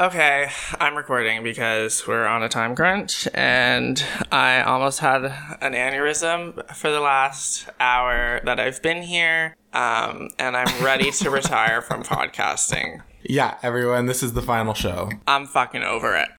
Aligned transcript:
Okay, 0.00 0.48
I'm 0.80 0.96
recording 0.96 1.42
because 1.42 2.06
we're 2.06 2.26
on 2.26 2.42
a 2.42 2.48
time 2.48 2.74
crunch 2.74 3.28
and 3.34 4.02
I 4.32 4.62
almost 4.62 5.00
had 5.00 5.26
an 5.26 5.74
aneurysm 5.74 6.74
for 6.74 6.90
the 6.90 7.00
last 7.00 7.68
hour 7.78 8.40
that 8.46 8.58
I've 8.58 8.80
been 8.80 9.02
here. 9.02 9.54
Um, 9.74 10.30
and 10.38 10.56
I'm 10.56 10.82
ready 10.82 11.10
to 11.10 11.28
retire 11.30 11.82
from 11.82 12.02
podcasting. 12.02 13.02
Yeah, 13.24 13.58
everyone, 13.62 14.06
this 14.06 14.22
is 14.22 14.32
the 14.32 14.40
final 14.40 14.72
show. 14.72 15.10
I'm 15.26 15.46
fucking 15.46 15.82
over 15.82 16.16
it. 16.16 16.30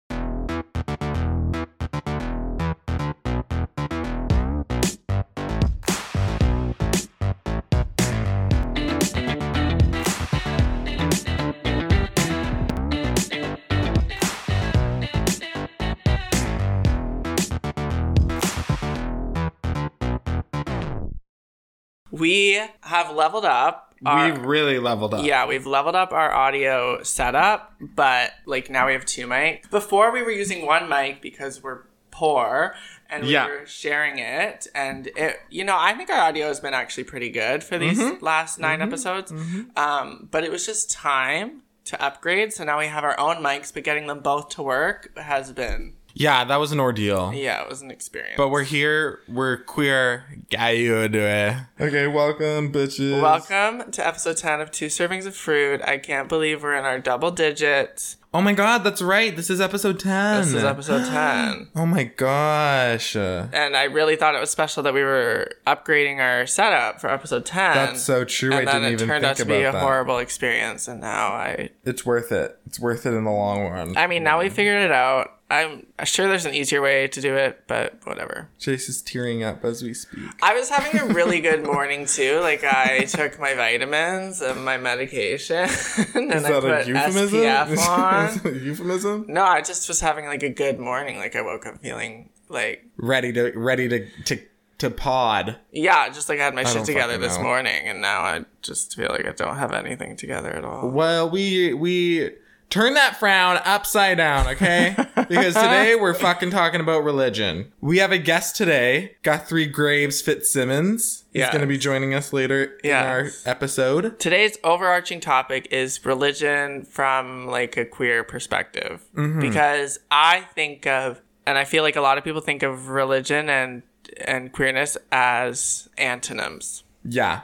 We 22.21 22.61
have 22.81 23.13
leveled 23.15 23.45
up. 23.45 23.95
Our, 24.05 24.31
we 24.33 24.39
really 24.39 24.79
leveled 24.79 25.13
up. 25.13 25.25
yeah, 25.25 25.45
we've 25.47 25.65
leveled 25.67 25.95
up 25.95 26.11
our 26.13 26.31
audio 26.31 27.03
setup, 27.03 27.73
but 27.79 28.31
like 28.45 28.69
now 28.69 28.87
we 28.87 28.93
have 28.93 29.05
two 29.05 29.27
mics. 29.27 29.69
Before 29.69 30.11
we 30.11 30.21
were 30.23 30.31
using 30.31 30.65
one 30.65 30.87
mic 30.89 31.21
because 31.21 31.61
we're 31.61 31.81
poor 32.11 32.75
and 33.09 33.23
we 33.23 33.33
Yeah. 33.33 33.47
were 33.47 33.65
sharing 33.65 34.17
it 34.19 34.67
and 34.73 35.07
it 35.15 35.39
you 35.49 35.63
know, 35.63 35.77
I 35.79 35.93
think 35.93 36.09
our 36.09 36.19
audio 36.19 36.47
has 36.47 36.59
been 36.59 36.73
actually 36.73 37.03
pretty 37.05 37.29
good 37.29 37.63
for 37.63 37.77
these 37.77 37.99
Mm-hmm. 37.99 38.23
last 38.23 38.59
9 38.59 38.81
episodes. 38.81 39.31
Um, 39.75 40.27
but 40.31 40.43
it 40.43 40.51
was 40.51 40.65
just 40.65 40.91
time 40.91 41.61
to 41.85 41.99
upgrade, 42.03 42.53
so 42.53 42.63
now 42.63 42.77
we 42.79 42.85
have 42.87 43.03
our 43.03 43.19
own 43.19 43.37
mics, 43.37 43.73
but 43.73 43.83
getting 43.83 44.05
them 44.07 44.19
both 44.19 44.49
to 44.49 44.61
work 44.63 45.15
has 45.17 45.51
been 45.51 45.93
Yeah, 46.21 46.43
that 46.43 46.57
was 46.57 46.71
an 46.71 46.79
ordeal. 46.79 47.33
yeah, 47.33 47.63
it 47.63 47.67
was 47.67 47.81
an 47.81 47.89
experience. 47.89 48.35
But 48.37 48.49
we're 48.49 48.61
here. 48.61 49.21
We're 49.27 49.57
queer. 49.57 50.25
Okay, 50.53 52.05
welcome, 52.07 52.71
bitches. 52.71 53.19
Welcome 53.19 53.91
to 53.91 54.05
episode 54.05 54.37
10 54.37 54.61
of 54.61 54.69
Two 54.69 54.85
Servings 54.85 55.25
of 55.25 55.35
Fruit. 55.35 55.81
I 55.81 55.97
can't 55.97 56.29
believe 56.29 56.61
we're 56.61 56.75
in 56.75 56.85
our 56.85 56.99
double 56.99 57.31
digits. 57.31 58.17
Oh 58.35 58.41
my 58.41 58.53
god, 58.53 58.83
that's 58.83 59.01
right. 59.01 59.35
This 59.35 59.49
is 59.49 59.59
episode 59.59 59.99
10. 59.99 60.41
This 60.43 60.53
is 60.53 60.63
episode 60.63 61.05
10. 61.09 61.69
Oh 61.75 61.85
my 61.87 62.03
gosh. 62.03 63.15
And 63.15 63.75
I 63.75 63.85
really 63.85 64.15
thought 64.15 64.35
it 64.35 64.39
was 64.39 64.51
special 64.51 64.83
that 64.83 64.93
we 64.93 65.01
were 65.01 65.49
upgrading 65.65 66.19
our 66.19 66.45
setup 66.45 67.01
for 67.01 67.09
episode 67.09 67.45
10. 67.45 67.73
That's 67.73 68.01
so 68.03 68.23
true. 68.25 68.53
And 68.53 68.69
I 68.69 68.71
then 68.73 68.81
didn't 68.83 68.85
it 68.85 68.93
even 68.93 69.07
turned 69.07 69.23
think 69.23 69.31
out 69.31 69.37
to 69.37 69.45
be 69.45 69.63
a 69.63 69.71
that. 69.71 69.81
horrible 69.81 70.19
experience. 70.19 70.87
And 70.87 71.01
now 71.01 71.29
I, 71.29 71.71
It's 71.83 72.05
worth 72.05 72.31
it. 72.31 72.57
It's 72.67 72.79
worth 72.79 73.05
it 73.07 73.13
in 73.15 73.23
the 73.23 73.31
long 73.31 73.63
run. 73.63 73.97
I 73.97 74.05
mean, 74.07 74.23
now 74.23 74.39
we 74.39 74.49
figured 74.49 74.83
it 74.83 74.91
out. 74.91 75.31
I'm 75.51 75.85
sure 76.05 76.27
there's 76.29 76.45
an 76.45 76.53
easier 76.53 76.81
way 76.81 77.07
to 77.09 77.19
do 77.21 77.35
it, 77.35 77.63
but 77.67 77.99
whatever. 78.05 78.47
Chase 78.57 78.87
is 78.87 79.01
tearing 79.01 79.43
up 79.43 79.65
as 79.65 79.83
we 79.83 79.93
speak. 79.93 80.23
I 80.41 80.53
was 80.53 80.69
having 80.69 80.99
a 81.01 81.13
really 81.13 81.41
good 81.41 81.65
morning 81.65 82.05
too. 82.05 82.39
Like 82.39 82.63
I 82.63 82.99
took 83.05 83.37
my 83.39 83.53
vitamins 83.53 84.41
and 84.41 84.63
my 84.63 84.77
medication, 84.77 85.57
and 86.15 86.33
Is 86.33 86.45
I 86.45 86.59
put 86.59 86.63
a 86.71 86.87
euphemism? 86.87 87.39
SPF 87.41 87.87
on. 87.87 88.25
Is 88.29 88.41
that 88.41 88.53
a 88.53 88.57
euphemism? 88.59 89.25
No, 89.27 89.43
I 89.43 89.61
just 89.61 89.87
was 89.89 89.99
having 89.99 90.25
like 90.25 90.43
a 90.43 90.49
good 90.49 90.79
morning. 90.79 91.17
Like 91.17 91.35
I 91.35 91.41
woke 91.41 91.65
up 91.65 91.81
feeling 91.81 92.29
like 92.49 92.85
Ready 92.97 93.33
to 93.33 93.51
ready 93.55 93.87
to 93.89 94.07
to 94.25 94.39
to 94.79 94.89
pod. 94.89 95.57
yeah, 95.71 96.09
just 96.09 96.27
like 96.27 96.39
I 96.39 96.45
had 96.45 96.55
my 96.55 96.63
shit 96.63 96.85
together 96.85 97.17
this 97.17 97.37
know. 97.37 97.43
morning, 97.43 97.83
and 97.87 98.01
now 98.01 98.21
I 98.21 98.45
just 98.63 98.95
feel 98.95 99.09
like 99.09 99.27
I 99.27 99.31
don't 99.31 99.57
have 99.57 99.73
anything 99.73 100.15
together 100.15 100.49
at 100.49 100.63
all. 100.65 100.89
Well, 100.89 101.29
we 101.29 101.73
we 101.73 102.31
turn 102.71 102.95
that 102.95 103.17
frown 103.17 103.59
upside 103.63 104.17
down, 104.17 104.47
okay? 104.47 104.95
because 105.29 105.53
today 105.53 105.95
we're 105.95 106.15
fucking 106.15 106.49
talking 106.49 106.81
about 106.81 107.03
religion. 107.03 107.71
We 107.81 107.99
have 107.99 108.11
a 108.11 108.17
guest 108.17 108.55
today, 108.55 109.17
Guthrie 109.21 109.67
Graves 109.67 110.21
Fitzsimmons. 110.21 111.25
He's 111.31 111.41
Yeah. 111.41 111.51
going 111.51 111.61
to 111.61 111.67
be 111.67 111.77
joining 111.77 112.15
us 112.15 112.33
later 112.33 112.77
in 112.83 112.93
our 112.93 113.29
episode. 113.45 114.17
Today's 114.19 114.57
overarching 114.63 115.19
topic 115.19 115.67
is 115.69 116.03
religion 116.05 116.83
from 116.85 117.45
like 117.47 117.77
a 117.77 117.85
queer 117.85 118.23
perspective, 118.23 119.03
mm-hmm. 119.15 119.39
because 119.39 119.99
I 120.09 120.47
think 120.55 120.87
of, 120.87 121.21
and 121.45 121.57
I 121.57 121.65
feel 121.65 121.83
like 121.83 121.95
a 121.97 122.01
lot 122.01 122.17
of 122.17 122.23
people 122.23 122.41
think 122.41 122.63
of 122.63 122.89
religion 122.89 123.49
and 123.49 123.83
and 124.25 124.51
queerness 124.51 124.97
as 125.11 125.87
antonyms. 125.97 126.83
Yeah. 127.03 127.41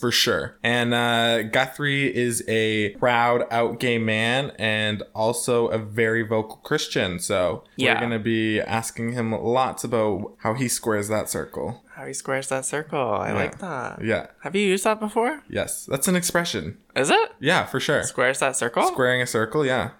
For 0.00 0.10
sure. 0.10 0.56
And 0.62 0.94
uh, 0.94 1.42
Guthrie 1.42 2.06
is 2.16 2.42
a 2.48 2.90
proud 2.96 3.44
out 3.50 3.78
gay 3.78 3.98
man 3.98 4.52
and 4.58 5.02
also 5.14 5.66
a 5.68 5.76
very 5.76 6.22
vocal 6.22 6.56
Christian. 6.56 7.18
So 7.18 7.64
Yeah. 7.76 7.92
we're 7.94 8.00
going 8.00 8.12
to 8.12 8.18
be 8.18 8.60
asking 8.62 9.12
him 9.12 9.32
lots 9.32 9.84
about 9.84 10.36
how 10.38 10.54
he 10.54 10.68
squares 10.68 11.08
that 11.08 11.28
circle. 11.28 11.84
How 11.94 12.06
he 12.06 12.14
squares 12.14 12.48
that 12.48 12.64
circle. 12.64 12.98
I 13.12 13.32
like 13.32 13.58
that. 13.58 14.02
Yeah. 14.02 14.28
Have 14.42 14.56
you 14.56 14.62
used 14.66 14.84
that 14.84 15.00
before? 15.00 15.42
Yes. 15.50 15.84
That's 15.84 16.08
an 16.08 16.16
expression. 16.16 16.78
Is 16.96 17.10
it? 17.10 17.32
Yeah, 17.38 17.66
for 17.66 17.78
sure. 17.78 18.02
Squares 18.04 18.38
that 18.38 18.56
circle? 18.56 18.86
Squaring 18.86 19.20
a 19.20 19.26
circle, 19.26 19.66
yeah. 19.66 19.90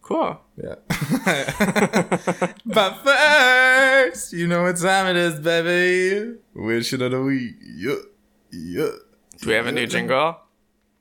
Cool. 0.00 0.40
Yeah. 0.56 0.76
but 2.64 2.94
first, 3.04 4.32
you 4.32 4.46
know 4.46 4.62
what 4.62 4.76
time 4.78 5.08
it 5.08 5.16
is, 5.16 5.40
baby. 5.40 6.36
Which 6.54 6.92
of 6.94 7.00
the 7.10 7.20
week? 7.22 7.56
Yeah. 7.76 7.96
Yeah. 8.50 8.88
Do 9.40 9.48
we 9.48 9.54
have 9.54 9.66
a 9.66 9.72
new 9.72 9.86
jingle? 9.86 10.38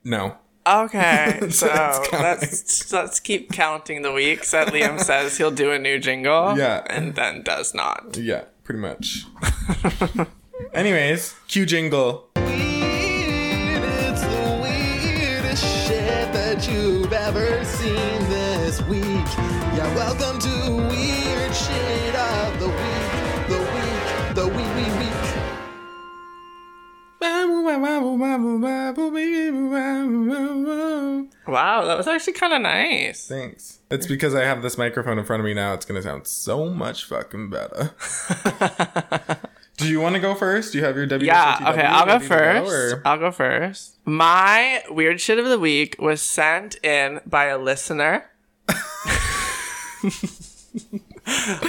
No. 0.03 0.37
Okay, 0.67 1.41
so 1.51 1.67
let's 2.11 2.91
let's 2.91 3.19
keep 3.19 3.51
counting 3.51 4.01
the 4.01 4.11
weeks 4.11 4.49
that 4.51 4.69
Liam 4.69 4.99
says 4.99 5.37
he'll 5.37 5.51
do 5.51 5.71
a 5.71 5.77
new 5.77 5.99
jingle. 5.99 6.57
Yeah. 6.57 6.83
and 6.89 7.13
then 7.15 7.43
does 7.43 7.75
not. 7.75 8.17
Yeah, 8.17 8.45
pretty 8.63 8.79
much. 8.79 9.25
Anyways, 10.73 11.35
cue 11.47 11.67
jingle. 11.67 12.29
It's 12.37 14.23
Wow, 31.47 31.85
that 31.85 31.97
was 31.97 32.07
actually 32.07 32.33
kind 32.33 32.53
of 32.53 32.61
nice. 32.61 33.27
Thanks. 33.27 33.79
It's 33.91 34.07
because 34.07 34.33
I 34.35 34.43
have 34.43 34.61
this 34.61 34.77
microphone 34.77 35.17
in 35.19 35.25
front 35.25 35.41
of 35.41 35.45
me 35.45 35.53
now. 35.53 35.73
It's 35.73 35.85
gonna 35.85 36.01
sound 36.01 36.27
so 36.27 36.69
much 36.69 37.05
fucking 37.05 37.49
better. 37.49 37.93
Do 39.77 39.89
you 39.89 39.99
want 39.99 40.15
to 40.15 40.21
go 40.21 40.35
first? 40.35 40.71
Do 40.71 40.77
you 40.79 40.85
have 40.85 40.95
your 40.95 41.05
W? 41.05 41.27
Yeah, 41.27 41.57
okay, 41.73 41.81
I'll 41.81 42.05
go 42.05 42.19
first. 42.19 43.01
I'll 43.05 43.17
go 43.19 43.31
first. 43.31 43.97
My 44.05 44.81
weird 44.89 45.19
shit 45.19 45.37
of 45.37 45.45
the 45.45 45.59
week 45.59 45.97
was 45.99 46.21
sent 46.21 46.75
in 46.83 47.19
by 47.25 47.45
a 47.45 47.57
listener. 47.57 48.29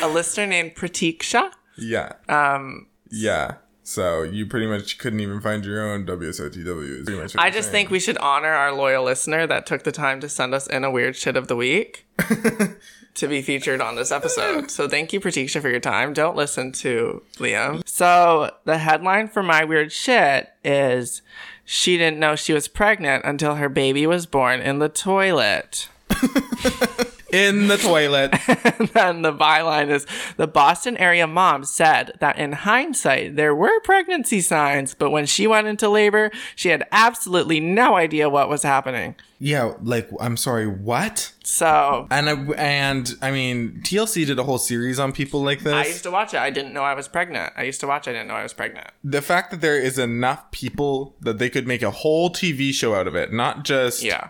a 0.02 0.08
listener 0.08 0.46
named 0.46 0.76
Pratiksha. 0.76 1.50
Yeah, 1.76 2.12
Um, 2.28 2.86
yeah. 3.10 3.56
So 3.86 4.24
you 4.24 4.46
pretty 4.46 4.66
much 4.66 4.98
couldn't 4.98 5.20
even 5.20 5.40
find 5.40 5.64
your 5.64 5.80
own 5.80 6.04
WSOTW. 6.06 6.82
is 6.82 7.04
pretty 7.04 7.20
much 7.20 7.36
I 7.38 7.50
just 7.50 7.70
think 7.70 7.88
we 7.88 8.00
should 8.00 8.18
honor 8.18 8.48
our 8.48 8.72
loyal 8.72 9.04
listener 9.04 9.46
that 9.46 9.64
took 9.64 9.84
the 9.84 9.92
time 9.92 10.20
to 10.22 10.28
send 10.28 10.54
us 10.54 10.66
in 10.66 10.82
a 10.82 10.90
weird 10.90 11.14
shit 11.14 11.36
of 11.36 11.46
the 11.46 11.54
week 11.54 12.04
to 13.14 13.28
be 13.28 13.42
featured 13.42 13.80
on 13.80 13.94
this 13.94 14.10
episode. 14.10 14.72
So 14.72 14.88
thank 14.88 15.12
you, 15.12 15.20
Pratiksha, 15.20 15.62
for 15.62 15.68
your 15.68 15.78
time. 15.78 16.12
Don't 16.14 16.34
listen 16.34 16.72
to 16.72 17.22
Liam. 17.36 17.86
So 17.88 18.52
the 18.64 18.78
headline 18.78 19.28
for 19.28 19.44
my 19.44 19.62
weird 19.62 19.92
shit 19.92 20.52
is 20.64 21.22
she 21.64 21.96
didn't 21.96 22.18
know 22.18 22.34
she 22.34 22.52
was 22.52 22.66
pregnant 22.66 23.24
until 23.24 23.54
her 23.54 23.68
baby 23.68 24.04
was 24.04 24.26
born 24.26 24.60
in 24.60 24.80
the 24.80 24.88
toilet. 24.88 25.88
in 27.32 27.68
the 27.68 27.76
toilet. 27.76 28.30
and 28.78 28.88
then 28.94 29.22
the 29.22 29.32
byline 29.32 29.88
is 29.90 30.06
the 30.36 30.46
Boston 30.46 30.96
area 30.96 31.26
mom 31.26 31.64
said 31.64 32.12
that 32.20 32.38
in 32.38 32.52
hindsight, 32.52 33.36
there 33.36 33.54
were 33.54 33.80
pregnancy 33.80 34.40
signs, 34.40 34.94
but 34.94 35.10
when 35.10 35.26
she 35.26 35.46
went 35.46 35.66
into 35.66 35.88
labor, 35.88 36.30
she 36.54 36.68
had 36.68 36.86
absolutely 36.92 37.60
no 37.60 37.96
idea 37.96 38.28
what 38.28 38.48
was 38.48 38.62
happening. 38.62 39.14
yeah, 39.38 39.74
like 39.82 40.08
I'm 40.20 40.36
sorry, 40.36 40.66
what? 40.66 41.32
So 41.44 42.06
And 42.10 42.28
I, 42.28 42.32
and 42.56 43.14
I 43.22 43.30
mean, 43.30 43.80
TLC 43.84 44.26
did 44.26 44.38
a 44.38 44.44
whole 44.44 44.58
series 44.58 44.98
on 44.98 45.12
people 45.12 45.42
like 45.42 45.60
this. 45.60 45.74
I 45.74 45.84
used 45.86 46.02
to 46.04 46.10
watch 46.10 46.34
it. 46.34 46.38
I 46.40 46.50
didn't 46.50 46.72
know 46.72 46.82
I 46.82 46.94
was 46.94 47.06
pregnant. 47.08 47.52
I 47.56 47.62
used 47.64 47.80
to 47.80 47.86
watch. 47.86 48.08
I 48.08 48.12
didn't 48.12 48.28
know 48.28 48.34
I 48.34 48.42
was 48.42 48.52
pregnant. 48.52 48.88
the 49.04 49.22
fact 49.22 49.50
that 49.50 49.60
there 49.60 49.78
is 49.78 49.98
enough 49.98 50.50
people 50.50 51.14
that 51.20 51.38
they 51.38 51.48
could 51.50 51.66
make 51.66 51.82
a 51.82 51.90
whole 51.90 52.30
TV 52.30 52.72
show 52.72 52.94
out 52.94 53.06
of 53.06 53.14
it, 53.14 53.32
not 53.32 53.64
just 53.64 54.02
Yeah. 54.02 54.28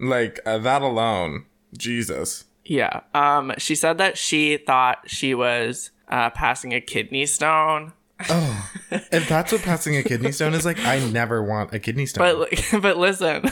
like 0.00 0.40
uh, 0.46 0.58
that 0.58 0.82
alone. 0.82 1.44
Jesus. 1.76 2.44
Yeah. 2.64 3.00
Um, 3.14 3.52
she 3.58 3.74
said 3.74 3.98
that 3.98 4.18
she 4.18 4.56
thought 4.58 4.98
she 5.06 5.34
was 5.34 5.90
uh, 6.08 6.30
passing 6.30 6.72
a 6.72 6.80
kidney 6.80 7.26
stone 7.26 7.92
Oh, 8.30 8.70
if 8.90 9.28
that's 9.28 9.52
what 9.52 9.62
passing 9.62 9.96
a 9.96 10.02
kidney 10.02 10.32
stone 10.32 10.52
is 10.54 10.64
like, 10.64 10.78
I 10.80 10.98
never 11.10 11.42
want 11.42 11.72
a 11.72 11.78
kidney 11.78 12.04
stone. 12.06 12.46
But 12.50 12.64
but 12.82 12.96
listen, 12.96 13.44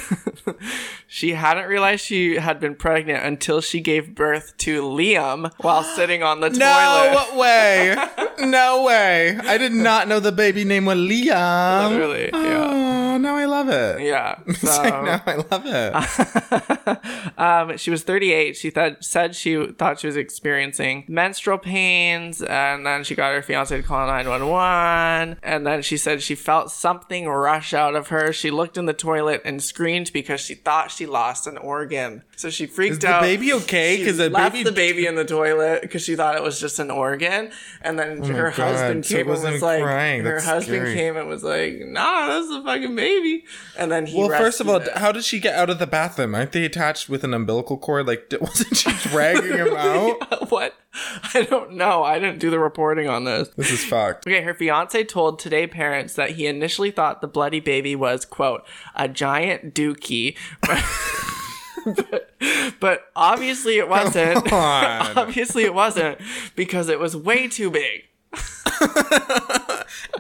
she 1.07 1.35
hadn't 1.35 1.69
realized 1.69 2.05
she 2.05 2.37
had 2.37 2.59
been 2.59 2.75
pregnant 2.75 3.25
until 3.25 3.61
she 3.61 3.81
gave 3.81 4.15
birth 4.15 4.57
to 4.59 4.83
Liam 4.83 5.53
while 5.59 5.83
sitting 5.85 6.23
on 6.23 6.41
the 6.41 6.49
toilet. 6.49 6.59
no 6.59 7.29
way. 7.39 7.97
No 8.41 8.83
way. 8.85 9.39
I 9.39 9.57
did 9.57 9.73
not 9.73 10.09
know 10.09 10.21
the 10.21 10.33
baby 10.33 10.65
name 10.65 10.85
was 10.85 10.99
Liam. 10.99 11.91
Literally, 11.91 12.31
yeah. 12.33 12.71
Oh, 13.15 13.19
now 13.19 13.37
I 13.37 13.45
love 13.47 13.69
it. 13.69 14.01
Yeah. 14.03 14.39
So, 14.55 14.67
like, 14.83 15.05
now 15.05 15.23
I 15.27 15.35
love 15.37 15.63
it. 15.65 17.39
um, 17.39 17.77
she 17.79 17.91
was 17.91 18.03
38. 18.03 18.57
She 18.57 18.71
th- 18.71 18.97
said 19.01 19.35
she 19.35 19.67
thought 19.73 20.01
she 20.01 20.07
was 20.07 20.17
experiencing 20.17 21.05
menstrual 21.09 21.59
pains, 21.59 22.43
and 22.43 22.85
then 22.85 23.05
she 23.05 23.15
got 23.15 23.33
her 23.33 23.43
fiance 23.43 23.75
to 23.77 23.83
call 23.83 24.07
911. 24.07 24.56
And 24.59 25.67
then 25.67 25.83
she 25.83 25.97
said 25.97 26.23
she 26.23 26.35
felt 26.35 26.71
something 26.71 27.27
rush 27.29 27.73
out 27.75 27.95
of 27.95 28.09
her. 28.09 28.33
She 28.33 28.51
looked 28.51 28.77
in 28.77 28.87
the 28.87 28.93
toilet 28.93 29.43
and 29.45 29.63
screamed 29.63 30.13
because 30.13 30.41
she 30.41 30.55
thought 30.55 30.91
she 30.91 31.07
lost 31.07 31.47
an 31.47 31.57
organ. 31.59 32.23
So 32.37 32.51
she 32.51 32.67
freaked 32.67 32.97
out. 32.97 32.97
Is 32.97 32.99
the 33.01 33.09
out. 33.15 33.23
baby 33.23 33.53
okay? 33.55 33.97
Because 33.97 34.19
the 34.19 34.29
left 34.31 34.53
baby. 34.53 34.65
the 34.65 34.73
baby 34.73 35.07
in 35.07 35.15
the 35.15 35.25
toilet 35.25 35.83
because 35.83 36.03
she 36.03 36.17
thought 36.17 36.37
it 36.37 36.43
was 36.43 36.61
just 36.61 36.79
an 36.79 36.91
organ, 36.91 37.51
and 37.83 37.99
then 37.99 38.21
oh 38.23 38.27
her 38.27 38.49
Oh 38.49 38.57
God, 38.57 38.73
husband 38.77 39.07
so 39.07 39.15
came 39.15 39.21
and 39.23 39.29
wasn't 39.31 39.63
like, 39.63 39.83
crying. 39.83 40.25
her 40.25 40.33
That's 40.35 40.45
husband 40.45 40.77
scary. 40.83 40.95
came 40.95 41.17
and 41.17 41.29
was 41.29 41.43
like, 41.43 41.79
"Nah, 41.81 42.27
that's 42.29 42.51
a 42.51 42.63
fucking 42.63 42.95
baby," 42.95 43.45
and 43.79 43.91
then 43.91 44.07
he. 44.07 44.19
well, 44.19 44.29
first 44.29 44.61
of 44.61 44.69
all, 44.69 44.77
it. 44.77 44.89
how 44.97 45.13
did 45.13 45.25
she 45.25 45.41
get 45.41 45.55
out 45.55 45.71
of 45.71 45.79
the 45.79 45.87
bathroom? 45.87 46.35
Aren't 46.35 46.53
they 46.53 46.65
attached 46.67 47.09
with 47.09 47.25
an 47.25 47.33
umbilical 47.33 47.79
cord? 47.79 48.07
Like, 48.07 48.33
wasn't 48.41 48.77
she 48.77 48.91
dragging 49.09 49.53
him 49.57 49.75
out? 49.75 50.51
what? 50.51 50.75
I 51.35 51.47
don't 51.49 51.73
know. 51.73 52.03
I 52.03 52.19
didn't 52.19 52.39
do 52.39 52.51
the 52.51 52.59
reporting 52.59 53.09
on 53.09 53.25
this. 53.25 53.49
This 53.57 53.71
is 53.71 53.85
fucked. 53.85 54.27
Okay, 54.27 54.43
her 54.43 54.55
fiance 54.55 55.05
told 55.05 55.39
Today 55.39 55.67
Parents 55.67 56.15
that 56.15 56.31
he 56.31 56.47
initially 56.47 56.91
thought 56.91 57.21
the 57.21 57.29
bloody 57.29 57.61
baby 57.61 57.95
was, 57.95 58.25
quote, 58.25 58.65
a 58.95 59.09
giant 59.09 59.75
dookie. 59.75 60.37
but, 60.63 62.31
but 62.81 63.07
obviously 63.15 63.79
it 63.79 63.89
wasn't. 63.89 64.53
Obviously 64.53 65.65
it 65.65 65.75
wasn't 65.75 66.19
because 66.55 66.89
it 66.89 66.99
was 66.99 67.17
way 67.17 67.49
too 67.49 67.71
big. 67.71 68.05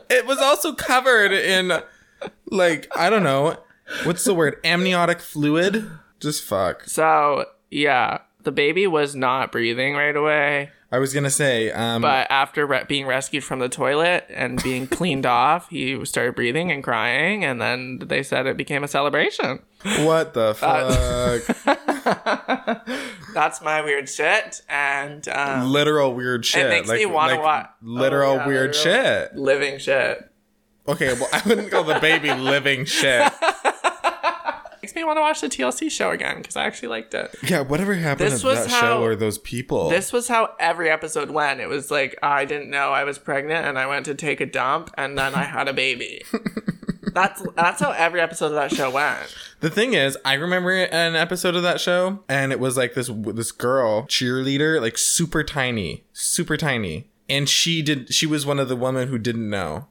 It 0.08 0.26
was 0.26 0.38
also 0.38 0.72
covered 0.72 1.32
in, 1.32 1.72
like, 2.50 2.88
I 2.94 3.10
don't 3.10 3.24
know, 3.24 3.58
what's 4.04 4.24
the 4.24 4.34
word? 4.34 4.58
Amniotic 4.64 5.20
fluid? 5.20 5.90
Just 6.20 6.44
fuck. 6.44 6.84
So, 6.84 7.46
yeah, 7.70 8.18
the 8.46 8.52
baby 8.52 8.86
was 8.86 9.14
not 9.14 9.52
breathing 9.52 9.94
right 9.94 10.14
away. 10.16 10.70
I 10.92 11.00
was 11.00 11.12
gonna 11.12 11.30
say, 11.30 11.72
um, 11.72 12.00
But 12.00 12.30
after 12.30 12.64
re- 12.64 12.84
being 12.86 13.06
rescued 13.06 13.42
from 13.42 13.58
the 13.58 13.68
toilet 13.68 14.24
and 14.30 14.62
being 14.62 14.86
cleaned 14.98 15.26
off, 15.26 15.68
he 15.68 16.02
started 16.06 16.36
breathing 16.36 16.70
and 16.70 16.82
crying, 16.82 17.44
and 17.44 17.60
then 17.60 17.98
they 18.06 18.22
said 18.22 18.46
it 18.46 18.56
became 18.56 18.84
a 18.84 18.88
celebration. 18.88 19.58
what 20.04 20.32
the 20.34 20.56
Uh, 20.62 21.38
fuck? 21.40 22.86
That's 23.34 23.60
my 23.60 23.82
weird 23.82 24.08
shit, 24.08 24.62
and 24.68 25.26
um, 25.28 25.68
literal 25.72 26.14
weird 26.14 26.46
shit. 26.46 26.66
It 26.66 26.70
makes 26.70 26.88
like, 26.88 26.98
me 27.00 27.06
wanna 27.06 27.34
like 27.34 27.42
wa- 27.42 27.66
Literal 27.82 28.32
Oh, 28.32 28.36
yeah, 28.36 28.46
weird 28.46 28.74
literal- 28.76 29.04
shit. 29.04 29.36
living 29.36 29.78
shit. 29.78 30.30
Okay, 30.88 31.12
well, 31.14 31.28
I 31.32 31.42
wouldn't 31.46 31.70
call 31.72 31.82
the 31.82 31.98
baby 31.98 32.32
living 32.32 32.84
shit. 32.84 33.30
Makes 34.86 34.94
me 34.94 35.02
want 35.02 35.16
to 35.16 35.20
watch 35.20 35.40
the 35.40 35.48
TLC 35.48 35.90
show 35.90 36.12
again 36.12 36.36
because 36.36 36.54
I 36.54 36.64
actually 36.64 36.90
liked 36.90 37.12
it. 37.12 37.34
Yeah, 37.42 37.62
whatever 37.62 37.94
happened 37.94 38.30
This 38.30 38.42
to 38.42 38.46
was 38.46 38.58
that 38.66 38.70
how- 38.70 38.80
show 38.80 39.02
or 39.02 39.16
those 39.16 39.36
people? 39.36 39.88
This 39.90 40.12
was 40.12 40.28
how 40.28 40.54
every 40.60 40.88
episode 40.88 41.28
went. 41.28 41.58
It 41.58 41.68
was 41.68 41.90
like 41.90 42.16
I 42.22 42.44
didn't 42.44 42.70
know 42.70 42.92
I 42.92 43.02
was 43.02 43.18
pregnant, 43.18 43.66
and 43.66 43.80
I 43.80 43.86
went 43.88 44.04
to 44.06 44.14
take 44.14 44.40
a 44.40 44.46
dump, 44.46 44.92
and 44.96 45.18
then 45.18 45.34
I 45.34 45.42
had 45.42 45.66
a 45.66 45.72
baby. 45.72 46.22
that's 47.12 47.42
that's 47.56 47.80
how 47.80 47.90
every 47.90 48.20
episode 48.20 48.46
of 48.46 48.52
that 48.52 48.70
show 48.70 48.88
went. 48.88 49.34
The 49.58 49.70
thing 49.70 49.94
is, 49.94 50.16
I 50.24 50.34
remember 50.34 50.70
an 50.70 51.16
episode 51.16 51.56
of 51.56 51.64
that 51.64 51.80
show, 51.80 52.22
and 52.28 52.52
it 52.52 52.60
was 52.60 52.76
like 52.76 52.94
this 52.94 53.10
this 53.12 53.50
girl 53.50 54.04
cheerleader, 54.04 54.80
like 54.80 54.98
super 54.98 55.42
tiny, 55.42 56.04
super 56.12 56.56
tiny, 56.56 57.10
and 57.28 57.48
she 57.48 57.82
did 57.82 58.14
she 58.14 58.24
was 58.26 58.46
one 58.46 58.60
of 58.60 58.68
the 58.68 58.76
women 58.76 59.08
who 59.08 59.18
didn't 59.18 59.50
know, 59.50 59.88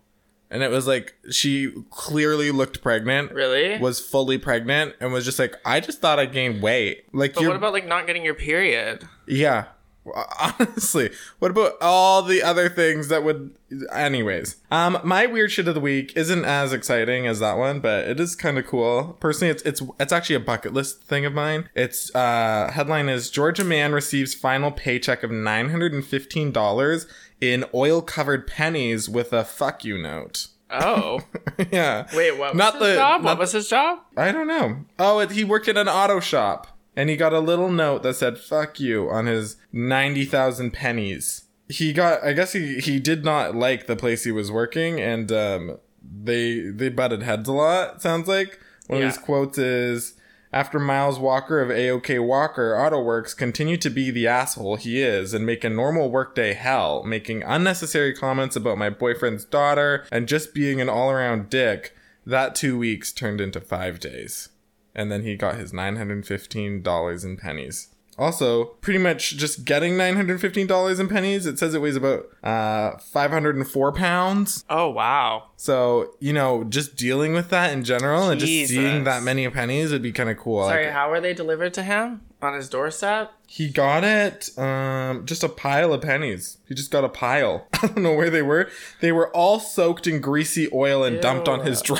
and 0.56 0.64
it 0.64 0.72
was 0.72 0.88
like 0.88 1.14
she 1.30 1.72
clearly 1.92 2.50
looked 2.52 2.82
pregnant, 2.82 3.32
Really? 3.32 3.78
was 3.78 4.00
fully 4.00 4.38
pregnant, 4.38 4.96
and 5.00 5.12
was 5.14 5.26
just 5.26 5.38
like, 5.38 5.56
I 5.66 5.80
just 5.82 6.00
thought 6.02 6.18
I 6.18 6.26
gained 6.26 6.62
weight. 6.64 7.06
Like 7.14 7.36
But 7.36 7.46
what 7.46 7.56
about 7.58 7.74
like 7.74 7.86
not 7.88 8.08
getting 8.08 8.24
your 8.26 8.34
period? 8.36 9.08
yeah. 9.28 9.66
Honestly, 10.40 11.10
what 11.40 11.50
about 11.50 11.74
all 11.82 12.22
the 12.22 12.44
other 12.44 12.70
things 12.70 13.08
that 13.08 13.24
would 13.24 13.56
anyways? 13.92 14.58
Um 14.70 15.00
my 15.04 15.26
weird 15.26 15.52
shit 15.52 15.68
of 15.68 15.74
the 15.74 15.82
week 15.82 16.14
isn't 16.16 16.46
as 16.46 16.74
exciting 16.74 17.26
as 17.26 17.40
that 17.40 17.58
one, 17.58 17.80
but 17.80 18.08
it 18.08 18.20
is 18.20 18.36
kind 18.36 18.60
of 18.60 18.68
cool. 18.68 19.18
Personally, 19.20 19.50
it's 19.52 19.64
it's 19.64 19.82
it's 20.00 20.14
actually 20.14 20.36
a 20.36 20.40
bucket 20.42 20.74
list 20.74 21.02
thing 21.02 21.26
of 21.26 21.34
mine. 21.34 21.70
It's 21.74 22.14
uh 22.14 22.70
headline 22.72 23.10
is 23.10 23.32
Georgia 23.32 23.64
man 23.64 23.94
receives 23.94 24.36
final 24.36 24.72
paycheck 24.72 25.24
of 25.24 25.32
$915 25.32 27.08
in 27.42 27.66
oil-covered 27.74 28.48
pennies 28.48 29.08
with 29.10 29.34
a 29.34 29.44
fuck 29.44 29.84
you 29.84 29.98
note. 29.98 30.48
Oh, 30.70 31.22
yeah. 31.72 32.08
wait, 32.14 32.38
what? 32.38 32.54
Was 32.54 32.58
Not 32.58 32.74
his 32.74 32.82
the- 32.82 32.96
job? 32.96 33.22
not- 33.22 33.30
What 33.32 33.38
was 33.40 33.52
his 33.52 33.68
job? 33.70 34.00
I 34.18 34.32
don't 34.32 34.48
know. 34.48 34.86
Oh, 34.98 35.20
it, 35.20 35.32
he 35.32 35.44
worked 35.44 35.68
at 35.68 35.78
an 35.78 35.88
auto 35.88 36.20
shop 36.20 36.68
and 36.96 37.10
he 37.10 37.16
got 37.16 37.34
a 37.34 37.40
little 37.40 37.70
note 37.72 38.04
that 38.04 38.16
said 38.16 38.38
"fuck 38.38 38.80
you" 38.80 39.10
on 39.10 39.26
his 39.26 39.58
ninety 39.74 40.24
thousand 40.26 40.72
pennies. 40.72 41.44
He 41.68 41.92
got. 41.94 42.24
I 42.24 42.34
guess 42.34 42.54
he 42.54 42.80
he 42.80 43.00
did 43.00 43.26
not 43.26 43.54
like 43.56 43.86
the 43.88 43.96
place 43.96 44.24
he 44.24 44.32
was 44.32 44.50
working, 44.52 45.00
and 45.02 45.32
um, 45.32 45.78
they 46.02 46.62
they 46.62 46.90
butted 46.90 47.22
heads 47.24 47.50
a 47.50 47.52
lot. 47.54 48.02
Sounds 48.02 48.28
like 48.28 48.60
one 48.88 49.02
of 49.02 49.08
his 49.10 49.18
quotes 49.18 49.58
is. 49.58 50.14
After 50.56 50.80
Miles 50.80 51.20
Walker 51.20 51.60
of 51.60 51.68
AOK 51.68 52.26
Walker 52.26 52.80
Auto 52.80 53.02
Works 53.02 53.34
continued 53.34 53.82
to 53.82 53.90
be 53.90 54.10
the 54.10 54.26
asshole 54.26 54.78
he 54.78 55.02
is 55.02 55.34
and 55.34 55.46
make 55.46 55.66
a 55.66 55.70
normal 55.70 56.10
workday 56.10 56.54
hell, 56.54 57.04
making 57.04 57.44
unnecessary 57.44 58.14
comments 58.14 58.56
about 58.56 58.78
my 58.78 58.90
boyfriend's 58.90 59.44
daughter 59.44 60.06
and 60.14 60.30
just 60.30 60.54
being 60.54 60.80
an 60.80 60.88
all 60.88 61.12
around 61.12 61.50
dick, 61.50 61.94
that 62.26 62.56
two 62.56 62.78
weeks 62.78 63.12
turned 63.12 63.42
into 63.42 63.60
five 63.60 64.00
days. 64.00 64.48
And 64.96 65.12
then 65.12 65.24
he 65.24 65.36
got 65.36 65.56
his 65.56 65.74
$915 65.74 67.26
in 67.26 67.36
pennies. 67.36 67.90
Also, 68.18 68.66
pretty 68.82 69.00
much 69.00 69.36
just 69.38 69.66
getting 69.66 69.94
$915 69.94 71.00
in 71.00 71.08
pennies, 71.10 71.46
it 71.46 71.60
says 71.60 71.74
it 71.74 71.82
weighs 71.82 71.96
about 71.96 72.26
uh, 72.44 72.98
504 72.98 73.92
pounds. 73.92 74.64
Oh 74.70 74.90
wow. 74.90 75.50
So, 75.58 76.14
you 76.20 76.34
know, 76.34 76.64
just 76.64 76.96
dealing 76.96 77.34
with 77.34 77.50
that 77.50 77.74
in 77.74 77.84
general 77.84 78.30
and 78.30 78.40
just 78.40 78.70
seeing 78.70 79.04
that 79.06 79.24
many 79.24 79.50
pennies 79.50 79.92
would 79.92 80.02
be 80.02 80.12
kind 80.12 80.30
of 80.30 80.38
cool. 80.38 80.66
Sorry, 80.68 80.86
Like, 80.86 80.94
how 80.94 81.10
were 81.10 81.20
they 81.22 81.34
delivered 81.34 81.74
to 81.76 81.84
him 81.84 82.22
on 82.42 82.54
his 82.54 82.70
doorstep? 82.70 83.32
he 83.48 83.70
got 83.70 84.04
it, 84.04 84.50
um, 84.58 85.26
just 85.26 85.44
a 85.44 85.50
pile 85.50 85.94
of 85.94 86.02
pennies. 86.02 86.58
He 86.68 86.74
just 86.74 86.90
got 86.92 87.04
a 87.04 87.10
pile. 87.10 87.68
I 87.74 87.88
don't 87.88 87.98
know 88.00 88.14
where 88.14 88.30
they 88.32 88.42
were. 88.42 88.70
They 89.02 89.12
were 89.12 89.30
all 89.36 89.60
soaked 89.60 90.08
in 90.08 90.20
greasy 90.20 90.68
oil 90.74 91.04
and 91.04 91.22
dumped 91.22 91.48
on 91.48 91.60
his 91.66 91.82
Ew. 91.88 91.96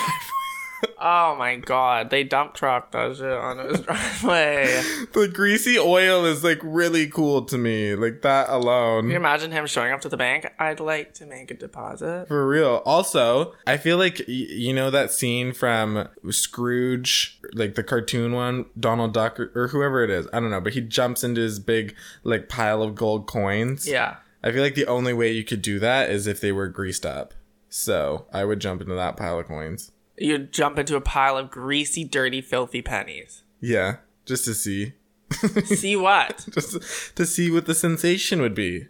Oh 1.08 1.36
my 1.38 1.58
god, 1.58 2.10
they 2.10 2.24
dump 2.24 2.56
trucked 2.56 2.94
that 2.94 3.16
shit 3.16 3.32
on 3.32 3.60
his 3.60 3.80
driveway. 3.86 4.82
the 5.14 5.28
greasy 5.32 5.78
oil 5.78 6.26
is 6.26 6.44
like 6.44 6.60
really 6.64 7.08
cool 7.08 7.44
to 7.46 7.60
me. 7.60 7.94
Like 7.94 8.24
that 8.24 8.50
alone. 8.50 9.04
Can 9.04 9.12
you 9.12 9.16
imagine 9.18 9.52
him 9.52 9.68
showing 9.68 9.92
up 9.94 10.02
to 10.02 10.10
the 10.10 10.18
bank? 10.18 10.52
I'd 10.58 10.80
like 10.80 11.14
to 11.16 11.28
make 11.28 11.52
a 11.52 11.54
deposit. 11.54 12.28
For 12.28 12.48
real. 12.48 12.82
Also, 12.88 13.54
I 13.68 13.78
feel 13.78 13.98
like 14.00 14.18
y- 14.28 14.34
you 14.50 14.74
know 14.74 14.90
that 14.90 15.12
scene 15.12 15.54
from 15.54 16.08
Scrooge, 16.32 17.40
like 17.54 17.76
the 17.76 17.84
cartoon 17.84 18.32
one, 18.34 18.66
Donald 18.80 19.14
Duck 19.14 19.40
or, 19.40 19.52
or 19.54 19.68
whoever 19.68 20.04
it 20.04 20.10
is. 20.10 20.28
I 20.34 20.40
don't 20.40 20.50
know, 20.50 20.62
but 20.62 20.74
he 20.74 20.82
jumps 20.82 21.24
into 21.24 21.42
his 21.42 21.60
big 21.60 21.96
like 22.24 22.50
pile 22.50 22.82
of 22.82 22.96
gold 22.96 23.28
coins. 23.28 23.88
Yeah. 23.88 24.16
I 24.44 24.52
feel 24.52 24.62
like 24.64 24.76
the 24.76 24.88
only 24.88 25.14
way 25.14 25.32
you 25.32 25.44
could 25.44 25.62
do 25.62 25.78
that 25.80 26.10
is 26.10 26.26
if 26.26 26.42
they 26.42 26.52
were 26.52 26.68
greased 26.68 27.06
up. 27.06 27.34
So 27.70 28.26
I 28.34 28.44
would 28.46 28.60
jump 28.60 28.82
into 28.82 28.96
that 28.96 29.18
pile 29.18 29.38
of 29.40 29.48
coins. 29.48 29.92
You'd 30.18 30.52
jump 30.52 30.80
into 30.80 30.96
a 30.96 31.02
pile 31.02 31.38
of 31.38 31.52
greasy, 31.52 32.04
dirty, 32.04 32.42
filthy 32.42 32.82
pennies. 32.82 33.44
Yeah, 33.60 33.98
just 34.26 34.46
to 34.46 34.54
see, 34.54 34.94
See 35.66 35.96
what? 35.96 36.46
just 36.52 37.16
to 37.16 37.26
see 37.26 37.52
what 37.52 37.66
the 37.66 37.76
sensation 37.76 38.42
would 38.42 38.56
be. 38.56 38.88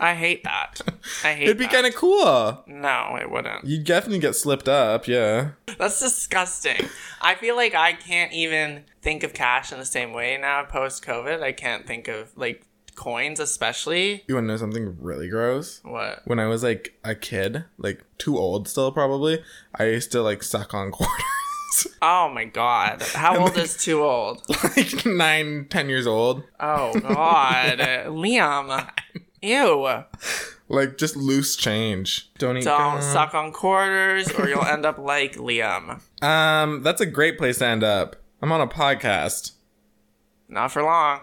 I 0.00 0.14
hate 0.14 0.44
that. 0.44 0.80
I 1.24 1.34
hate 1.34 1.44
It'd 1.44 1.58
be 1.58 1.66
kind 1.66 1.86
of 1.86 1.94
cool. 1.94 2.62
No, 2.66 3.18
it 3.20 3.30
wouldn't. 3.30 3.64
You'd 3.64 3.84
definitely 3.84 4.18
get 4.18 4.34
slipped 4.34 4.68
up. 4.68 5.08
Yeah. 5.08 5.50
That's 5.78 6.00
disgusting. 6.00 6.88
I 7.20 7.34
feel 7.34 7.56
like 7.56 7.74
I 7.74 7.92
can't 7.92 8.32
even 8.32 8.84
think 9.02 9.22
of 9.22 9.34
cash 9.34 9.72
in 9.72 9.78
the 9.78 9.84
same 9.84 10.12
way 10.12 10.36
now 10.36 10.64
post 10.64 11.04
COVID. 11.04 11.42
I 11.42 11.52
can't 11.52 11.86
think 11.86 12.08
of 12.08 12.36
like 12.36 12.66
coins, 12.96 13.38
especially. 13.38 14.24
You 14.26 14.34
want 14.34 14.44
to 14.44 14.48
know 14.48 14.56
something 14.56 14.96
really 15.00 15.28
gross? 15.28 15.80
What? 15.84 16.22
when 16.24 16.40
I 16.40 16.46
was 16.46 16.62
like 16.64 16.98
a 17.04 17.14
kid, 17.14 17.64
like 17.78 18.02
too 18.18 18.36
old 18.36 18.68
still 18.68 18.90
probably, 18.90 19.42
I 19.74 19.84
used 19.84 20.10
to 20.12 20.22
like 20.22 20.42
suck 20.42 20.74
on 20.74 20.90
quarters. 20.92 21.22
Oh 22.00 22.30
my 22.30 22.46
god. 22.46 23.02
How 23.02 23.38
old 23.38 23.56
is 23.58 23.76
too 23.76 24.02
old? 24.02 24.42
like 24.76 25.04
nine, 25.06 25.66
ten 25.68 25.88
years 25.88 26.06
old. 26.06 26.42
Oh 26.58 26.98
god. 27.00 27.78
Liam. 28.08 28.90
Ew. 29.42 30.04
like 30.68 30.96
just 30.96 31.16
loose 31.16 31.54
change. 31.54 32.32
Don't 32.38 32.56
eat. 32.56 32.64
Don't 32.64 33.00
gum. 33.00 33.02
suck 33.02 33.34
on 33.34 33.52
quarters, 33.52 34.32
or 34.32 34.48
you'll 34.48 34.64
end 34.64 34.86
up 34.86 34.98
like 34.98 35.36
Liam. 35.36 36.00
Um, 36.22 36.82
that's 36.82 37.00
a 37.00 37.06
great 37.06 37.36
place 37.36 37.58
to 37.58 37.66
end 37.66 37.84
up. 37.84 38.16
I'm 38.40 38.50
on 38.52 38.60
a 38.60 38.66
podcast. 38.66 39.52
Not 40.48 40.72
for 40.72 40.82
long. 40.82 41.20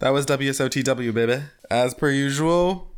That 0.00 0.10
was 0.10 0.26
WSOTW, 0.26 1.14
baby. 1.14 1.42
As 1.70 1.94
per 1.94 2.10
usual, 2.10 2.90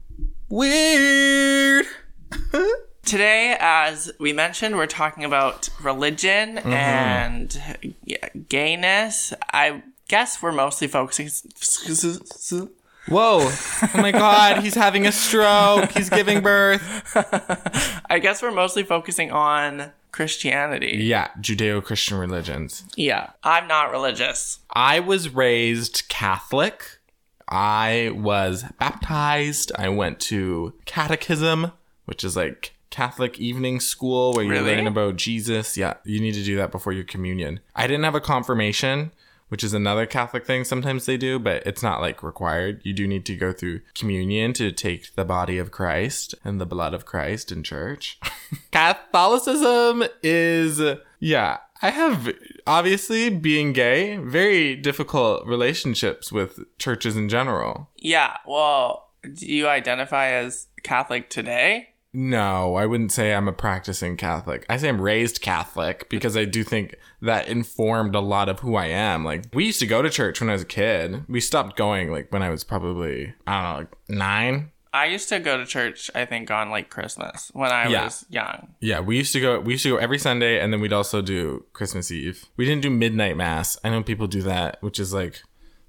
weird. 0.49 1.87
Today, 3.05 3.57
as 3.59 4.11
we 4.19 4.33
mentioned, 4.33 4.77
we're 4.77 4.87
talking 4.87 5.25
about 5.25 5.69
religion 5.83 6.57
Mm-hmm. 6.57 6.73
and 6.73 8.45
gayness. 8.49 9.33
I 9.53 9.83
guess 10.09 10.43
we're 10.43 10.53
mostly 10.53 10.89
focusing. 10.89 11.29
Whoa. 13.09 13.39
Oh 13.49 13.91
my 13.95 14.13
god, 14.13 14.63
he's 14.63 14.75
having 14.75 15.07
a 15.07 15.13
stroke. 15.13 15.93
He's 15.93 16.11
giving 16.11 16.43
birth. 16.43 16.83
I 18.11 18.19
guess 18.19 18.43
we're 18.43 18.51
mostly 18.51 18.83
focusing 18.83 19.31
on 19.31 19.93
Christianity. 20.13 20.99
Yeah, 21.03 21.29
Judeo 21.41 21.83
Christian 21.83 22.19
religions. 22.19 22.85
Yeah, 22.97 23.31
I'm 23.45 23.67
not 23.69 23.91
religious. 23.91 24.61
I 24.71 25.01
was 25.01 25.29
raised 25.35 26.05
Catholic. 26.09 26.99
I 27.49 28.11
was 28.15 28.65
baptized. 28.79 29.73
I 29.77 29.89
went 29.89 30.21
to 30.21 30.75
catechism, 30.85 31.73
which 32.05 32.23
is 32.25 32.37
like 32.37 32.75
Catholic 32.91 33.39
evening 33.39 33.81
school 33.81 34.33
where 34.33 34.45
you 34.45 34.51
Really? 34.51 34.75
learn 34.77 34.87
about 34.87 35.17
Jesus. 35.17 35.77
Yeah, 35.77 35.95
you 36.05 36.21
need 36.21 36.35
to 36.35 36.45
do 36.45 36.57
that 36.57 36.71
before 36.73 36.93
your 36.93 37.05
communion. 37.05 37.61
I 37.75 37.87
didn't 37.87 38.05
have 38.05 38.15
a 38.15 38.21
confirmation, 38.21 39.13
which 39.49 39.65
is 39.65 39.75
another 39.75 40.07
Catholic 40.07 40.47
thing. 40.47 40.65
Sometimes 40.65 41.07
they 41.07 41.17
do, 41.17 41.39
but 41.39 41.67
it's 41.67 41.83
not 41.83 42.01
like 42.01 42.23
required. 42.23 42.81
You 42.85 42.93
do 42.93 43.07
need 43.07 43.25
to 43.27 43.37
go 43.37 43.53
through 43.53 43.81
communion 43.95 44.53
to 44.55 44.73
take 44.73 45.15
the 45.15 45.25
body 45.25 45.59
of 45.59 45.71
Christ 45.71 46.35
and 46.45 46.61
the 46.61 46.67
blood 46.67 46.95
of 46.95 47.07
Christ 47.07 47.51
in 47.53 47.63
church. 47.63 48.19
Catholicism 48.71 50.05
is, 50.23 50.81
yeah, 51.21 51.59
I 51.81 51.91
have 51.91 52.33
obviously 52.67 53.31
being 53.31 53.73
gay, 53.73 54.17
very 54.17 54.75
difficult 54.75 55.47
relationships 55.47 56.33
with 56.33 56.61
churches 56.79 57.17
in 57.17 57.29
general. 57.29 57.89
Yeah, 57.97 58.37
well, 58.47 59.09
do 59.35 59.47
you 59.47 59.69
identify 59.69 60.31
as 60.31 60.67
Catholic 60.83 61.31
today? 61.31 61.91
No, 62.15 62.75
I 62.77 62.87
wouldn't 62.87 63.13
say 63.13 63.35
I'm 63.35 63.49
a 63.49 63.53
practicing 63.53 64.17
Catholic. 64.17 64.65
I 64.69 64.77
say 64.79 64.89
I'm 64.89 65.01
raised 65.01 65.43
Catholic 65.43 66.09
because 66.09 66.37
I 66.37 66.47
do 66.47 66.65
think 66.65 66.95
that 67.21 67.49
informed 67.49 68.15
a 68.15 68.21
lot 68.21 68.49
of 68.49 68.61
who 68.61 68.77
I 68.77 68.87
am. 68.87 69.25
Like, 69.25 69.45
we 69.53 69.67
used 69.67 69.81
to 69.81 69.87
go 69.87 70.01
to 70.01 70.09
church 70.09 70.41
when 70.41 70.49
I 70.49 70.55
was 70.55 70.63
a 70.63 70.67
kid. 70.67 71.25
We 71.29 71.41
stopped 71.41 71.77
going, 71.77 72.11
like, 72.11 72.33
when 72.33 72.43
I 72.43 72.49
was 72.49 72.65
probably, 72.65 73.35
I 73.47 73.55
don't 73.63 73.63
know, 73.73 73.79
like 73.81 73.97
nine. 74.09 74.71
I 74.91 75.05
used 75.05 75.29
to 75.29 75.39
go 75.39 75.59
to 75.59 75.67
church, 75.67 76.11
I 76.15 76.25
think, 76.25 76.51
on 76.51 76.71
like 76.71 76.89
Christmas 76.89 77.51
when 77.53 77.71
I 77.71 77.89
Yeah. 77.89 78.05
was 78.05 78.25
young. 78.31 78.69
Yeah, 78.81 79.01
we 79.01 79.19
used 79.19 79.35
to 79.35 79.41
go. 79.41 79.61
We 79.61 79.75
used 79.75 79.83
to 79.83 79.91
go 79.91 79.97
every 79.99 80.19
Sunday, 80.19 80.59
and 80.59 80.73
then 80.73 80.81
we'd 80.81 80.95
also 80.95 81.21
do 81.21 81.67
Christmas 81.75 82.11
Eve. 82.11 82.47
We 82.57 82.65
didn't 82.65 82.81
do 82.83 82.91
midnight 82.91 83.37
mass. 83.37 83.77
I 83.85 83.91
know 83.91 84.03
people 84.03 84.27
do 84.27 84.41
that, 84.43 84.79
which 84.81 84.99
is 84.99 85.13
like 85.13 85.43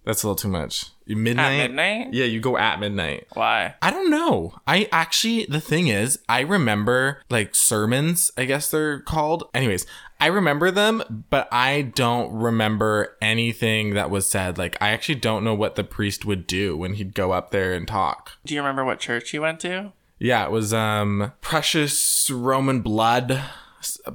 that's 0.05 0.23
a 0.23 0.27
little 0.27 0.35
too 0.35 0.47
much. 0.47 0.87
Midnight. 1.05 1.53
At 1.53 1.57
midnight? 1.71 2.13
Yeah, 2.13 2.25
you 2.25 2.39
go 2.39 2.57
at 2.57 2.79
midnight. 2.79 3.27
Why? 3.33 3.75
I 3.81 3.89
don't 3.89 4.09
know. 4.09 4.59
I 4.67 4.87
actually, 4.91 5.45
the 5.45 5.59
thing 5.59 5.87
is, 5.87 6.19
I 6.29 6.41
remember 6.41 7.21
like 7.29 7.55
sermons, 7.55 8.31
I 8.37 8.45
guess 8.45 8.69
they're 8.69 8.99
called. 8.99 9.49
Anyways, 9.53 9.85
I 10.19 10.27
remember 10.27 10.69
them, 10.69 11.25
but 11.29 11.47
I 11.51 11.81
don't 11.81 12.31
remember 12.31 13.17
anything 13.21 13.93
that 13.93 14.09
was 14.09 14.29
said. 14.29 14.57
Like, 14.57 14.77
I 14.81 14.89
actually 14.89 15.15
don't 15.15 15.43
know 15.43 15.55
what 15.55 15.75
the 15.75 15.83
priest 15.83 16.25
would 16.25 16.45
do 16.45 16.77
when 16.77 16.95
he'd 16.95 17.13
go 17.15 17.31
up 17.31 17.51
there 17.51 17.73
and 17.73 17.87
talk. 17.87 18.33
Do 18.45 18.53
you 18.53 18.59
remember 18.59 18.85
what 18.85 18.99
church 18.99 19.33
you 19.33 19.41
went 19.41 19.59
to? 19.61 19.93
Yeah, 20.19 20.45
it 20.45 20.51
was 20.51 20.73
um 20.73 21.31
Precious 21.41 22.29
Roman 22.29 22.81
Blood 22.81 23.41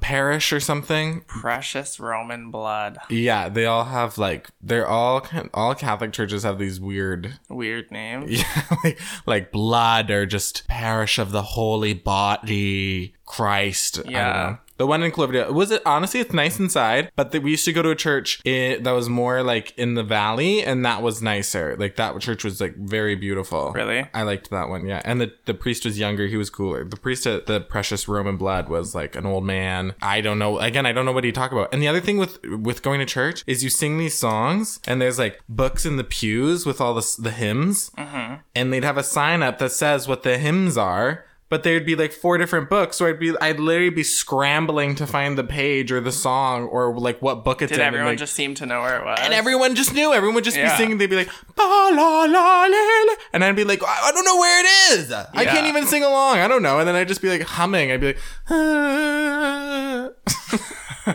Parish 0.00 0.52
or 0.52 0.61
something. 0.61 1.23
Precious 1.23 1.99
Roman 1.99 2.50
blood. 2.50 2.99
Yeah, 3.09 3.49
they 3.49 3.66
all 3.66 3.85
have 3.85 4.18
like 4.18 4.49
they're 4.62 4.87
all 4.87 5.26
all 5.52 5.75
Catholic 5.75 6.12
churches 6.12 6.42
have 6.42 6.59
these 6.59 6.80
weird 6.80 7.38
Weird 7.49 7.90
names. 7.90 8.30
yeah, 8.38 8.76
like 8.85 9.00
like 9.26 9.52
blood 9.52 10.11
or 10.11 10.26
just 10.26 10.66
parish 10.68 11.18
of 11.18 11.33
the 11.33 11.42
holy 11.42 11.94
body 11.94 13.14
Christ. 13.25 13.99
I 14.00 14.02
don't 14.02 14.12
Yeah. 14.12 14.56
The 14.76 14.86
one 14.86 15.02
in 15.02 15.10
Cloverdale 15.10 15.52
was 15.52 15.70
it 15.70 15.82
honestly 15.86 16.20
it's 16.20 16.32
nice 16.32 16.58
inside, 16.58 17.10
but 17.16 17.30
the, 17.30 17.38
we 17.38 17.52
used 17.52 17.64
to 17.64 17.72
go 17.72 17.82
to 17.82 17.90
a 17.90 17.96
church 17.96 18.40
i 18.46 18.78
that 18.80 18.92
was 18.92 19.08
more 19.08 19.42
like 19.42 19.76
in 19.78 19.94
the 19.94 20.02
valley, 20.02 20.62
and 20.62 20.84
that 20.84 21.02
was 21.02 21.22
nicer. 21.22 21.76
Like 21.78 21.96
that 21.96 22.18
church 22.20 22.44
was 22.44 22.60
like 22.60 22.76
very 22.76 23.14
beautiful. 23.14 23.72
Really? 23.72 24.06
I 24.12 24.22
liked 24.22 24.50
that 24.50 24.68
one. 24.68 24.86
Yeah, 24.86 25.00
and 25.04 25.20
the 25.20 25.32
the 25.44 25.54
priest 25.54 25.84
was 25.84 25.98
younger. 25.98 26.26
He 26.26 26.36
was 26.36 26.50
cooler. 26.50 26.84
The 26.84 26.96
priest 26.96 27.26
at 27.26 27.46
the 27.46 27.60
Precious 27.60 28.08
Roman 28.08 28.36
Blood 28.36 28.68
was 28.68 28.94
like 28.94 29.14
an 29.16 29.26
old 29.26 29.44
man. 29.44 29.94
I 30.02 30.20
don't 30.20 30.38
know. 30.38 30.58
Again, 30.58 30.86
I 30.86 30.92
don't 30.92 31.04
know 31.04 31.12
what 31.12 31.24
he 31.24 31.32
talk 31.32 31.52
about. 31.52 31.72
And 31.72 31.80
the 31.80 31.88
other 31.88 32.00
thing 32.00 32.18
with 32.18 32.44
with 32.44 32.82
going 32.82 33.00
to 33.00 33.06
church 33.06 33.44
is 33.46 33.62
you 33.62 33.70
sing 33.70 33.98
these 33.98 34.18
songs, 34.18 34.80
and 34.86 35.00
there's 35.00 35.18
like 35.18 35.40
books 35.48 35.86
in 35.86 35.96
the 35.96 36.04
pews 36.04 36.66
with 36.66 36.80
all 36.80 36.94
the 36.94 37.16
the 37.18 37.30
hymns, 37.30 37.90
mm-hmm. 37.90 38.36
and 38.54 38.72
they'd 38.72 38.84
have 38.84 38.98
a 38.98 39.04
sign 39.04 39.42
up 39.42 39.58
that 39.58 39.72
says 39.72 40.08
what 40.08 40.22
the 40.22 40.38
hymns 40.38 40.76
are. 40.76 41.24
But 41.50 41.62
there'd 41.62 41.84
be 41.86 41.94
like 41.94 42.10
four 42.12 42.36
different 42.38 42.68
books, 42.70 42.96
so 42.96 43.06
I'd 43.06 43.20
be 43.20 43.36
I'd 43.38 43.60
literally 43.60 43.90
be 43.90 44.02
scrambling 44.02 44.94
to 44.96 45.06
find 45.06 45.36
the 45.38 45.44
page 45.44 45.92
or 45.92 46.00
the 46.00 46.10
song 46.10 46.64
or 46.64 46.98
like 46.98 47.20
what 47.20 47.44
book 47.44 47.60
it's 47.62 47.70
Did 47.70 47.76
in. 47.78 47.86
and, 47.86 47.94
everyone 47.94 48.12
like- 48.12 48.18
just 48.18 48.32
seem 48.32 48.54
to 48.56 48.66
know 48.66 48.80
where 48.80 48.98
it 48.98 49.04
was? 49.04 49.18
and 49.22 49.32
everyone 49.34 49.74
just 49.74 49.92
knew. 49.94 50.12
Everyone 50.12 50.34
would 50.36 50.44
just 50.44 50.56
Yeah. 50.56 50.70
be 50.70 50.76
singing. 50.76 50.98
They'd 50.98 51.10
be 51.10 51.16
like, 51.16 51.28
ba 51.54 51.62
la 51.62 51.88
la 51.90 52.24
la 52.24 52.66
la. 52.66 53.14
And 53.34 53.44
I'd 53.44 53.54
be 53.56 53.64
like, 53.64 53.82
I 53.84 54.08
I 54.08 54.10
don't 54.12 54.24
know 54.24 54.36
where 54.38 54.60
it 54.64 54.98
is. 54.98 55.12
I 55.12 55.44
can't 55.44 55.66
even 55.66 55.86
sing 55.86 56.02
along. 56.02 56.38
I 56.38 56.48
don't 56.48 56.62
know. 56.62 56.78
And 56.80 56.88
then 56.88 56.96
I'd 56.96 57.08
just 57.08 57.20
be 57.22 57.28
like 57.28 57.42
humming. 57.42 57.92
I'd 57.92 58.00
be 58.00 58.06
like, 58.08 58.18
"Ah." 58.50 60.08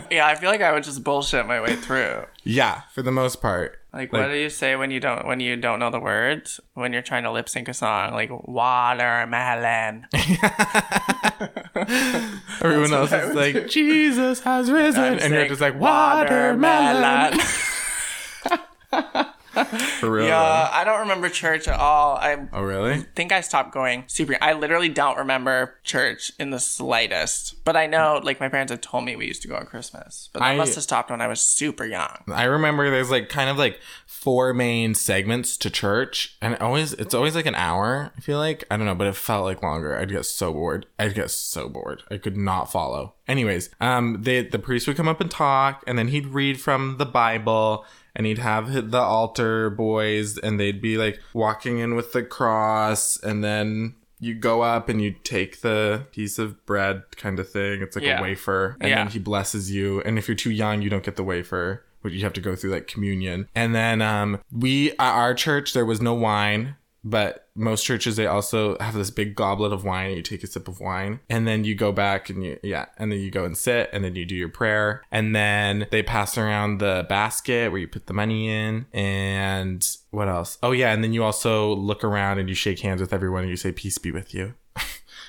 Yeah, 0.08 0.24
I 0.24 0.36
feel 0.36 0.48
like 0.50 0.62
I 0.62 0.70
would 0.72 0.84
just 0.84 1.02
bullshit 1.02 1.46
my 1.48 1.60
way 1.60 1.74
through. 1.74 2.24
yeah, 2.44 2.82
for 2.94 3.02
the 3.02 3.10
most 3.10 3.42
part. 3.42 3.79
Like, 3.92 4.12
Like- 4.12 4.22
what 4.22 4.28
do 4.28 4.36
you 4.38 4.48
say 4.50 4.76
when 4.76 4.90
you 4.92 5.00
don't 5.00 5.26
when 5.26 5.40
you 5.40 5.56
don't 5.56 5.78
know 5.80 5.90
the 5.90 5.98
words 5.98 6.60
when 6.74 6.92
you're 6.92 7.02
trying 7.02 7.24
to 7.24 7.30
lip 7.32 7.48
sync 7.48 7.68
a 7.68 7.74
song? 7.74 8.12
Like 8.12 8.30
watermelon. 8.30 10.06
Everyone 12.62 12.92
else 12.92 13.12
is 13.12 13.34
like, 13.34 13.54
do. 13.54 13.66
Jesus 13.68 14.40
has 14.40 14.70
risen. 14.70 15.02
I'm 15.02 15.18
and 15.18 15.34
you're 15.34 15.48
just 15.48 15.60
like, 15.60 15.78
watermelon. 15.78 17.38
For 19.52 20.10
real. 20.10 20.26
yeah, 20.26 20.70
I 20.72 20.84
don't 20.84 21.00
remember 21.00 21.28
church 21.28 21.66
at 21.68 21.78
all. 21.78 22.16
I. 22.16 22.36
Oh, 22.52 22.62
really? 22.62 23.00
think 23.16 23.32
I 23.32 23.40
stopped 23.40 23.72
going 23.72 24.04
super. 24.06 24.36
I 24.40 24.52
literally 24.52 24.88
don't 24.88 25.18
remember 25.18 25.74
church 25.82 26.32
in 26.38 26.50
the 26.50 26.60
slightest. 26.60 27.64
But 27.64 27.76
I 27.76 27.86
know, 27.86 28.20
like, 28.22 28.40
my 28.40 28.48
parents 28.48 28.70
had 28.70 28.82
told 28.82 29.04
me 29.04 29.16
we 29.16 29.26
used 29.26 29.42
to 29.42 29.48
go 29.48 29.56
on 29.56 29.66
Christmas. 29.66 30.28
But 30.32 30.40
that 30.40 30.46
I- 30.46 30.56
must 30.56 30.74
have 30.74 30.84
stopped 30.84 31.10
when 31.10 31.20
I 31.20 31.26
was 31.28 31.40
super 31.40 31.84
young. 31.84 32.16
I 32.32 32.44
remember 32.44 32.90
there's 32.90 33.10
like 33.10 33.28
kind 33.28 33.50
of 33.50 33.58
like 33.58 33.80
four 34.06 34.52
main 34.54 34.94
segments 34.94 35.56
to 35.58 35.70
church, 35.70 36.36
and 36.40 36.54
it 36.54 36.60
always 36.60 36.92
it's 36.94 37.14
always 37.14 37.34
like 37.34 37.46
an 37.46 37.54
hour. 37.54 38.12
I 38.16 38.20
feel 38.20 38.38
like 38.38 38.64
I 38.70 38.76
don't 38.76 38.86
know, 38.86 38.94
but 38.94 39.06
it 39.06 39.16
felt 39.16 39.44
like 39.44 39.62
longer. 39.62 39.96
I'd 39.98 40.10
get 40.10 40.26
so 40.26 40.52
bored. 40.52 40.86
I'd 40.98 41.14
get 41.14 41.30
so 41.30 41.68
bored. 41.68 42.02
I 42.10 42.18
could 42.18 42.36
not 42.36 42.70
follow. 42.70 43.14
Anyways, 43.26 43.70
um, 43.80 44.18
they 44.22 44.42
the 44.42 44.58
priest 44.58 44.86
would 44.86 44.96
come 44.96 45.08
up 45.08 45.20
and 45.20 45.30
talk, 45.30 45.82
and 45.86 45.98
then 45.98 46.08
he'd 46.08 46.26
read 46.26 46.60
from 46.60 46.96
the 46.98 47.06
Bible. 47.06 47.84
And 48.20 48.26
he'd 48.26 48.36
have 48.36 48.90
the 48.90 48.98
altar 48.98 49.70
boys, 49.70 50.36
and 50.36 50.60
they'd 50.60 50.82
be 50.82 50.98
like 50.98 51.18
walking 51.32 51.78
in 51.78 51.94
with 51.96 52.12
the 52.12 52.22
cross, 52.22 53.16
and 53.22 53.42
then 53.42 53.94
you 54.18 54.34
go 54.34 54.60
up 54.60 54.90
and 54.90 55.00
you 55.00 55.14
take 55.24 55.62
the 55.62 56.04
piece 56.12 56.38
of 56.38 56.66
bread 56.66 57.04
kind 57.16 57.40
of 57.40 57.48
thing. 57.48 57.80
It's 57.80 57.96
like 57.96 58.04
Yeah. 58.04 58.18
a 58.18 58.22
wafer, 58.22 58.76
and 58.78 58.90
Yeah. 58.90 58.96
then 58.96 59.06
he 59.12 59.18
blesses 59.18 59.70
you. 59.72 60.02
And 60.02 60.18
if 60.18 60.28
you're 60.28 60.34
too 60.34 60.50
young, 60.50 60.82
you 60.82 60.90
don't 60.90 61.02
get 61.02 61.16
the 61.16 61.24
wafer, 61.24 61.82
but 62.02 62.12
you 62.12 62.20
have 62.24 62.34
to 62.34 62.42
go 62.42 62.54
through 62.54 62.72
like 62.72 62.86
communion. 62.88 63.48
And 63.54 63.74
then 63.74 64.02
um, 64.02 64.38
we 64.52 64.90
at 64.90 65.00
our 65.00 65.32
church 65.32 65.72
there 65.72 65.86
was 65.86 66.02
no 66.02 66.12
wine, 66.12 66.76
but 67.02 67.48
most 67.54 67.84
churches 67.84 68.16
they 68.16 68.26
also 68.26 68.76
have 68.78 68.94
this 68.94 69.10
big 69.10 69.34
goblet 69.34 69.72
of 69.72 69.84
wine. 69.84 70.08
And 70.08 70.16
you 70.16 70.22
take 70.22 70.42
a 70.42 70.46
sip 70.46 70.68
of 70.68 70.80
wine, 70.80 71.20
and 71.28 71.46
then 71.46 71.64
you 71.64 71.74
go 71.74 71.92
back 71.92 72.30
and 72.30 72.44
you 72.44 72.58
yeah, 72.62 72.86
and 72.98 73.10
then 73.10 73.20
you 73.20 73.30
go 73.30 73.44
and 73.44 73.56
sit, 73.56 73.90
and 73.92 74.04
then 74.04 74.14
you 74.16 74.24
do 74.24 74.34
your 74.34 74.48
prayer, 74.48 75.02
and 75.10 75.34
then 75.34 75.86
they 75.90 76.02
pass 76.02 76.36
around 76.36 76.78
the 76.78 77.06
basket 77.08 77.70
where 77.70 77.80
you 77.80 77.88
put 77.88 78.06
the 78.06 78.14
money 78.14 78.48
in, 78.48 78.86
and 78.92 79.96
what 80.10 80.28
else? 80.28 80.58
Oh 80.62 80.72
yeah, 80.72 80.92
and 80.92 81.02
then 81.02 81.12
you 81.12 81.24
also 81.24 81.74
look 81.74 82.04
around 82.04 82.38
and 82.38 82.48
you 82.48 82.54
shake 82.54 82.80
hands 82.80 83.00
with 83.00 83.12
everyone, 83.12 83.42
and 83.42 83.50
you 83.50 83.56
say 83.56 83.72
peace 83.72 83.98
be 83.98 84.12
with 84.12 84.34
you. 84.34 84.54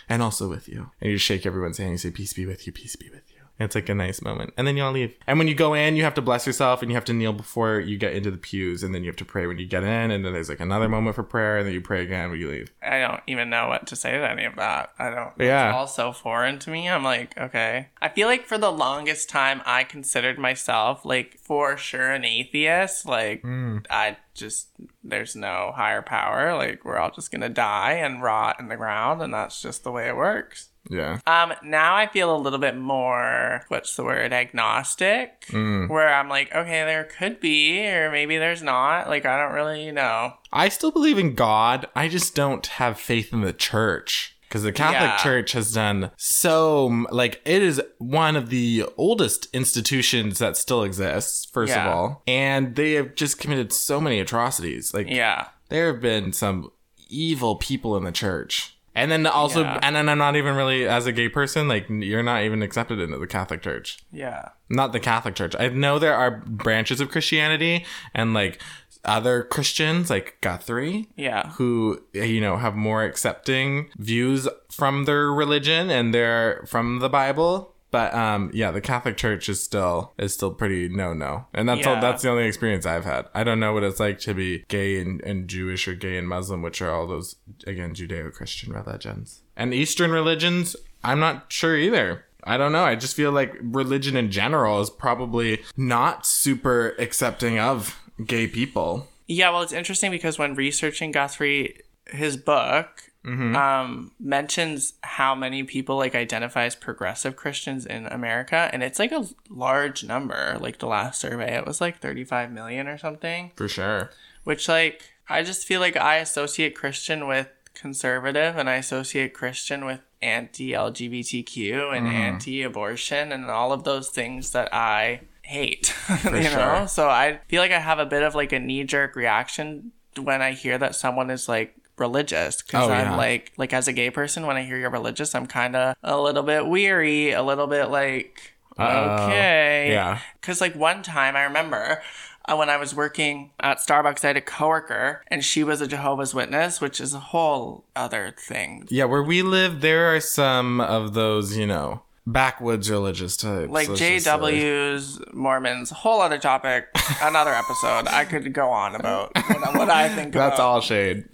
and 0.09 0.21
also 0.21 0.49
with 0.49 0.67
you. 0.67 0.91
And 0.99 1.11
you 1.11 1.17
shake 1.17 1.45
everyone's 1.45 1.77
hand. 1.77 1.91
You 1.91 1.97
say, 1.97 2.11
"Peace 2.11 2.33
be 2.33 2.45
with 2.45 2.67
you. 2.67 2.73
Peace 2.73 2.95
be 2.95 3.09
with 3.09 3.23
you." 3.30 3.30
It's 3.61 3.75
like 3.75 3.89
a 3.89 3.95
nice 3.95 4.21
moment, 4.21 4.53
and 4.57 4.67
then 4.67 4.75
you 4.77 4.83
all 4.83 4.91
leave. 4.91 5.13
And 5.27 5.37
when 5.39 5.47
you 5.47 5.55
go 5.55 5.73
in, 5.73 5.95
you 5.95 6.03
have 6.03 6.13
to 6.15 6.21
bless 6.21 6.45
yourself, 6.45 6.81
and 6.81 6.91
you 6.91 6.95
have 6.95 7.05
to 7.05 7.13
kneel 7.13 7.33
before 7.33 7.79
you 7.79 7.97
get 7.97 8.13
into 8.13 8.31
the 8.31 8.37
pews, 8.37 8.83
and 8.83 8.93
then 8.93 9.03
you 9.03 9.09
have 9.09 9.15
to 9.17 9.25
pray 9.25 9.47
when 9.47 9.57
you 9.59 9.65
get 9.67 9.83
in, 9.83 10.11
and 10.11 10.25
then 10.25 10.33
there's 10.33 10.49
like 10.49 10.59
another 10.59 10.89
moment 10.89 11.15
for 11.15 11.23
prayer, 11.23 11.57
and 11.57 11.67
then 11.67 11.73
you 11.73 11.81
pray 11.81 12.01
again 12.03 12.29
when 12.31 12.39
you 12.39 12.49
leave. 12.49 12.71
I 12.81 12.99
don't 12.99 13.21
even 13.27 13.49
know 13.49 13.67
what 13.67 13.87
to 13.87 13.95
say 13.95 14.11
to 14.11 14.29
any 14.29 14.45
of 14.45 14.55
that. 14.55 14.91
I 14.99 15.09
don't. 15.09 15.31
Yeah. 15.39 15.69
It's 15.69 15.75
all 15.75 15.87
so 15.87 16.11
foreign 16.11 16.59
to 16.59 16.69
me. 16.71 16.89
I'm 16.89 17.03
like, 17.03 17.37
okay. 17.37 17.89
I 18.01 18.09
feel 18.09 18.27
like 18.27 18.45
for 18.45 18.57
the 18.57 18.71
longest 18.71 19.29
time, 19.29 19.61
I 19.65 19.83
considered 19.83 20.37
myself 20.39 21.05
like 21.05 21.37
for 21.39 21.77
sure 21.77 22.11
an 22.11 22.25
atheist. 22.25 23.05
Like, 23.05 23.41
Hmm. 23.41 23.79
I 23.89 24.17
just 24.33 24.69
there's 25.03 25.35
no 25.35 25.73
higher 25.75 26.01
power. 26.01 26.55
Like 26.55 26.85
we're 26.85 26.97
all 26.97 27.11
just 27.11 27.31
gonna 27.31 27.49
die 27.49 27.93
and 27.93 28.21
rot 28.23 28.59
in 28.59 28.67
the 28.69 28.77
ground, 28.77 29.21
and 29.21 29.33
that's 29.33 29.61
just 29.61 29.83
the 29.83 29.91
way 29.91 30.07
it 30.07 30.15
works. 30.15 30.69
Yeah. 30.89 31.19
Um, 31.27 31.53
now 31.63 31.95
I 31.95 32.07
feel 32.07 32.35
a 32.35 32.37
little 32.37 32.59
bit 32.59 32.75
more, 32.77 33.61
what's 33.67 33.95
the 33.95 34.03
word, 34.03 34.33
agnostic, 34.33 35.45
where 35.51 36.13
I'm 36.13 36.27
like, 36.29 36.53
okay, 36.53 36.83
there 36.83 37.03
could 37.03 37.39
be, 37.39 37.85
or 37.87 38.11
maybe 38.11 38.37
there's 38.37 38.63
not. 38.63 39.07
Like, 39.07 39.25
I 39.25 39.37
don't 39.41 39.53
really 39.53 39.91
know. 39.91 40.33
I 40.51 40.69
still 40.69 40.91
believe 40.91 41.17
in 41.19 41.35
God. 41.35 41.87
I 41.95 42.07
just 42.07 42.35
don't 42.35 42.65
have 42.65 42.99
faith 42.99 43.31
in 43.31 43.41
the 43.41 43.53
church. 43.53 44.35
Because 44.41 44.63
the 44.63 44.73
Catholic 44.73 45.01
Yeah. 45.11 45.17
Church 45.17 45.53
has 45.53 45.71
done 45.73 46.11
so, 46.17 47.05
like, 47.09 47.39
it 47.45 47.61
is 47.61 47.81
one 47.99 48.35
of 48.35 48.49
the 48.49 48.83
oldest 48.97 49.47
institutions 49.53 50.39
that 50.39 50.57
still 50.57 50.83
exists, 50.83 51.45
first 51.45 51.69
Yeah. 51.69 51.87
of 51.87 51.95
all. 51.95 52.23
And 52.27 52.75
they 52.75 52.93
have 52.93 53.15
just 53.15 53.39
committed 53.39 53.71
so 53.71 54.01
many 54.01 54.19
atrocities. 54.19 54.93
Like, 54.93 55.09
Yeah. 55.09 55.47
there 55.69 55.87
have 55.93 56.01
been 56.01 56.33
some 56.33 56.69
evil 57.07 57.55
people 57.55 57.95
in 57.95 58.03
the 58.03 58.11
church. 58.11 58.75
And 58.93 59.09
then 59.11 59.25
also, 59.25 59.61
Yeah. 59.63 59.79
and 59.81 59.95
then 59.95 60.09
I'm 60.09 60.17
not 60.17 60.35
even 60.35 60.55
really, 60.55 60.85
as 60.87 61.05
a 61.05 61.11
gay 61.13 61.29
person, 61.29 61.67
like, 61.67 61.85
you're 61.89 62.23
not 62.23 62.43
even 62.43 62.61
accepted 62.61 62.99
into 62.99 63.17
the 63.17 63.27
Catholic 63.27 63.61
Church 63.61 63.99
Yeah. 64.11 64.49
not 64.69 64.91
the 64.91 64.99
Catholic 64.99 65.35
Church. 65.35 65.55
I 65.59 65.69
know 65.69 65.97
there 65.99 66.15
are 66.15 66.31
branches 66.45 66.99
of 67.01 67.09
Christianity 67.09 67.85
and 68.13 68.33
like 68.33 68.61
other 69.03 69.43
Christians 69.43 70.09
like 70.09 70.37
Guthrie 70.41 71.07
Yeah. 71.15 71.49
who 71.51 72.01
eh, 72.13 72.25
you 72.25 72.39
know 72.41 72.57
have 72.57 72.75
more 72.75 73.03
accepting 73.03 73.89
views 73.97 74.47
from 74.69 75.05
their 75.05 75.31
religion 75.31 75.89
and 75.89 76.13
they're 76.13 76.63
from 76.67 76.99
the 76.99 77.09
Bible. 77.09 77.73
But 77.91 78.13
um 78.13 78.49
yeah, 78.53 78.71
the 78.71 78.81
Catholic 78.81 79.17
Church 79.17 79.49
is 79.49 79.61
still 79.63 80.13
is 80.17 80.33
still 80.33 80.53
pretty 80.53 80.87
no 80.89 81.13
no. 81.13 81.45
And 81.53 81.67
that's 81.69 81.85
all 81.85 81.95
Yeah. 81.95 81.99
that's 82.01 82.23
the 82.23 82.29
only 82.29 82.45
experience 82.45 82.85
I've 82.85 83.05
had. 83.05 83.27
I 83.33 83.43
don't 83.43 83.59
know 83.59 83.73
what 83.73 83.83
it's 83.83 83.99
like 83.99 84.19
to 84.19 84.33
be 84.33 84.63
gay 84.69 84.99
and, 84.99 85.21
and 85.21 85.47
Jewish 85.47 85.87
or 85.87 85.93
gay 85.93 86.17
and 86.17 86.27
Muslim, 86.27 86.61
which 86.61 86.81
are 86.81 86.89
all 86.91 87.05
those 87.05 87.35
again 87.67 87.93
Judeo 87.93 88.31
Christian 88.33 88.73
religions. 88.73 89.41
And 89.57 89.73
Eastern 89.73 90.11
religions, 90.11 90.75
I'm 91.03 91.19
not 91.19 91.51
sure 91.51 91.75
either. 91.77 92.25
I 92.43 92.57
don't 92.57 92.71
know. 92.71 92.83
I 92.83 92.95
just 92.95 93.15
feel 93.15 93.31
like 93.31 93.55
religion 93.61 94.15
in 94.17 94.31
general 94.31 94.81
is 94.81 94.89
probably 94.89 95.61
not 95.77 96.25
super 96.25 96.95
accepting 96.97 97.59
of 97.59 97.99
gay 98.25 98.47
people. 98.47 99.07
Yeah, 99.27 99.51
well, 99.51 99.61
it's 99.61 99.71
interesting 99.73 100.09
because 100.09 100.39
when 100.39 100.55
researching 100.55 101.11
Guthrie, 101.11 101.81
his 102.07 102.37
book 102.37 103.10
um, 103.23 104.11
mentions 104.19 104.93
how 105.01 105.35
many 105.35 105.63
people 105.63 105.97
like 105.97 106.15
identify 106.15 106.65
as 106.65 106.75
progressive 106.75 107.35
Christians 107.35 107.85
in 107.85 108.07
America, 108.07 108.69
and 108.73 108.81
it's 108.81 108.99
like 108.99 109.11
a 109.11 109.27
large 109.49 110.03
number. 110.03 110.57
Like 110.59 110.79
the 110.79 110.87
last 110.87 111.21
survey, 111.21 111.55
it 111.55 111.65
was 111.65 111.81
like 111.81 111.99
35 111.99 112.51
million 112.51 112.87
or 112.87 112.97
something. 112.97 113.51
For 113.55 113.67
sure. 113.67 114.11
Which, 114.43 114.67
like, 114.67 115.03
I 115.29 115.43
just 115.43 115.67
feel 115.67 115.79
like 115.79 115.95
I 115.95 116.17
associate 116.17 116.75
Christian 116.75 117.27
with 117.27 117.47
conservative, 117.75 118.57
and 118.57 118.69
I 118.69 118.75
associate 118.75 119.33
Christian 119.33 119.85
with 119.85 120.01
anti 120.21 120.71
LGBTQ 120.71 121.95
and 121.95 122.07
anti 122.07 122.63
abortion 122.63 123.31
and 123.31 123.45
all 123.45 123.71
of 123.71 123.83
those 123.83 124.09
things 124.09 124.51
that 124.51 124.73
I 124.73 125.21
hate. 125.43 125.93
you 126.25 126.31
know? 126.31 126.41
sure. 126.41 126.87
So 126.87 127.09
I 127.09 127.39
feel 127.47 127.61
like 127.61 127.71
I 127.71 127.79
have 127.79 127.99
a 127.99 128.05
bit 128.05 128.23
of 128.23 128.33
like 128.33 128.51
a 128.51 128.59
knee 128.59 128.83
jerk 128.83 129.15
reaction 129.15 129.91
when 130.19 130.41
I 130.41 130.51
hear 130.51 130.77
that 130.77 130.95
someone 130.95 131.29
is 131.29 131.47
like 131.47 131.75
religious 132.01 132.61
because 132.61 132.89
Oh, 132.89 132.91
I'm 132.91 133.11
yeah. 133.11 133.15
like 133.15 133.53
like 133.57 133.71
as 133.71 133.87
a 133.87 133.93
gay 133.93 134.09
person 134.09 134.45
when 134.45 134.57
I 134.57 134.63
hear 134.63 134.77
you're 134.77 134.89
religious 134.89 135.33
I'm 135.33 135.45
kind 135.47 135.75
of 135.77 135.95
a 136.03 136.19
little 136.19 136.43
bit 136.43 136.67
weary 136.67 137.31
a 137.31 137.41
little 137.43 137.67
bit 137.67 137.85
like 137.89 138.53
Uh-oh. 138.77 139.27
okay 139.27 139.87
Yeah. 139.91 140.19
because 140.41 140.59
like 140.59 140.75
one 140.75 141.01
time 141.03 141.35
I 141.37 141.43
remember 141.43 142.01
uh, 142.49 142.55
when 142.55 142.69
I 142.71 142.77
was 142.77 142.95
working 142.95 143.51
at 143.59 143.77
Starbucks, 143.77 144.23
I 144.25 144.29
had 144.29 144.35
a 144.37 144.41
coworker, 144.41 145.21
and 145.27 145.45
she 145.45 145.63
was 145.63 145.79
a 145.79 145.85
Jehovah's 145.85 146.33
Witness, 146.33 146.81
which 146.81 146.99
is 146.99 147.13
a 147.13 147.19
whole 147.19 147.83
other 147.95 148.33
thing. 148.35 148.87
Yeah, 148.89 149.05
where 149.05 149.21
we 149.21 149.43
live, 149.43 149.81
there 149.81 150.07
are 150.13 150.19
some 150.19 150.81
of 150.81 151.13
those, 151.13 151.55
you 151.55 151.67
know, 151.67 152.01
backwoods 152.27 152.89
religious 152.89 153.35
types. 153.35 153.71
Like 153.71 153.87
say. 153.97 154.17
JWs, 154.17 155.33
Mormons, 155.33 155.89
whole 155.89 156.21
other 156.21 156.37
topic, 156.37 156.87
another 157.21 157.51
episode. 157.51 158.07
I 158.07 158.25
could 158.25 158.53
go 158.53 158.69
on 158.69 158.95
about 158.95 159.31
what, 159.35 159.75
what 159.75 159.89
I 159.89 160.09
think. 160.09 160.33
That's 160.33 160.55
about. 160.55 160.65
all 160.65 160.81
shade. 160.81 161.25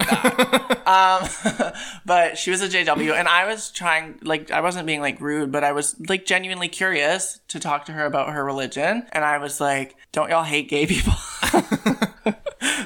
um, 0.86 1.28
but 2.04 2.38
she 2.38 2.50
was 2.50 2.62
a 2.62 2.68
JW, 2.68 3.12
and 3.12 3.28
I 3.28 3.46
was 3.46 3.70
trying, 3.70 4.18
like, 4.22 4.50
I 4.50 4.60
wasn't 4.60 4.86
being 4.86 5.00
like 5.00 5.20
rude, 5.20 5.52
but 5.52 5.64
I 5.64 5.72
was 5.72 5.96
like 6.08 6.24
genuinely 6.26 6.68
curious 6.68 7.40
to 7.48 7.60
talk 7.60 7.84
to 7.86 7.92
her 7.92 8.06
about 8.06 8.32
her 8.32 8.44
religion, 8.44 9.06
and 9.12 9.24
I 9.24 9.38
was 9.38 9.60
like, 9.60 9.96
"Don't 10.12 10.30
y'all 10.30 10.44
hate 10.44 10.68
gay 10.68 10.86
people?" 10.86 11.14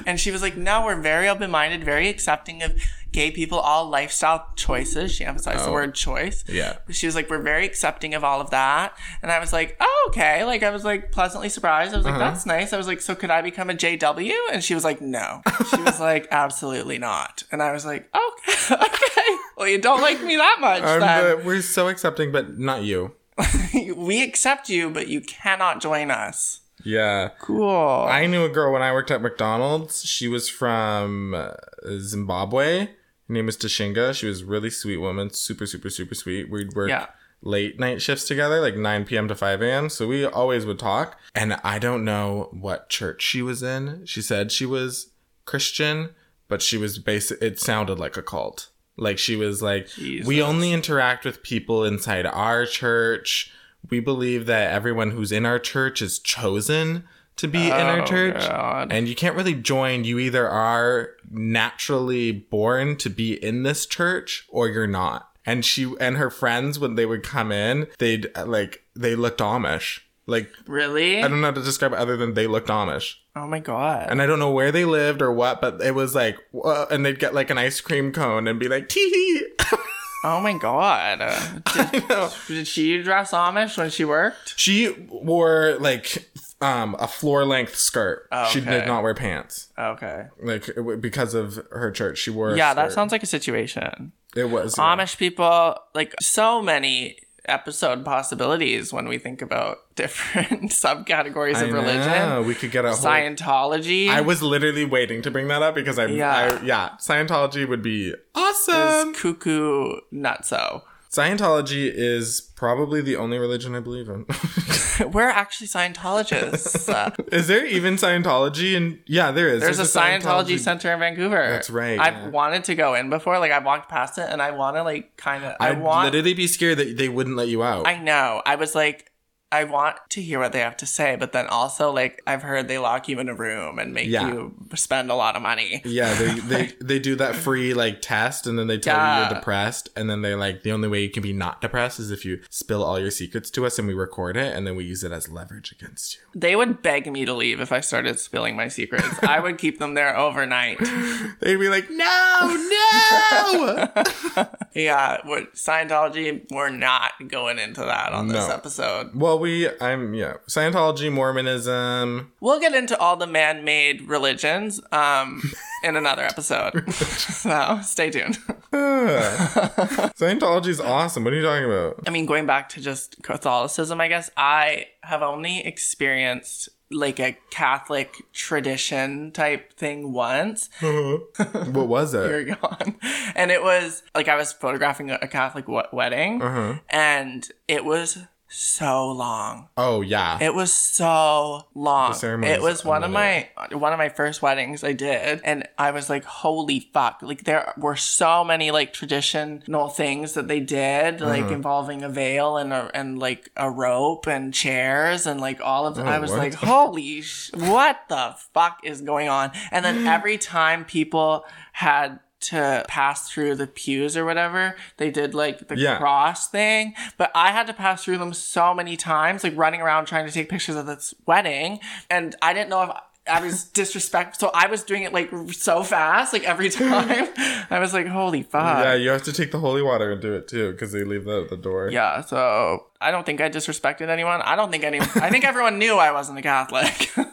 and 0.05 0.19
she 0.19 0.31
was 0.31 0.41
like, 0.41 0.57
"No, 0.57 0.83
we're 0.85 1.01
very 1.01 1.29
open 1.29 1.51
minded, 1.51 1.83
very 1.83 2.09
accepting 2.09 2.61
of 2.61 2.73
gay 3.13 3.31
people, 3.31 3.57
all 3.59 3.87
lifestyle 3.89 4.47
choices." 4.57 5.13
She 5.13 5.23
emphasized 5.23 5.63
the 5.63 5.69
Oh. 5.69 5.73
word 5.73 5.95
choice. 5.95 6.43
Yeah. 6.47 6.77
She 6.89 7.05
was 7.05 7.15
like, 7.15 7.29
"We're 7.29 7.41
very 7.41 7.65
accepting 7.65 8.13
of 8.13 8.23
all 8.23 8.41
of 8.41 8.49
that," 8.49 8.97
and 9.21 9.31
I 9.31 9.39
was 9.39 9.53
like, 9.53 9.77
"Oh, 9.79 10.05
okay." 10.09 10.43
Like, 10.43 10.63
I 10.63 10.69
was 10.71 10.83
like 10.83 11.11
pleasantly 11.11 11.47
surprised. 11.49 11.93
I 11.93 11.97
was 11.97 12.05
like, 12.05 12.15
Uh-huh. 12.15 12.31
"That's 12.31 12.45
nice." 12.45 12.73
I 12.73 12.77
was 12.77 12.87
like, 12.87 12.99
"So 13.01 13.15
could 13.15 13.31
I 13.31 13.41
become 13.41 13.69
a 13.69 13.73
JW?" 13.73 14.33
And 14.51 14.63
she 14.63 14.75
was 14.75 14.83
like, 14.83 14.99
"No." 15.01 15.41
She 15.69 15.81
was 15.81 15.99
like, 16.09 16.27
"Absolutely 16.31 16.97
not." 16.97 17.43
And 17.51 17.63
I 17.63 17.71
was 17.71 17.85
like, 17.85 18.09
"Okay, 18.13 18.75
okay. 18.87 19.37
Well, 19.55 19.67
you 19.67 19.79
don't 19.79 20.01
like 20.01 20.21
me 20.21 20.35
that 20.35 20.57
much, 20.59 20.81
Um, 20.83 20.99
then. 20.99 21.45
we're 21.45 21.61
so 21.61 21.87
accepting, 21.87 22.31
but 22.31 22.57
not 22.59 22.81
you. 22.83 23.13
we 23.95 24.21
accept 24.23 24.67
you, 24.69 24.89
but 24.89 25.07
you 25.07 25.21
cannot 25.21 25.79
join 25.81 26.11
us." 26.11 26.59
Yeah. 26.85 27.29
Cool. 27.39 28.05
I 28.09 28.25
knew 28.25 28.43
a 28.43 28.49
girl 28.49 28.73
when 28.73 28.81
I 28.81 28.91
worked 28.91 29.09
at 29.11 29.21
McDonald's. 29.21 30.03
She 30.03 30.27
was 30.27 30.49
from 30.49 31.33
uh, 31.33 31.51
Zimbabwe. 31.99 32.89
Her 33.33 33.37
name 33.39 33.47
was 33.47 33.57
Tashinga. 33.57 34.13
She 34.13 34.27
was 34.27 34.41
a 34.41 34.45
really 34.45 34.69
sweet 34.69 34.97
woman, 34.97 35.31
super, 35.31 35.65
super, 35.65 35.89
super 35.89 36.13
sweet. 36.13 36.51
We'd 36.51 36.73
work 36.75 36.89
Yeah. 36.89 37.07
late 37.41 37.79
night 37.79 37.99
shifts 37.99 38.25
together, 38.27 38.61
like 38.61 38.75
9 38.77 39.05
p.m. 39.05 39.27
to 39.27 39.33
5 39.33 39.59
a.m. 39.63 39.89
So 39.89 40.05
we 40.07 40.23
always 40.23 40.67
would 40.67 40.77
talk. 40.77 41.19
And 41.33 41.55
I 41.63 41.79
don't 41.79 42.05
know 42.05 42.49
what 42.51 42.89
church 42.89 43.23
she 43.23 43.41
was 43.41 43.63
in. 43.63 44.05
She 44.05 44.21
said 44.21 44.51
she 44.51 44.67
was 44.67 45.09
Christian, 45.45 46.11
but 46.47 46.61
she 46.61 46.77
was 46.77 46.99
basic. 46.99 47.41
It 47.41 47.59
sounded 47.59 47.97
like 47.97 48.17
a 48.17 48.21
cult. 48.21 48.69
Like 48.97 49.17
she 49.17 49.35
was 49.35 49.63
like, 49.63 49.87
we 49.97 50.39
only 50.43 50.71
interact 50.71 51.25
with 51.25 51.41
people 51.41 51.83
inside 51.83 52.27
our 52.27 52.67
church. 52.67 53.51
We 53.89 53.99
believe 53.99 54.45
that 54.45 54.71
everyone 54.71 55.09
who's 55.09 55.31
in 55.31 55.47
our 55.47 55.57
church 55.57 56.03
is 56.03 56.19
chosen 56.19 57.05
to 57.37 57.47
be 57.47 57.65
in 57.65 57.71
our 57.71 58.01
Oh, 58.01 58.05
church. 58.05 58.35
God. 58.47 58.93
And 58.93 59.07
you 59.07 59.15
can't 59.15 59.35
really 59.35 59.55
join. 59.55 60.03
You 60.03 60.19
either 60.19 60.47
are 60.47 61.09
naturally 61.33 62.31
born 62.31 62.95
to 62.97 63.09
be 63.09 63.33
in 63.43 63.63
this 63.63 63.85
church 63.85 64.45
or 64.49 64.67
you're 64.67 64.87
not. 64.87 65.29
And 65.45 65.65
she 65.65 65.93
and 65.99 66.17
her 66.17 66.29
friends, 66.29 66.79
when 66.79 66.95
they 66.95 67.05
would 67.05 67.23
come 67.23 67.51
in, 67.51 67.87
they'd 67.99 68.31
uh, 68.35 68.45
like, 68.45 68.83
they 68.95 69.15
looked 69.15 69.41
Amish. 69.41 69.99
Like, 70.25 70.49
really? 70.67 71.21
I 71.21 71.27
don't 71.27 71.41
know 71.41 71.47
how 71.47 71.53
to 71.53 71.61
describe 71.61 71.91
it 71.91 71.99
other 71.99 72.15
than 72.15 72.33
they 72.33 72.47
looked 72.47 72.69
Amish. 72.69 73.15
oh 73.35 73.45
my 73.45 73.59
god. 73.59 74.07
And 74.09 74.21
I 74.21 74.25
don't 74.25 74.39
know 74.39 74.51
where 74.51 74.71
they 74.71 74.85
lived 74.85 75.21
or 75.21 75.33
what, 75.33 75.59
but 75.59 75.81
it 75.81 75.93
was 75.95 76.15
like, 76.15 76.37
uh, 76.63 76.85
and 76.89 77.05
they'd 77.05 77.19
get 77.19 77.33
like 77.33 77.49
an 77.49 77.57
ice 77.57 77.81
cream 77.81 78.13
cone 78.13 78.47
and 78.47 78.57
be 78.57 78.69
like, 78.69 78.87
tee 78.87 79.09
hee. 79.09 79.45
oh 80.23 80.39
my 80.39 80.57
god. 80.57 81.19
Did, 81.91 82.31
did 82.47 82.67
she 82.67 83.03
dress 83.03 83.31
Amish 83.31 83.77
when 83.77 83.89
she 83.89 84.05
worked? 84.05 84.53
She 84.57 84.91
wore 85.09 85.75
like 85.81 86.29
um, 86.63 86.95
a 86.99 87.07
floor 87.07 87.45
length 87.45 87.75
skirt. 87.75 88.27
Oh, 88.31 88.47
She 88.49 88.61
did 88.61 88.87
not 88.87 89.03
wear 89.03 89.13
pants. 89.13 89.69
Okay. 89.77 90.27
Like 90.41 90.69
it 90.69 91.01
because 91.01 91.33
of 91.33 91.55
her 91.71 91.91
church, 91.91 92.17
she 92.19 92.31
wore. 92.31 92.55
Yeah, 92.55 92.73
that 92.73 92.91
sounds 92.91 93.11
like 93.11 93.23
a 93.23 93.27
situation. 93.27 94.13
It 94.35 94.49
was 94.49 94.77
yeah. 94.77 94.83
Amish 94.95 95.17
people, 95.17 95.77
like 95.93 96.15
so 96.19 96.61
many 96.61 97.17
episode 97.45 98.05
possibilities 98.05 98.93
when 98.93 99.07
we 99.07 99.17
think 99.17 99.41
about 99.41 99.79
different 99.95 100.71
subcategories 100.71 101.55
I 101.55 101.63
of 101.65 101.73
religion. 101.73 101.99
know, 102.29 102.41
We 102.41 102.55
could 102.55 102.71
get 102.71 102.85
a 102.85 102.89
whole. 102.89 102.97
Scientology. 103.05 104.09
I 104.09 104.21
was 104.21 104.41
literally 104.41 104.85
waiting 104.85 105.21
to 105.23 105.31
bring 105.31 105.47
that 105.49 105.61
up 105.61 105.75
because 105.75 105.99
I, 105.99 106.05
Yeah. 106.05 106.57
I 106.61 106.65
yeah, 106.65 106.89
Scientology 106.99 107.67
would 107.67 107.83
be 107.83 108.09
is 108.09 108.15
awesome. 108.33 109.13
cuckoo 109.13 109.97
nutso. 110.11 110.83
Scientology 111.13 111.91
is 111.93 112.41
probably 112.41 112.99
the 112.99 113.15
only 113.17 113.37
religion 113.37 113.75
I 113.75 113.81
believe 113.81 114.09
in. 114.09 114.25
We're 115.11 115.29
actually 115.29 115.67
Scientologists. 115.67 116.91
Uh, 116.91 117.11
is 117.31 117.47
there 117.47 117.63
even 117.67 117.97
Scientology? 117.97 118.75
And 118.75 118.97
yeah, 119.05 119.29
there 119.29 119.47
is. 119.47 119.61
there's 119.61 119.77
a 119.77 119.83
Scientology 119.83 120.57
center 120.57 120.91
in 120.91 120.97
Vancouver. 120.97 121.49
That's 121.51 121.69
right, 121.69 121.99
I've 121.99 122.15
yeah. 122.15 122.29
wanted 122.29 122.63
to 122.63 122.73
go 122.73 122.95
in 122.95 123.11
before. 123.11 123.37
Like 123.37 123.51
I've 123.51 123.63
walked 123.63 123.89
past 123.89 124.17
it, 124.17 124.27
and 124.27 124.41
I 124.41 124.49
want 124.51 124.75
to 124.75 124.81
like 124.81 125.15
kind 125.15 125.43
of. 125.43 125.55
I 125.59 125.73
want. 125.73 126.05
literally 126.05 126.33
be 126.33 126.47
scared 126.47 126.79
that 126.79 126.97
they 126.97 127.09
wouldn't 127.09 127.35
let 127.35 127.47
you 127.47 127.61
out. 127.61 127.85
I 127.85 127.99
know. 127.99 128.41
I 128.43 128.55
was 128.55 128.73
like, 128.73 129.11
I 129.53 129.63
want 129.65 129.95
to 130.09 130.21
hear 130.21 130.39
what 130.39 130.51
they 130.51 130.59
have 130.61 130.75
to 130.77 130.85
say, 130.85 131.15
but 131.15 131.31
then 131.31 131.47
also 131.47 131.91
like 131.91 132.21
I've 132.25 132.41
heard 132.41 132.67
they 132.67 132.77
lock 132.79 133.07
you 133.07 133.19
in 133.19 133.29
a 133.29 133.35
room 133.35 133.77
and 133.79 133.93
make 133.93 134.07
Yeah. 134.07 134.27
you 134.27 134.53
spend 134.75 135.11
a 135.11 135.15
lot 135.15 135.35
of 135.35 135.41
money. 135.41 135.81
Yeah, 135.85 136.13
they, 136.15 136.33
they 136.39 136.71
they 136.81 136.99
do 136.99 137.15
that 137.17 137.35
free 137.35 137.73
like 137.73 138.01
test 138.01 138.47
and 138.47 138.57
then 138.57 138.67
they 138.67 138.77
tell 138.79 138.95
you 138.95 139.01
Yeah. 139.01 139.29
you're 139.29 139.37
depressed 139.39 139.89
and 139.95 140.09
then 140.09 140.21
they're 140.23 140.37
like 140.37 140.63
the 140.63 140.71
only 140.71 140.87
way 140.87 141.01
you 141.03 141.09
can 141.09 141.21
be 141.23 141.33
not 141.33 141.61
depressed 141.61 141.99
is 141.99 142.09
if 142.11 142.25
you 142.25 142.39
spill 142.49 142.83
all 142.83 142.99
your 142.99 143.11
secrets 143.11 143.49
to 143.51 143.65
us 143.65 143.77
and 143.77 143.87
we 143.87 143.93
record 143.93 144.35
it 144.37 144.55
and 144.55 144.65
then 144.65 144.75
we 144.75 144.83
use 144.85 145.03
it 145.03 145.11
as 145.11 145.29
leverage 145.29 145.71
against 145.71 146.15
you. 146.15 146.21
They 146.35 146.55
would 146.55 146.81
beg 146.81 147.11
me 147.11 147.23
to 147.25 147.33
leave 147.33 147.59
if 147.59 147.71
I 147.71 147.79
started 147.81 148.19
spilling 148.19 148.55
my 148.55 148.67
secrets. 148.67 149.07
I 149.23 149.39
would 149.39 149.57
keep 149.59 149.77
them 149.79 149.93
there 149.93 150.17
overnight. 150.17 150.79
They'd 151.39 151.57
be 151.57 151.69
like, 151.69 151.89
"No, 151.89 152.57
no!" 152.71 153.89
Yeah, 154.75 155.19
what 155.25 155.53
Scientology, 155.53 156.45
we're 156.51 156.71
not 156.71 157.11
going 157.27 157.59
into 157.59 157.81
that 157.81 158.11
on 158.11 158.27
this 158.27 158.49
episode. 158.49 159.11
well, 159.13 159.37
we 159.43 159.69
I'm 159.79 160.13
yeah, 160.15 160.33
Scientology, 160.47 161.11
Mormonism. 161.11 162.31
We'll 162.41 162.59
get 162.59 162.73
into 162.73 162.97
all 162.97 163.15
the 163.15 163.27
man-made 163.27 164.07
religions 164.07 164.81
um 164.91 165.41
in 165.83 165.95
another 165.95 166.23
episode. 166.23 166.91
so 166.93 167.79
stay 167.83 168.09
tuned. 168.09 168.37
Scientology 168.73 170.67
is 170.67 170.79
awesome. 170.81 171.23
What 171.23 171.33
are 171.33 171.35
you 171.35 171.43
talking 171.43 171.65
about? 171.65 171.99
I 172.07 172.09
mean, 172.09 172.25
going 172.25 172.45
back 172.45 172.69
to 172.69 172.81
just 172.81 173.21
Catholicism, 173.23 173.99
I 174.01 174.07
guess 174.07 174.29
I 174.37 174.87
have 175.03 175.21
only 175.21 175.59
experienced 175.65 176.69
like 176.91 177.19
a 177.19 177.35
Catholic 177.49 178.13
tradition 178.33 179.31
type 179.31 179.73
thing 179.73 180.11
once. 180.13 180.69
what 180.81 181.87
was 181.87 182.13
it? 182.13 182.29
You're 182.29 182.55
gone. 182.55 182.95
And 183.35 183.51
it 183.51 183.63
was 183.63 184.03
like 184.15 184.27
I 184.27 184.35
was 184.35 184.53
photographing 184.53 185.09
a 185.11 185.17
a 185.21 185.27
Catholic 185.27 185.65
w- 185.65 185.87
wedding, 185.91 186.41
Uh-huh. 186.41 186.75
and 186.89 187.47
it 187.67 187.83
was 187.85 188.19
so 188.55 189.11
long. 189.11 189.67
Oh 189.77 190.01
yeah. 190.01 190.37
It 190.41 190.53
was 190.53 190.71
so 190.71 191.65
long. 191.73 192.13
It 192.43 192.61
was 192.61 192.85
one 192.85 193.03
of 193.03 193.11
my 193.11 193.49
one 193.71 193.91
of 193.93 193.97
my 193.97 194.09
first 194.09 194.41
weddings 194.41 194.83
I 194.83 194.93
did, 194.93 195.41
and 195.43 195.67
I 195.77 195.91
was 195.91 196.09
like, 196.09 196.23
"Holy 196.23 196.79
fuck!" 196.93 197.19
Like 197.21 197.43
there 197.45 197.73
were 197.77 197.95
so 197.95 198.43
many 198.43 198.71
like 198.71 198.93
traditional 198.93 199.89
things 199.89 200.33
that 200.33 200.47
they 200.47 200.59
did, 200.59 201.19
like 201.21 201.43
Uh-huh. 201.45 201.53
involving 201.53 202.03
a 202.03 202.09
veil 202.09 202.57
and 202.57 202.71
a, 202.71 202.89
and 202.93 203.17
like 203.19 203.49
a 203.57 203.69
rope 203.71 204.27
and 204.27 204.53
chairs 204.53 205.25
and 205.25 205.41
like 205.41 205.59
all 205.61 205.87
of. 205.87 205.97
I 205.99 206.19
was 206.19 206.31
Oh, 206.31 206.33
what? 206.37 206.39
like, 206.43 206.53
"Holy 206.53 207.21
sh! 207.21 207.51
What 207.53 208.01
the 208.09 208.35
fuck 208.53 208.79
is 208.83 209.01
going 209.01 209.29
on?" 209.29 209.51
And 209.71 209.83
then 209.83 210.05
every 210.15 210.37
time 210.37 210.85
people 210.85 211.45
had 211.73 212.19
to 212.43 212.85
pass 212.87 213.29
through 213.29 213.55
the 213.55 213.67
pews 213.67 214.15
or 214.15 214.25
whatever, 214.25 214.75
they 214.97 215.09
did 215.11 215.33
like 215.33 215.67
the 215.67 215.77
Yeah. 215.77 215.97
cross 215.97 216.47
thing. 216.49 216.93
But 217.17 217.31
I 217.35 217.51
had 217.51 217.67
to 217.67 217.73
pass 217.73 218.03
through 218.03 218.17
them 218.19 218.33
so 218.33 218.73
many 218.73 218.95
times, 218.97 219.43
like 219.43 219.53
running 219.57 219.81
around 219.81 220.05
trying 220.05 220.25
to 220.25 220.31
take 220.31 220.49
pictures 220.49 220.75
of 220.75 220.85
this 220.85 221.13
wedding. 221.25 221.79
And 222.09 222.35
I 222.41 222.53
didn't 222.53 222.69
know 222.69 222.83
if 222.83 222.89
I 223.25 223.39
was 223.41 223.63
disrespectful. 223.81 224.49
So 224.49 224.51
I 224.53 224.67
was 224.67 224.83
doing 224.83 225.03
it 225.03 225.13
like 225.13 225.31
so 225.53 225.81
fast, 225.83 226.33
like 226.33 226.43
every 226.43 226.69
time. 226.69 227.29
I 227.69 227.79
was 227.79 227.93
like, 227.93 228.07
holy 228.07 228.43
fuck. 228.43 228.83
yeah, 228.83 228.95
you 228.95 229.09
have 229.09 229.23
to 229.23 229.33
take 229.33 229.51
the 229.51 229.59
holy 229.59 229.81
water 229.81 230.11
and 230.11 230.21
do 230.21 230.33
it 230.33 230.47
too 230.47 230.71
because 230.73 230.91
they 230.91 231.03
leave 231.03 231.23
that 231.25 231.43
at 231.43 231.49
the 231.49 231.57
door. 231.57 231.89
Yeah, 231.89 232.21
so 232.21 232.87
I 232.99 233.11
don't 233.11 233.25
think 233.25 233.39
I 233.41 233.49
disrespected 233.49 234.09
anyone. 234.09 234.41
I 234.41 234.55
don't 234.57 234.71
think 234.71 234.83
anyone. 234.83 235.07
I 235.15 235.29
think 235.29 235.45
everyone 235.45 235.79
knew 235.79 235.95
I 235.95 236.11
wasn't 236.11 236.37
a 236.39 236.41
Catholic. 236.41 237.11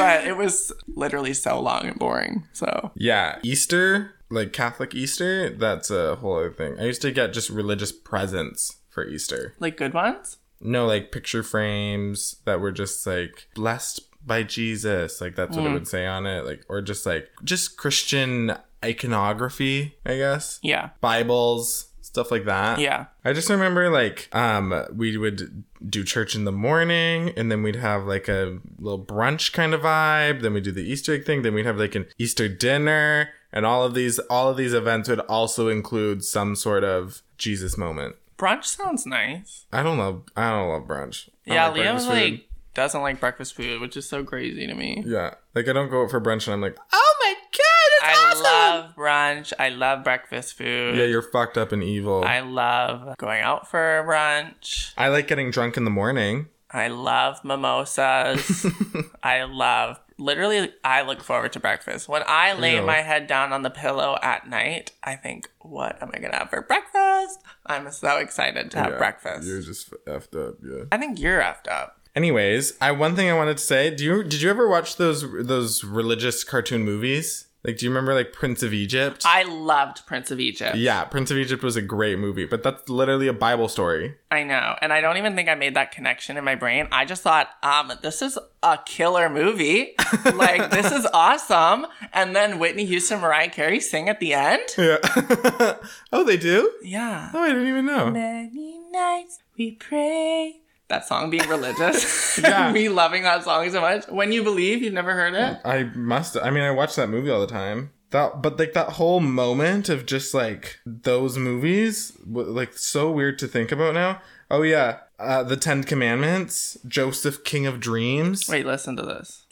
but 0.00 0.26
it 0.26 0.36
was 0.36 0.72
literally 0.94 1.34
so 1.34 1.60
long 1.60 1.86
and 1.86 1.98
boring. 1.98 2.44
So 2.52 2.90
Yeah, 2.94 3.38
Easter, 3.42 4.14
like 4.30 4.52
Catholic 4.52 4.94
Easter, 4.94 5.50
that's 5.50 5.90
a 5.90 6.16
whole 6.16 6.36
other 6.36 6.52
thing. 6.52 6.78
I 6.78 6.84
used 6.84 7.02
to 7.02 7.12
get 7.12 7.32
just 7.32 7.50
religious 7.50 7.92
presents 7.92 8.76
for 8.88 9.06
Easter. 9.06 9.54
like 9.60 9.76
good 9.76 9.94
ones. 9.94 10.38
No, 10.60 10.86
like 10.86 11.12
picture 11.12 11.42
frames 11.42 12.36
that 12.44 12.60
were 12.60 12.72
just 12.72 13.06
like 13.06 13.48
blessed 13.54 14.00
by 14.24 14.42
Jesus, 14.42 15.20
like 15.20 15.34
that's 15.34 15.56
what 15.56 15.64
it 15.64 15.70
mm. 15.70 15.74
would 15.74 15.88
say 15.88 16.06
on 16.06 16.26
it, 16.26 16.44
like 16.44 16.64
or 16.68 16.82
just 16.82 17.06
like 17.06 17.30
just 17.42 17.78
Christian 17.78 18.52
iconography, 18.84 19.94
I 20.04 20.16
guess. 20.16 20.58
Yeah, 20.62 20.90
Bibles, 21.00 21.89
stuff 22.10 22.30
like 22.32 22.44
that. 22.44 22.80
yeah. 22.80 23.06
I 23.24 23.32
just 23.32 23.48
remember 23.48 23.88
like 23.88 24.28
um 24.34 24.84
we 24.94 25.16
would 25.16 25.62
do 25.88 26.02
church 26.04 26.34
in 26.34 26.44
the 26.44 26.52
morning 26.52 27.32
and 27.36 27.50
then 27.50 27.62
we'd 27.62 27.76
have 27.76 28.04
like 28.04 28.28
a 28.28 28.58
little 28.78 29.02
brunch 29.02 29.52
kind 29.52 29.72
of 29.74 29.82
vibe, 29.82 30.42
then 30.42 30.52
we'd 30.54 30.64
do 30.64 30.72
the 30.72 30.82
Easter 30.82 31.14
egg 31.14 31.24
thing, 31.24 31.42
then 31.42 31.54
we'd 31.54 31.66
have 31.66 31.78
like 31.78 31.94
an 31.94 32.06
Easter 32.18 32.48
dinner 32.48 33.30
and 33.52 33.64
all 33.64 33.84
of 33.84 33.94
these 33.94 34.18
all 34.28 34.48
of 34.50 34.56
these 34.56 34.74
events 34.74 35.08
would 35.08 35.20
also 35.20 35.68
include 35.68 36.24
some 36.24 36.56
sort 36.56 36.82
of 36.84 37.22
Jesus 37.38 37.78
moment. 37.78 38.16
Brunch 38.36 38.64
sounds 38.64 39.06
nice. 39.06 39.66
I 39.72 39.82
don't 39.82 39.98
love 39.98 40.24
I 40.36 40.50
don't 40.50 40.68
love 40.68 40.82
brunch. 40.88 41.28
I 41.48 41.54
Yeah, 41.54 41.68
like 41.68 42.06
like 42.06 42.48
doesn't 42.74 43.02
like 43.02 43.20
breakfast 43.20 43.54
food, 43.54 43.80
which 43.80 43.96
is 43.96 44.08
so 44.08 44.24
crazy 44.24 44.66
to 44.66 44.74
me. 44.74 45.02
Yeah. 45.06 45.34
Like 45.54 45.68
I 45.68 45.72
don't 45.72 45.90
go 45.90 46.02
out 46.04 46.10
for 46.10 46.20
brunch 46.20 46.46
and 46.46 46.54
I'm 46.54 46.60
like, 46.60 46.76
"Oh 46.92 47.14
my 47.22 47.34
god, 47.52 47.69
I 48.02 48.30
awesome." 48.30 48.42
love 48.44 48.96
brunch. 48.96 49.52
I 49.58 49.68
love 49.70 50.04
breakfast 50.04 50.54
food. 50.54 50.96
Yeah, 50.96 51.04
you're 51.04 51.22
fucked 51.22 51.56
up 51.58 51.72
and 51.72 51.82
evil. 51.82 52.24
I 52.24 52.36
I, 52.36 52.40
love 52.40 53.16
going 53.18 53.42
out 53.42 53.68
for 53.70 54.04
brunch. 54.08 54.92
I 54.96 55.08
like 55.08 55.28
getting 55.28 55.50
drunk 55.50 55.76
in 55.76 55.84
the 55.84 55.90
morning. 55.90 56.48
I 56.70 56.88
love 56.88 57.44
mimosas. 57.44 58.66
I 59.22 59.42
love 59.44 59.98
literally 60.18 60.72
I 60.84 61.02
look 61.02 61.22
forward 61.22 61.52
to 61.54 61.60
breakfast. 61.60 62.08
When 62.08 62.22
I 62.26 62.52
lay 62.52 62.76
Ew. 62.76 62.82
my 62.82 62.98
head 62.98 63.26
down 63.26 63.52
on 63.52 63.62
the 63.62 63.70
pillow 63.70 64.18
at 64.22 64.48
night, 64.48 64.92
I 65.02 65.16
think, 65.16 65.50
what 65.60 66.00
am 66.02 66.10
I 66.14 66.18
gonna 66.20 66.36
have 66.36 66.50
for 66.50 66.62
breakfast? 66.62 67.40
I'm 67.66 67.90
so 67.90 68.18
excited 68.18 68.70
to 68.72 68.78
have 68.78 68.92
Yeah, 68.92 68.98
breakfast. 68.98 69.46
You're 69.48 69.62
just 69.62 69.90
effed 70.06 70.36
up, 70.48 70.56
yeah. 70.62 70.84
I 70.92 70.98
think 70.98 71.18
you're 71.18 71.40
effed 71.40 71.68
up. 71.70 71.96
Anyways, 72.14 72.74
I 72.80 72.92
one 72.92 73.16
thing 73.16 73.28
I 73.30 73.34
wanted 73.34 73.56
to 73.58 73.64
say. 73.64 73.94
Do 73.94 74.04
you 74.04 74.22
did 74.22 74.42
you 74.42 74.50
ever 74.50 74.68
watch 74.68 74.96
those 74.96 75.22
those 75.44 75.82
religious 75.84 76.44
cartoon 76.44 76.84
movies? 76.84 77.46
Like, 77.62 77.76
do 77.76 77.84
you 77.84 77.90
remember 77.90 78.14
like 78.14 78.32
Prince 78.32 78.62
of 78.62 78.72
Egypt? 78.72 79.22
I 79.26 79.42
loved 79.42 80.06
Prince 80.06 80.30
of 80.30 80.40
Egypt. 80.40 80.76
yeah, 80.76 81.04
Prince 81.04 81.30
of 81.30 81.36
Egypt 81.36 81.62
was 81.62 81.76
a 81.76 81.82
great 81.82 82.18
movie, 82.18 82.46
but 82.46 82.62
that's 82.62 82.88
literally 82.88 83.26
a 83.28 83.34
Bible 83.34 83.68
story. 83.68 84.16
I 84.30 84.44
know. 84.44 84.76
And 84.80 84.92
I 84.92 85.02
don't 85.02 85.18
even 85.18 85.36
think 85.36 85.48
I 85.48 85.54
made 85.54 85.76
that 85.76 85.92
connection 85.92 86.38
in 86.38 86.44
my 86.44 86.54
brain. 86.54 86.88
I 86.90 87.04
just 87.04 87.22
thought, 87.22 87.50
um, 87.62 87.92
this 88.00 88.22
is 88.22 88.38
a 88.62 88.78
killer 88.86 89.28
movie. 89.28 89.94
like, 90.34 90.70
this 90.70 90.90
is 90.90 91.06
awesome. 91.12 91.86
And 92.14 92.34
then 92.34 92.58
Whitney 92.58 92.86
Houston, 92.86 93.20
Mariah 93.20 93.50
Carey 93.50 93.80
sing 93.80 94.08
at 94.08 94.20
the 94.20 94.32
end. 94.32 94.62
Yeah. 94.78 94.96
oh, 96.12 96.24
they 96.24 96.38
do? 96.38 96.72
Yeah. 96.82 97.30
Oh, 97.34 97.42
I 97.42 97.48
didn't 97.48 97.66
even 97.68 97.84
know. 97.84 98.10
Many 98.10 98.78
nights 98.90 99.40
we 99.58 99.72
pray. 99.72 100.59
That 100.90 101.06
song 101.06 101.30
being 101.30 101.48
religious. 101.48 102.38
Yeah. 102.42 102.72
Me 102.72 102.88
loving 102.88 103.22
that 103.22 103.44
song 103.44 103.70
so 103.70 103.80
much. 103.80 104.06
When 104.08 104.32
you 104.32 104.42
believe, 104.42 104.82
you've 104.82 104.92
never 104.92 105.12
heard 105.12 105.34
it? 105.34 105.58
I 105.64 105.84
must. 105.94 106.36
I 106.36 106.50
mean, 106.50 106.64
I 106.64 106.70
watch 106.72 106.96
that 106.96 107.08
movie 107.08 107.30
all 107.30 107.40
the 107.40 107.46
time. 107.46 107.92
That, 108.10 108.42
but 108.42 108.58
like 108.58 108.72
that 108.72 108.90
whole 108.90 109.20
moment 109.20 109.88
of 109.88 110.04
just 110.04 110.34
like 110.34 110.78
those 110.84 111.38
movies, 111.38 112.12
like 112.26 112.76
so 112.76 113.10
weird 113.10 113.38
to 113.38 113.46
think 113.46 113.70
about 113.70 113.94
now. 113.94 114.20
Oh 114.50 114.62
yeah, 114.62 114.98
uh, 115.20 115.44
the 115.44 115.56
Ten 115.56 115.84
Commandments, 115.84 116.76
Joseph, 116.88 117.44
King 117.44 117.66
of 117.66 117.78
Dreams. 117.78 118.48
Wait, 118.48 118.66
listen 118.66 118.96
to 118.96 119.02
this. 119.02 119.44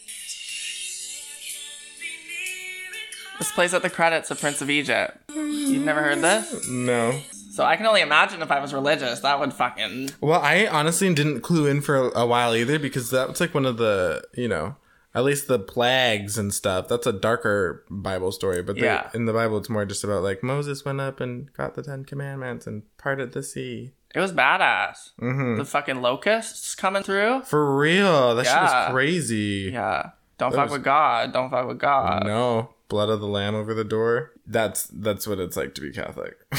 This 3.39 3.53
plays 3.53 3.73
at 3.75 3.83
the 3.83 3.91
credits 3.91 4.33
of 4.33 4.41
Prince 4.41 4.61
of 4.61 4.71
Egypt. 4.71 5.17
You've 5.33 5.85
never 5.85 6.03
heard 6.03 6.21
this? 6.21 6.69
No. 6.69 7.21
So 7.59 7.65
I 7.65 7.75
can 7.75 7.87
only 7.87 8.03
imagine 8.03 8.41
if 8.41 8.53
I 8.53 8.61
was 8.61 8.73
religious, 8.73 9.19
that 9.19 9.41
would 9.41 9.53
fucking 9.53 10.11
Well, 10.21 10.41
I 10.41 10.69
honestly 10.69 11.13
didn't 11.13 11.41
clue 11.41 11.67
in 11.67 11.81
for 11.81 12.13
a 12.15 12.25
while 12.25 12.55
either 12.55 12.79
because 12.79 13.11
that 13.11 13.29
was 13.29 13.41
like 13.41 13.53
one 13.53 13.67
of 13.67 13.79
the, 13.79 14.23
you 14.33 14.47
know, 14.47 14.77
at 15.13 15.25
least 15.25 15.49
the 15.49 15.59
plagues 15.59 16.39
and 16.39 16.55
stuff. 16.55 16.87
That's 16.87 17.09
a 17.09 17.13
darker 17.13 17.85
Bible 17.91 18.31
story, 18.31 18.63
but 18.63 18.77
they- 18.77 18.83
Yeah. 18.83 19.11
in 19.13 19.25
the 19.25 19.33
Bible, 19.33 19.59
it's 19.59 19.69
more 19.69 19.85
just 19.85 20.05
about 20.05 20.23
like 20.23 20.45
Moses 20.45 20.85
went 20.85 21.01
up 21.01 21.19
and 21.19 21.53
got 21.55 21.75
the 21.75 21.83
Ten 21.83 22.05
Commandments 22.05 22.69
and 22.69 22.85
parted 22.97 23.33
the 23.33 23.43
sea. 23.43 23.91
It 24.15 24.21
was 24.21 24.33
badass. 24.33 25.11
Mm-hmm. 25.21 25.57
The 25.59 25.65
fucking 25.65 26.01
locusts 26.01 26.77
coming 26.77 27.03
through. 27.03 27.43
For 27.43 27.77
real, 27.77 28.37
that 28.37 28.47
shit 28.47 28.55
was 28.55 28.93
crazy. 28.93 29.71
Yeah. 29.73 30.11
Don't 30.39 30.53
fuck 30.55 30.67
was- 30.67 30.75
with 30.75 30.85
God. 30.85 31.33
Don't 31.33 31.51
fuck 31.51 31.67
with 31.67 31.81
God. 31.81 32.25
No, 32.25 32.69
blood 32.89 33.09
of 33.09 33.19
the 33.19 33.27
lamb 33.27 33.57
over 33.57 33.75
the 33.75 33.83
door. 33.83 34.31
That's 34.47 34.85
that's 34.93 35.27
what 35.27 35.41
it's 35.41 35.57
like 35.57 35.75
to 35.75 35.81
be 35.81 35.91
Catholic. 35.91 36.37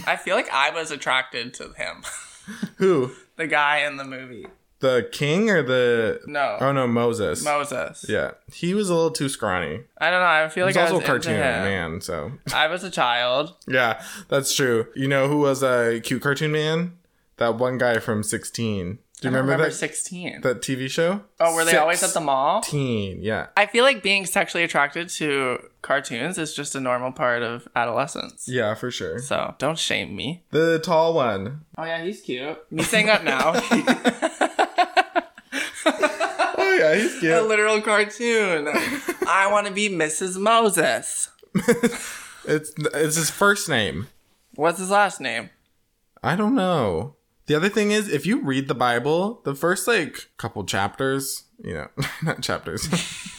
I 0.06 0.16
feel 0.16 0.36
like 0.36 0.50
I 0.52 0.70
was 0.70 0.90
attracted 0.90 1.54
to 1.54 1.72
him. 1.72 2.02
Who? 2.76 3.12
the 3.36 3.46
guy 3.46 3.78
in 3.86 3.96
the 3.96 4.04
movie. 4.04 4.46
The 4.80 5.08
king 5.12 5.48
or 5.48 5.62
the? 5.62 6.20
No. 6.26 6.58
Oh 6.60 6.70
no, 6.72 6.86
Moses. 6.86 7.42
Moses. 7.42 8.04
Yeah, 8.08 8.32
he 8.52 8.74
was 8.74 8.90
a 8.90 8.94
little 8.94 9.10
too 9.10 9.28
scrawny. 9.30 9.80
I 9.98 10.10
don't 10.10 10.20
know. 10.20 10.26
I 10.26 10.48
feel 10.50 10.66
like 10.66 10.74
He's 10.74 10.78
I 10.78 10.82
also 10.82 10.94
was 10.96 11.04
a 11.04 11.06
cartoon 11.06 11.40
man, 11.40 12.00
so 12.02 12.32
I 12.54 12.66
was 12.66 12.84
a 12.84 12.90
child. 12.90 13.54
yeah, 13.66 14.02
that's 14.28 14.54
true. 14.54 14.88
You 14.94 15.08
know 15.08 15.28
who 15.28 15.38
was 15.38 15.62
a 15.62 16.00
cute 16.04 16.22
cartoon 16.22 16.52
man? 16.52 16.98
That 17.38 17.56
one 17.56 17.78
guy 17.78 17.98
from 17.98 18.22
6teen. 18.22 18.98
Do 19.20 19.28
you 19.28 19.30
remember, 19.30 19.52
remember 19.52 19.70
that 19.70 19.76
16. 19.76 20.40
that 20.42 20.60
TV 20.60 20.90
show? 20.90 21.22
oh, 21.40 21.54
were 21.54 21.64
they 21.64 21.76
always 21.76 22.02
at 22.02 22.12
the 22.14 22.20
mall? 22.20 22.60
Teen, 22.60 23.22
yeah. 23.22 23.46
I 23.56 23.66
feel 23.66 23.84
like 23.84 24.02
being 24.02 24.26
sexually 24.26 24.64
attracted 24.64 25.08
to 25.10 25.58
cartoons 25.82 26.36
is 26.36 26.52
just 26.54 26.74
a 26.74 26.80
normal 26.80 27.12
part 27.12 27.42
of 27.42 27.66
adolescence. 27.76 28.46
Yeah, 28.48 28.74
for 28.74 28.90
sure. 28.90 29.20
So 29.20 29.54
don't 29.58 29.78
shame 29.78 30.14
me. 30.16 30.42
The 30.50 30.78
tall 30.80 31.14
one. 31.14 31.60
Oh 31.78 31.84
yeah, 31.84 32.02
he's 32.02 32.20
cute. 32.20 32.58
Me 32.70 32.82
saying 32.82 33.06
that 33.06 33.24
now. 33.24 33.52
Oh 35.86 36.76
yeah, 36.78 36.94
he's 36.96 37.18
cute. 37.20 37.32
a 37.32 37.42
literal 37.42 37.80
cartoon. 37.82 38.68
I 39.28 39.48
want 39.50 39.66
to 39.68 39.72
be 39.72 39.88
Mrs. 39.88 40.36
Moses. 40.40 41.30
It's 42.46 42.74
it's 42.92 43.16
his 43.16 43.30
first 43.30 43.70
name. 43.70 44.08
What's 44.54 44.78
his 44.78 44.90
last 44.90 45.18
name? 45.18 45.48
I 46.22 46.36
don't 46.36 46.54
know. 46.54 47.14
The 47.46 47.54
other 47.54 47.68
thing 47.68 47.90
is, 47.90 48.08
if 48.10 48.24
you 48.26 48.40
read 48.40 48.68
the 48.68 48.74
Bible, 48.74 49.40
the 49.44 49.54
first 49.54 49.86
like 49.86 50.30
couple 50.36 50.64
chapters, 50.64 51.44
you 51.62 51.74
know, 51.74 51.88
not 52.22 52.40
chapters, 52.42 52.88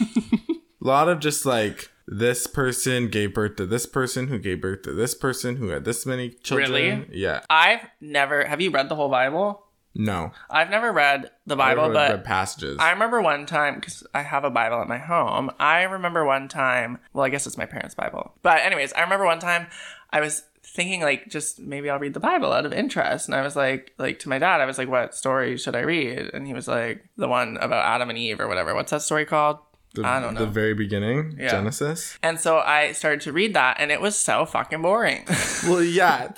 a 0.00 0.54
lot 0.80 1.08
of 1.08 1.18
just 1.20 1.44
like 1.44 1.90
this 2.06 2.46
person 2.46 3.08
gave 3.08 3.34
birth 3.34 3.56
to 3.56 3.66
this 3.66 3.84
person 3.86 4.28
who 4.28 4.38
gave 4.38 4.60
birth 4.60 4.82
to 4.82 4.92
this 4.92 5.14
person 5.14 5.56
who 5.56 5.68
had 5.68 5.84
this 5.84 6.06
many 6.06 6.30
children. 6.30 6.70
Really? 6.70 7.08
Yeah. 7.12 7.40
I've 7.50 7.86
never. 8.00 8.44
Have 8.44 8.60
you 8.60 8.70
read 8.70 8.88
the 8.88 8.94
whole 8.94 9.08
Bible? 9.08 9.64
No. 9.98 10.30
I've 10.50 10.68
never 10.70 10.92
read 10.92 11.30
the 11.46 11.56
Bible, 11.56 11.84
read- 11.84 11.94
but 11.94 12.10
read 12.10 12.24
passages. 12.24 12.76
I 12.78 12.90
remember 12.90 13.20
one 13.22 13.46
time 13.46 13.76
because 13.76 14.06
I 14.14 14.22
have 14.22 14.44
a 14.44 14.50
Bible 14.50 14.80
at 14.80 14.88
my 14.88 14.98
home. 14.98 15.50
I 15.58 15.82
remember 15.82 16.24
one 16.24 16.48
time. 16.48 16.98
Well, 17.12 17.24
I 17.24 17.30
guess 17.30 17.46
it's 17.46 17.56
my 17.56 17.66
parents' 17.66 17.94
Bible. 17.94 18.34
But 18.42 18.60
anyways, 18.60 18.92
I 18.92 19.00
remember 19.00 19.24
one 19.24 19.40
time 19.40 19.66
I 20.10 20.20
was 20.20 20.42
thinking 20.76 21.00
like 21.00 21.28
just 21.28 21.58
maybe 21.58 21.90
I'll 21.90 21.98
read 21.98 22.14
the 22.14 22.20
Bible 22.20 22.52
out 22.52 22.64
of 22.66 22.72
interest, 22.72 23.26
and 23.26 23.34
I 23.34 23.42
was 23.42 23.56
like 23.56 23.92
like 23.98 24.20
to 24.20 24.28
my 24.28 24.38
dad, 24.38 24.60
I 24.60 24.66
was 24.66 24.78
like, 24.78 24.88
"What 24.88 25.14
story 25.16 25.56
should 25.56 25.74
I 25.74 25.80
read?" 25.80 26.30
And 26.32 26.46
he 26.46 26.54
was 26.54 26.68
like, 26.68 27.02
"The 27.16 27.26
one 27.28 27.56
about 27.56 27.84
Adam 27.84 28.10
and 28.10 28.18
Eve 28.18 28.38
or 28.38 28.46
whatever. 28.46 28.74
What's 28.74 28.92
that 28.92 29.02
story 29.02 29.24
called?" 29.26 29.58
the, 29.94 30.04
I 30.06 30.20
don't 30.20 30.34
know. 30.34 30.40
The 30.40 30.46
very 30.46 30.74
beginning, 30.74 31.36
Yeah. 31.38 31.48
Genesis. 31.52 32.18
And 32.22 32.38
so 32.38 32.58
I 32.58 32.92
started 32.92 33.22
to 33.22 33.32
read 33.32 33.54
that, 33.54 33.78
and 33.80 33.90
it 33.90 33.98
was 34.02 34.14
so 34.14 34.44
fucking 34.44 34.82
boring. 34.82 35.24
Well, 35.66 35.82
yeah. 35.82 36.28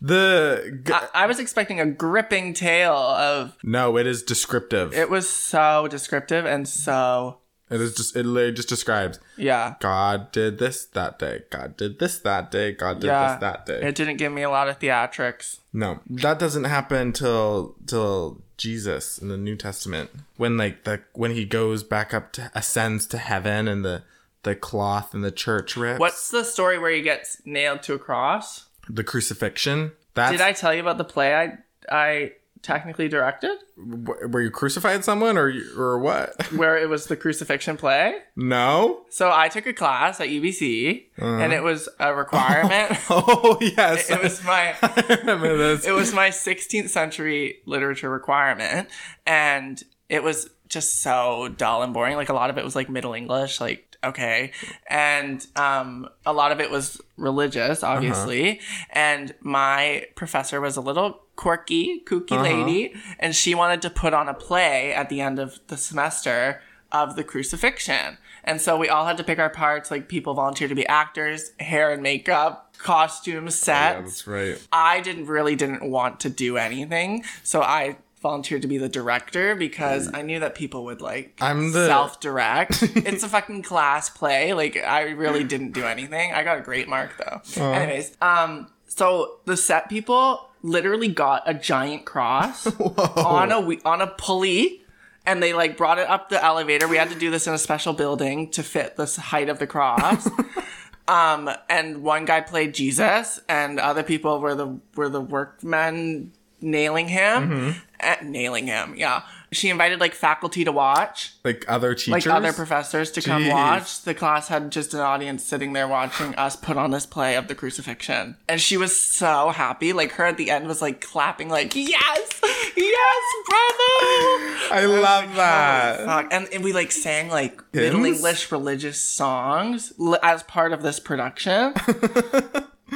The 0.00 0.80
g- 0.84 0.92
I, 0.92 1.08
I 1.12 1.26
was 1.26 1.40
expecting 1.40 1.80
a 1.80 1.86
gripping 1.86 2.54
tale 2.54 2.94
of. 2.94 3.56
no, 3.64 3.96
it 3.98 4.06
is 4.06 4.22
descriptive. 4.22 4.92
It, 4.92 4.98
It 5.00 5.10
was 5.10 5.28
so 5.28 5.88
descriptive 5.88 6.46
and 6.46 6.68
so 6.68 7.39
is 7.76 7.94
just 7.94 8.16
it 8.16 8.24
literally 8.24 8.54
just 8.54 8.68
describes 8.68 9.18
yeah. 9.36 9.74
God 9.80 10.32
did 10.32 10.58
this 10.58 10.84
that 10.86 11.18
day. 11.18 11.42
God 11.50 11.76
did 11.76 11.98
this 11.98 12.18
that 12.20 12.50
day. 12.50 12.72
God 12.72 13.00
did 13.00 13.08
Yeah, 13.08 13.32
this 13.32 13.40
that 13.40 13.66
day. 13.66 13.86
It 13.86 13.94
didn't 13.94 14.16
give 14.16 14.32
me 14.32 14.42
a 14.42 14.50
lot 14.50 14.68
of 14.68 14.78
theatrics. 14.78 15.58
No, 15.72 16.00
that 16.08 16.38
doesn't 16.38 16.64
happen 16.64 17.12
till 17.12 17.76
till 17.86 18.42
Jesus 18.56 19.18
in 19.18 19.28
the 19.28 19.38
New 19.38 19.56
Testament 19.56 20.10
when 20.36 20.56
like 20.56 20.84
the 20.84 21.00
when 21.12 21.30
he 21.32 21.44
goes 21.44 21.82
back 21.82 22.12
up 22.12 22.32
to 22.32 22.50
ascends 22.54 23.06
to 23.08 23.18
heaven 23.18 23.68
and 23.68 23.84
the 23.84 24.02
the 24.42 24.54
cloth 24.56 25.14
and 25.14 25.22
the 25.22 25.30
church 25.30 25.76
rips. 25.76 26.00
What's 26.00 26.30
the 26.30 26.44
story 26.44 26.78
where 26.78 26.90
he 26.90 27.02
gets 27.02 27.40
nailed 27.44 27.82
to 27.84 27.94
a 27.94 27.98
cross? 27.98 28.66
the 28.88 29.04
crucifixion? 29.04 29.92
That's 30.14 30.32
Did 30.32 30.40
I 30.40 30.52
tell 30.52 30.74
you 30.74 30.80
about 30.80 30.98
the 30.98 31.04
play 31.04 31.34
I 31.34 31.58
I 31.90 32.32
technically 32.62 33.08
directed, 33.08 33.56
wh- 33.76 34.30
where 34.32 34.42
you 34.42 34.50
crucified 34.50 35.04
someone 35.04 35.36
or 35.38 35.48
you- 35.48 35.72
or 35.78 35.98
what? 35.98 36.46
where 36.52 36.76
it 36.76 36.88
was 36.88 37.06
the 37.06 37.16
crucifixion 37.16 37.76
play? 37.76 38.18
no. 38.36 39.02
So 39.10 39.30
I 39.32 39.48
took 39.48 39.66
a 39.66 39.72
class 39.72 40.20
at 40.20 40.28
UBC, 40.28 41.06
and 41.18 41.52
it 41.52 41.62
was 41.62 41.88
a 41.98 42.14
requirement. 42.14 42.98
Oh 43.10 43.58
yes, 43.60 44.08
it 44.10 44.22
was 44.22 44.42
my 44.44 44.74
I 44.82 45.16
remember 45.20 45.56
this. 45.56 45.86
it 45.86 45.92
was 45.92 46.12
my 46.14 46.28
16th 46.30 46.88
century 46.90 47.58
literature 47.66 48.08
requirement, 48.10 48.88
and 49.26 49.82
it 50.08 50.22
was 50.22 50.50
just 50.68 51.00
so 51.02 51.48
dull 51.56 51.82
and 51.82 51.92
boring. 51.92 52.16
Like 52.16 52.28
a 52.28 52.32
lot 52.34 52.50
of 52.50 52.58
it 52.58 52.64
was 52.64 52.76
like 52.76 52.88
Middle 52.88 53.14
English, 53.14 53.60
like 53.60 53.86
okay, 54.04 54.52
and 54.88 55.44
um, 55.56 56.08
a 56.24 56.32
lot 56.32 56.52
of 56.52 56.60
it 56.60 56.70
was 56.70 57.00
religious, 57.16 57.82
obviously. 57.82 58.60
And 58.90 59.34
my 59.40 60.06
professor 60.14 60.60
was 60.60 60.76
a 60.76 60.80
little 60.80 61.20
quirky, 61.40 62.02
kooky 62.04 62.40
lady, 62.40 62.92
and 63.18 63.34
she 63.34 63.54
wanted 63.54 63.80
to 63.80 63.88
put 63.88 64.12
on 64.12 64.28
a 64.28 64.34
play 64.34 64.92
at 64.92 65.08
the 65.08 65.22
end 65.22 65.38
of 65.38 65.58
the 65.68 65.76
semester 65.78 66.60
of 66.92 67.16
the 67.16 67.24
crucifixion. 67.24 68.18
And 68.44 68.60
so 68.60 68.76
we 68.76 68.90
all 68.90 69.06
had 69.06 69.16
to 69.16 69.24
pick 69.24 69.38
our 69.38 69.48
parts. 69.48 69.90
Like 69.90 70.06
people 70.06 70.34
volunteered 70.34 70.68
to 70.68 70.74
be 70.74 70.86
actors, 70.86 71.52
hair 71.58 71.92
and 71.92 72.02
makeup, 72.02 72.76
costumes, 72.76 73.54
sets. 73.54 73.96
yeah, 73.96 74.02
that's 74.02 74.26
right. 74.26 74.68
I 74.70 75.00
didn't 75.00 75.26
really 75.26 75.56
didn't 75.56 75.88
want 75.90 76.20
to 76.20 76.28
do 76.28 76.58
anything, 76.58 77.24
so 77.42 77.62
I 77.62 77.96
volunteered 78.20 78.60
to 78.60 78.68
be 78.68 78.76
the 78.76 78.88
director 78.90 79.54
because 79.54 80.12
I 80.12 80.20
knew 80.20 80.40
that 80.40 80.54
people 80.54 80.84
would 80.84 81.00
like 81.00 81.38
I'm 81.40 81.72
the- 81.72 81.86
self-direct. 81.86 82.82
it's 82.96 83.22
a 83.22 83.30
fucking 83.30 83.62
class 83.62 84.10
play. 84.10 84.52
Like 84.52 84.76
I 84.76 85.12
really 85.12 85.42
didn't 85.44 85.72
do 85.72 85.84
anything. 85.86 86.34
I 86.34 86.42
got 86.44 86.58
a 86.58 86.60
great 86.60 86.86
mark 86.86 87.12
though. 87.16 87.62
Anyways, 87.64 88.14
um 88.20 88.68
so 88.86 89.38
the 89.46 89.56
set 89.56 89.88
people 89.88 90.49
literally 90.62 91.08
got 91.08 91.42
a 91.46 91.54
giant 91.54 92.04
cross 92.04 92.66
on 93.16 93.52
a 93.52 93.60
we- 93.60 93.80
on 93.84 94.00
a 94.00 94.06
pulley 94.06 94.82
and 95.26 95.42
they 95.42 95.52
like 95.52 95.76
brought 95.76 95.98
it 95.98 96.08
up 96.08 96.28
the 96.28 96.42
elevator. 96.42 96.88
We 96.88 96.96
had 96.96 97.10
to 97.10 97.18
do 97.18 97.30
this 97.30 97.46
in 97.46 97.52
a 97.54 97.58
special 97.58 97.92
building 97.92 98.50
to 98.52 98.62
fit 98.62 98.96
the 98.96 99.06
height 99.06 99.48
of 99.48 99.58
the 99.58 99.66
cross. 99.66 100.28
um, 101.08 101.50
and 101.68 102.02
one 102.02 102.24
guy 102.24 102.40
played 102.40 102.72
Jesus, 102.74 103.38
and 103.48 103.78
other 103.78 104.02
people 104.02 104.40
were 104.40 104.54
the 104.54 104.78
were 104.96 105.08
the 105.10 105.20
workmen 105.20 106.32
nailing 106.60 107.08
him, 107.08 107.74
Eh, 108.00 108.16
nailing 108.22 108.66
him. 108.66 108.94
Yeah, 108.96 109.22
she 109.52 109.68
invited 109.68 109.98
like 110.00 110.14
faculty 110.14 110.64
to 110.64 110.72
watch, 110.72 111.32
Like 111.44 111.64
other 111.68 111.94
teachers. 111.94 112.12
like 112.12 112.26
other 112.26 112.52
professors 112.52 113.10
to 113.12 113.20
come 113.22 113.48
watch. 113.48 114.02
The 114.02 114.14
class 114.14 114.48
had 114.48 114.70
just 114.70 114.94
an 114.94 115.00
audience 115.00 115.42
sitting 115.44 115.72
there 115.72 115.88
watching 115.88 116.34
us 116.36 116.54
put 116.56 116.76
on 116.76 116.90
this 116.92 117.04
play 117.06 117.34
of 117.36 117.48
the 117.48 117.54
crucifixion, 117.54 118.36
and 118.48 118.60
she 118.60 118.76
was 118.76 118.94
so 118.94 119.50
happy. 119.50 119.92
Like 119.92 120.12
her 120.12 120.24
at 120.26 120.36
the 120.36 120.50
end 120.50 120.66
was 120.68 120.80
like 120.80 121.00
clapping, 121.00 121.48
like 121.48 121.74
yes, 121.74 122.40
yes, 122.76 123.24
bravo. 123.48 124.70
I 124.72 124.84
love 124.86 125.34
that. 125.34 126.04
Fuck. 126.04 126.32
And, 126.32 126.48
and 126.52 126.62
we 126.62 126.72
like 126.72 126.92
sang 126.92 127.28
like 127.28 127.60
Middle 127.74 128.04
English 128.04 128.52
religious 128.52 129.00
songs 129.00 129.92
as 130.22 130.42
part 130.44 130.72
of 130.72 130.82
this 130.82 131.00
production. 131.00 131.74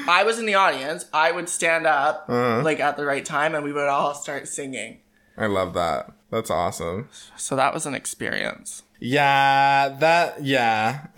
I 0.07 0.23
was 0.25 0.39
in 0.39 0.47
the 0.47 0.55
audience. 0.55 1.07
I 1.13 1.33
would 1.33 1.49
stand 1.49 1.87
up 1.87 2.27
Uh-huh. 2.29 2.63
like 2.63 2.81
at 2.81 2.97
the 2.97 3.05
right 3.05 3.25
time 3.25 3.55
and 3.55 3.65
we 3.65 3.73
would 3.73 3.89
all 3.89 4.15
start 4.15 4.49
singing. 4.49 4.99
I 5.37 5.47
love 5.47 5.75
that. 5.75 6.11
That's 6.35 6.51
awesome. 6.51 7.09
So 7.37 7.55
that 7.55 7.73
was 7.73 7.87
an 7.87 7.95
experience. 7.95 8.83
Yeah, 8.99 9.95
that 10.01 10.43
yeah. 10.43 11.07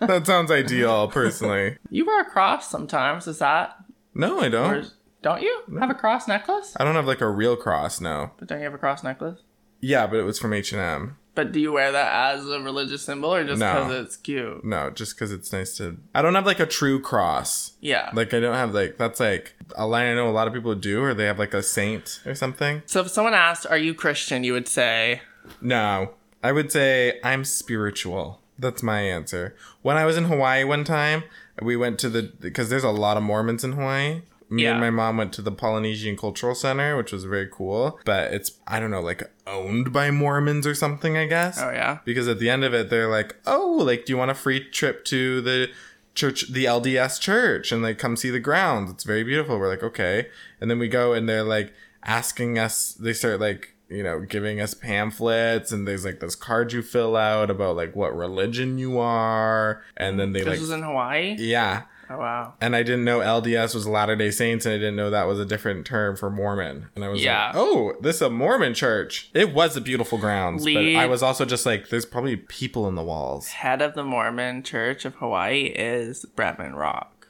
that 0.00 0.26
sounds 0.26 0.50
ideal, 0.50 1.08
personally. 1.08 1.76
You 1.90 2.06
wear 2.06 2.22
a 2.22 2.24
cross 2.24 2.70
sometimes. 2.70 3.26
Is 3.26 3.40
that 3.40 3.76
No, 4.14 4.40
I 4.40 4.48
don't. 4.48 4.76
is- 4.76 4.94
don't 5.20 5.42
you 5.42 5.62
have 5.78 5.90
a 5.90 5.94
cross 5.94 6.26
necklace? 6.28 6.74
I 6.78 6.84
don't 6.84 6.94
have 6.96 7.06
like 7.06 7.20
a 7.22 7.28
real 7.30 7.54
cross. 7.56 8.00
No. 8.00 8.30
But 8.38 8.48
don't 8.48 8.58
you 8.58 8.64
have 8.64 8.74
a 8.74 8.78
cross 8.78 9.02
necklace? 9.04 9.40
Yeah, 9.80 10.06
but 10.06 10.18
it 10.18 10.22
was 10.24 10.38
from 10.38 10.52
H 10.54 10.72
and 10.72 10.80
M. 10.80 11.16
But 11.34 11.50
do 11.50 11.58
you 11.58 11.72
wear 11.72 11.90
that 11.90 12.34
as 12.36 12.46
a 12.48 12.60
religious 12.60 13.02
symbol 13.02 13.34
or 13.34 13.44
just 13.44 13.58
No. 13.58 13.72
because 13.74 14.04
it's 14.06 14.16
cute? 14.16 14.64
No, 14.64 14.90
just 14.90 15.16
because 15.16 15.32
it's 15.32 15.52
nice 15.52 15.76
to. 15.78 15.96
I 16.14 16.22
don't 16.22 16.34
have 16.36 16.46
like 16.46 16.60
a 16.60 16.66
true 16.66 17.00
cross. 17.00 17.72
Yeah. 17.80 18.10
Like 18.14 18.32
I 18.32 18.38
don't 18.40 18.54
have 18.54 18.72
like 18.72 18.98
that's 18.98 19.18
like 19.18 19.54
a 19.74 19.86
line 19.86 20.06
I 20.06 20.14
know 20.14 20.28
a 20.28 20.30
lot 20.30 20.46
of 20.46 20.54
people 20.54 20.74
do, 20.76 21.02
or 21.02 21.12
they 21.12 21.24
have 21.24 21.38
like 21.40 21.52
a 21.54 21.62
saint 21.62 22.20
or 22.24 22.34
something. 22.36 22.82
so 22.86 23.00
if 23.00 23.08
someone 23.10 23.34
asked, 23.34 23.66
"Are 23.68 23.76
you 23.78 23.94
Christian?" 23.94 24.44
you 24.44 24.52
would 24.52 24.68
say, 24.68 25.22
No, 25.60 26.10
I 26.42 26.52
would 26.52 26.70
say 26.70 27.18
I'm 27.24 27.44
spiritual. 27.44 28.40
That's 28.58 28.82
my 28.84 29.00
answer. 29.00 29.56
When 29.82 29.96
I 29.96 30.04
was 30.04 30.16
in 30.16 30.24
Hawaii 30.24 30.62
one 30.62 30.84
time, 30.84 31.24
we 31.60 31.74
went 31.76 31.98
to 32.00 32.08
the 32.08 32.32
because 32.40 32.70
there's 32.70 32.84
a 32.84 32.90
lot 32.90 33.16
of 33.16 33.24
Mormons 33.24 33.64
in 33.64 33.72
Hawaii. 33.72 34.22
Me 34.50 34.64
Yeah. 34.64 34.72
and 34.72 34.80
my 34.80 34.90
mom 34.90 35.16
went 35.16 35.32
to 35.34 35.42
the 35.42 35.50
Polynesian 35.50 36.16
Cultural 36.16 36.54
Center, 36.54 36.96
which 36.96 37.12
was 37.12 37.24
very 37.24 37.48
cool. 37.50 37.98
But 38.04 38.32
it's 38.32 38.52
I 38.66 38.78
don't 38.80 38.90
know, 38.90 39.00
like 39.00 39.22
owned 39.46 39.92
by 39.92 40.10
Mormons 40.10 40.66
or 40.66 40.74
something, 40.74 41.16
I 41.16 41.26
guess. 41.26 41.58
"Oh 41.60 41.70
yeah." 41.70 41.98
Because 42.04 42.28
at 42.28 42.38
the 42.38 42.50
end 42.50 42.64
of 42.64 42.74
it, 42.74 42.90
they're 42.90 43.08
like, 43.10 43.36
"Oh, 43.46 43.76
like, 43.80 44.04
do 44.04 44.12
you 44.12 44.16
want 44.18 44.30
a 44.30 44.34
free 44.34 44.60
trip 44.70 45.04
to 45.06 45.40
the 45.40 45.70
church, 46.14 46.52
the 46.52 46.66
LDS 46.66 47.18
church, 47.18 47.72
and 47.72 47.82
like 47.82 47.98
come 47.98 48.16
see 48.16 48.30
the 48.30 48.38
grounds? 48.40 48.90
It's 48.90 49.04
very 49.04 49.24
beautiful." 49.24 49.58
We're 49.58 49.68
like, 49.68 49.82
"Okay," 49.82 50.28
and 50.60 50.70
then 50.70 50.78
we 50.78 50.88
go, 50.88 51.12
and 51.14 51.28
they're 51.28 51.42
like 51.42 51.72
asking 52.04 52.58
us. 52.58 52.92
They 52.92 53.12
start 53.14 53.40
like 53.40 53.70
you 53.88 54.02
know 54.02 54.20
giving 54.20 54.60
us 54.60 54.74
pamphlets, 54.74 55.72
and 55.72 55.86
there's 55.88 56.04
like 56.04 56.20
this 56.20 56.34
card 56.34 56.72
you 56.72 56.82
fill 56.82 57.16
out 57.16 57.50
about 57.50 57.76
like 57.76 57.96
what 57.96 58.14
religion 58.16 58.78
you 58.78 58.98
are, 58.98 59.82
and 59.96 60.18
then 60.20 60.32
they 60.32 60.40
This 60.40 60.48
like, 60.48 60.60
was 60.60 60.70
in 60.70 60.82
Hawaii. 60.82 61.34
yeah. 61.38 61.82
Oh 62.10 62.18
wow. 62.18 62.54
And 62.60 62.76
I 62.76 62.82
didn't 62.82 63.04
know 63.04 63.20
LDS 63.20 63.74
was 63.74 63.86
Latter 63.86 64.14
Day 64.16 64.30
Saints, 64.30 64.66
and 64.66 64.74
I 64.74 64.78
didn't 64.78 64.96
know 64.96 65.10
that 65.10 65.26
was 65.26 65.38
a 65.40 65.44
different 65.46 65.86
term 65.86 66.16
for 66.16 66.30
Mormon. 66.30 66.88
And 66.94 67.04
I 67.04 67.08
was 67.08 67.22
Yeah. 67.24 67.46
like, 67.46 67.56
"Oh, 67.56 67.94
this 68.00 68.16
is 68.16 68.22
a 68.22 68.30
Mormon 68.30 68.74
church." 68.74 69.30
It 69.34 69.54
was 69.54 69.76
a 69.76 69.80
beautiful 69.80 70.18
grounds, 70.18 70.64
Lead- 70.64 70.94
but 70.94 71.00
I 71.00 71.06
was 71.06 71.22
also 71.22 71.44
just 71.44 71.64
like, 71.64 71.88
"There's 71.88 72.06
probably 72.06 72.36
people 72.36 72.86
in 72.88 72.94
the 72.94 73.02
walls." 73.02 73.48
head 73.48 73.80
of 73.80 73.94
the 73.94 74.04
Mormon 74.04 74.62
Church 74.62 75.04
of 75.04 75.14
Hawaii 75.16 75.72
is 75.74 76.26
Bretman 76.36 76.74
Rock. 76.74 77.28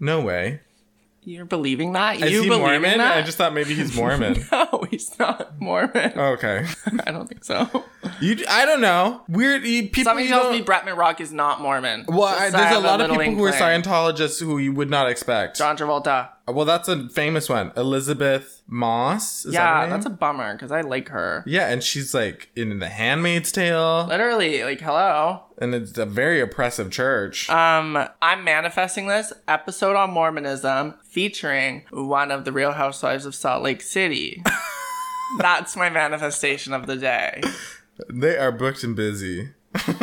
No 0.00 0.20
way. 0.20 0.60
You're 1.26 1.44
believing 1.44 1.94
that? 1.94 2.20
Is 2.22 2.30
you 2.30 2.42
he 2.42 2.48
believing 2.48 2.60
Mormon? 2.82 2.98
that? 2.98 3.16
I 3.16 3.22
just 3.22 3.36
thought 3.36 3.52
maybe 3.52 3.74
he's 3.74 3.96
Mormon. 3.96 4.46
no, 4.52 4.86
he's 4.88 5.18
not 5.18 5.60
Mormon. 5.60 6.12
Oh, 6.14 6.34
okay. 6.34 6.64
I 7.04 7.10
don't 7.10 7.28
think 7.28 7.42
so. 7.42 7.84
You, 8.20 8.44
I 8.48 8.64
don't 8.64 8.80
know. 8.80 9.22
Weird 9.28 9.64
people. 9.64 10.04
Somebody 10.04 10.28
tells 10.28 10.52
me 10.52 10.62
Brett 10.62 10.86
Rock 10.96 11.20
is 11.20 11.32
not 11.32 11.60
Mormon. 11.60 12.04
Well, 12.06 12.22
I, 12.22 12.46
I 12.46 12.50
there's 12.50 12.76
a 12.76 12.78
lot 12.78 13.00
of 13.00 13.10
people 13.10 13.34
who 13.34 13.44
are. 13.44 13.50
Scientologists 13.50 14.40
who 14.40 14.58
you 14.58 14.72
would 14.74 14.88
not 14.88 15.10
expect. 15.10 15.58
John 15.58 15.76
Travolta. 15.76 16.28
Well, 16.48 16.64
that's 16.64 16.88
a 16.88 17.08
famous 17.08 17.48
one. 17.48 17.72
Elisabeth 17.76 18.62
Moss. 18.68 19.44
Is 19.44 19.52
that 19.52 19.58
yeah, 19.74 19.80
name? 19.80 19.90
that's 19.90 20.06
a 20.06 20.10
bummer 20.10 20.52
because 20.54 20.70
I 20.70 20.82
like 20.82 21.08
her. 21.08 21.42
yeah, 21.46 21.68
and 21.68 21.82
she's 21.82 22.14
like 22.14 22.50
in 22.54 22.78
The 22.78 22.88
Handmaid's 22.88 23.50
Tale, 23.50 24.06
Literally, 24.08 24.62
like, 24.62 24.80
hello. 24.80 25.42
and 25.58 25.74
it's 25.74 25.98
a 25.98 26.06
very 26.06 26.40
oppressive 26.40 26.90
church. 26.92 27.50
Um, 27.50 27.98
I'm 28.22 28.44
manifesting 28.44 29.08
this 29.08 29.32
episode 29.48 29.96
on 29.96 30.10
Mormonism 30.12 30.94
featuring 31.04 31.82
one 31.90 32.30
of 32.30 32.44
the 32.44 32.52
Real 32.52 32.72
Housewives 32.72 33.26
of 33.26 33.34
Salt 33.34 33.64
Lake 33.64 33.82
City. 33.82 34.42
That's 35.38 35.74
my 35.76 35.90
manifestation 35.90 36.72
of 36.72 36.86
the 36.86 36.96
day. 36.96 37.42
they 38.08 38.38
are 38.38 38.52
booked 38.52 38.84
and 38.84 38.94
busy. 38.94 39.50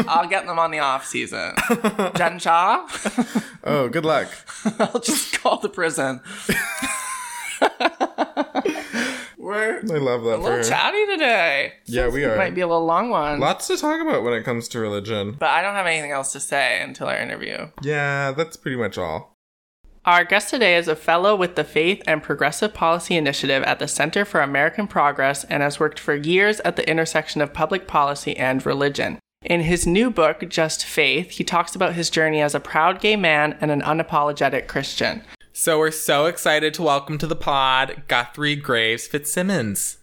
I'll 0.08 0.28
get 0.28 0.46
them 0.46 0.60
on 0.60 0.72
the 0.72 0.80
off 0.80 1.06
season. 1.06 1.54
Jen 2.16 2.40
Shah, 2.40 2.88
Oh, 3.64 3.90
good 3.90 4.06
luck. 4.06 4.28
I'll 4.80 5.00
just 5.00 5.34
call 5.40 5.58
the 5.60 5.70
prison. 5.70 6.22
We're 9.38 9.80
I 9.80 9.98
love 9.98 10.24
that 10.24 10.38
a 10.40 10.42
little 10.42 10.64
chatty 10.64 11.06
today. 11.06 11.74
Yeah, 11.86 12.08
we 12.08 12.24
are. 12.24 12.38
Might 12.38 12.56
be 12.56 12.62
a 12.62 12.68
little 12.68 12.86
long 12.86 13.10
one. 13.10 13.40
Lots 13.40 13.68
to 13.68 13.78
talk 13.78 14.00
about 14.02 14.24
when 14.24 14.34
it 14.34 14.44
comes 14.44 14.68
to 14.70 14.80
religion. 14.80 15.36
But 15.38 15.50
I 15.50 15.62
don't 15.62 15.76
have 15.76 15.86
anything 15.86 16.12
else 16.12 16.32
to 16.34 16.40
say 16.40 16.82
until 16.82 17.08
our 17.08 17.18
interview. 17.18 17.68
Yeah, 17.82 18.32
that's 18.32 18.56
pretty 18.56 18.78
much 18.78 18.98
all. 18.98 19.34
Our 20.06 20.24
guest 20.26 20.50
today 20.50 20.76
is 20.76 20.88
a 20.90 20.96
fellow 20.98 21.34
with 21.36 21.56
the 21.56 21.64
Faith 21.64 22.02
and 22.06 22.22
Progressive 22.22 22.74
Policy 22.74 23.16
Initiative 23.16 23.64
at 23.64 23.80
the 23.80 23.88
Center 23.88 24.26
for 24.26 24.42
American 24.42 24.88
Progress 24.88 25.46
and 25.46 25.64
has 25.64 25.80
worked 25.80 25.98
for 26.00 26.14
years 26.16 26.60
at 26.62 26.76
the 26.76 26.90
intersection 26.90 27.42
of 27.42 27.54
public 27.54 27.88
policy 27.88 28.36
and 28.36 28.66
religion. 28.66 29.20
In 29.44 29.60
his 29.60 29.86
new 29.86 30.10
book, 30.10 30.48
Just 30.48 30.86
Faith, 30.86 31.32
he 31.32 31.44
talks 31.44 31.76
about 31.76 31.96
his 31.96 32.10
journey 32.10 32.42
as 32.42 32.56
a 32.56 32.62
proud 32.62 33.02
gay 33.02 33.18
man 33.18 33.58
and 33.60 33.72
an 33.72 33.82
unapologetic 33.82 34.68
Christian. 34.68 35.22
So 35.52 35.80
we're 35.80 35.92
so 35.92 36.28
excited 36.28 36.74
to 36.76 36.82
welcome 36.82 37.18
to 37.18 37.28
the 37.28 37.36
pod 37.36 38.04
Guthrie 38.08 38.56
Graves 38.56 39.06
Fitzsimmons. 39.06 39.98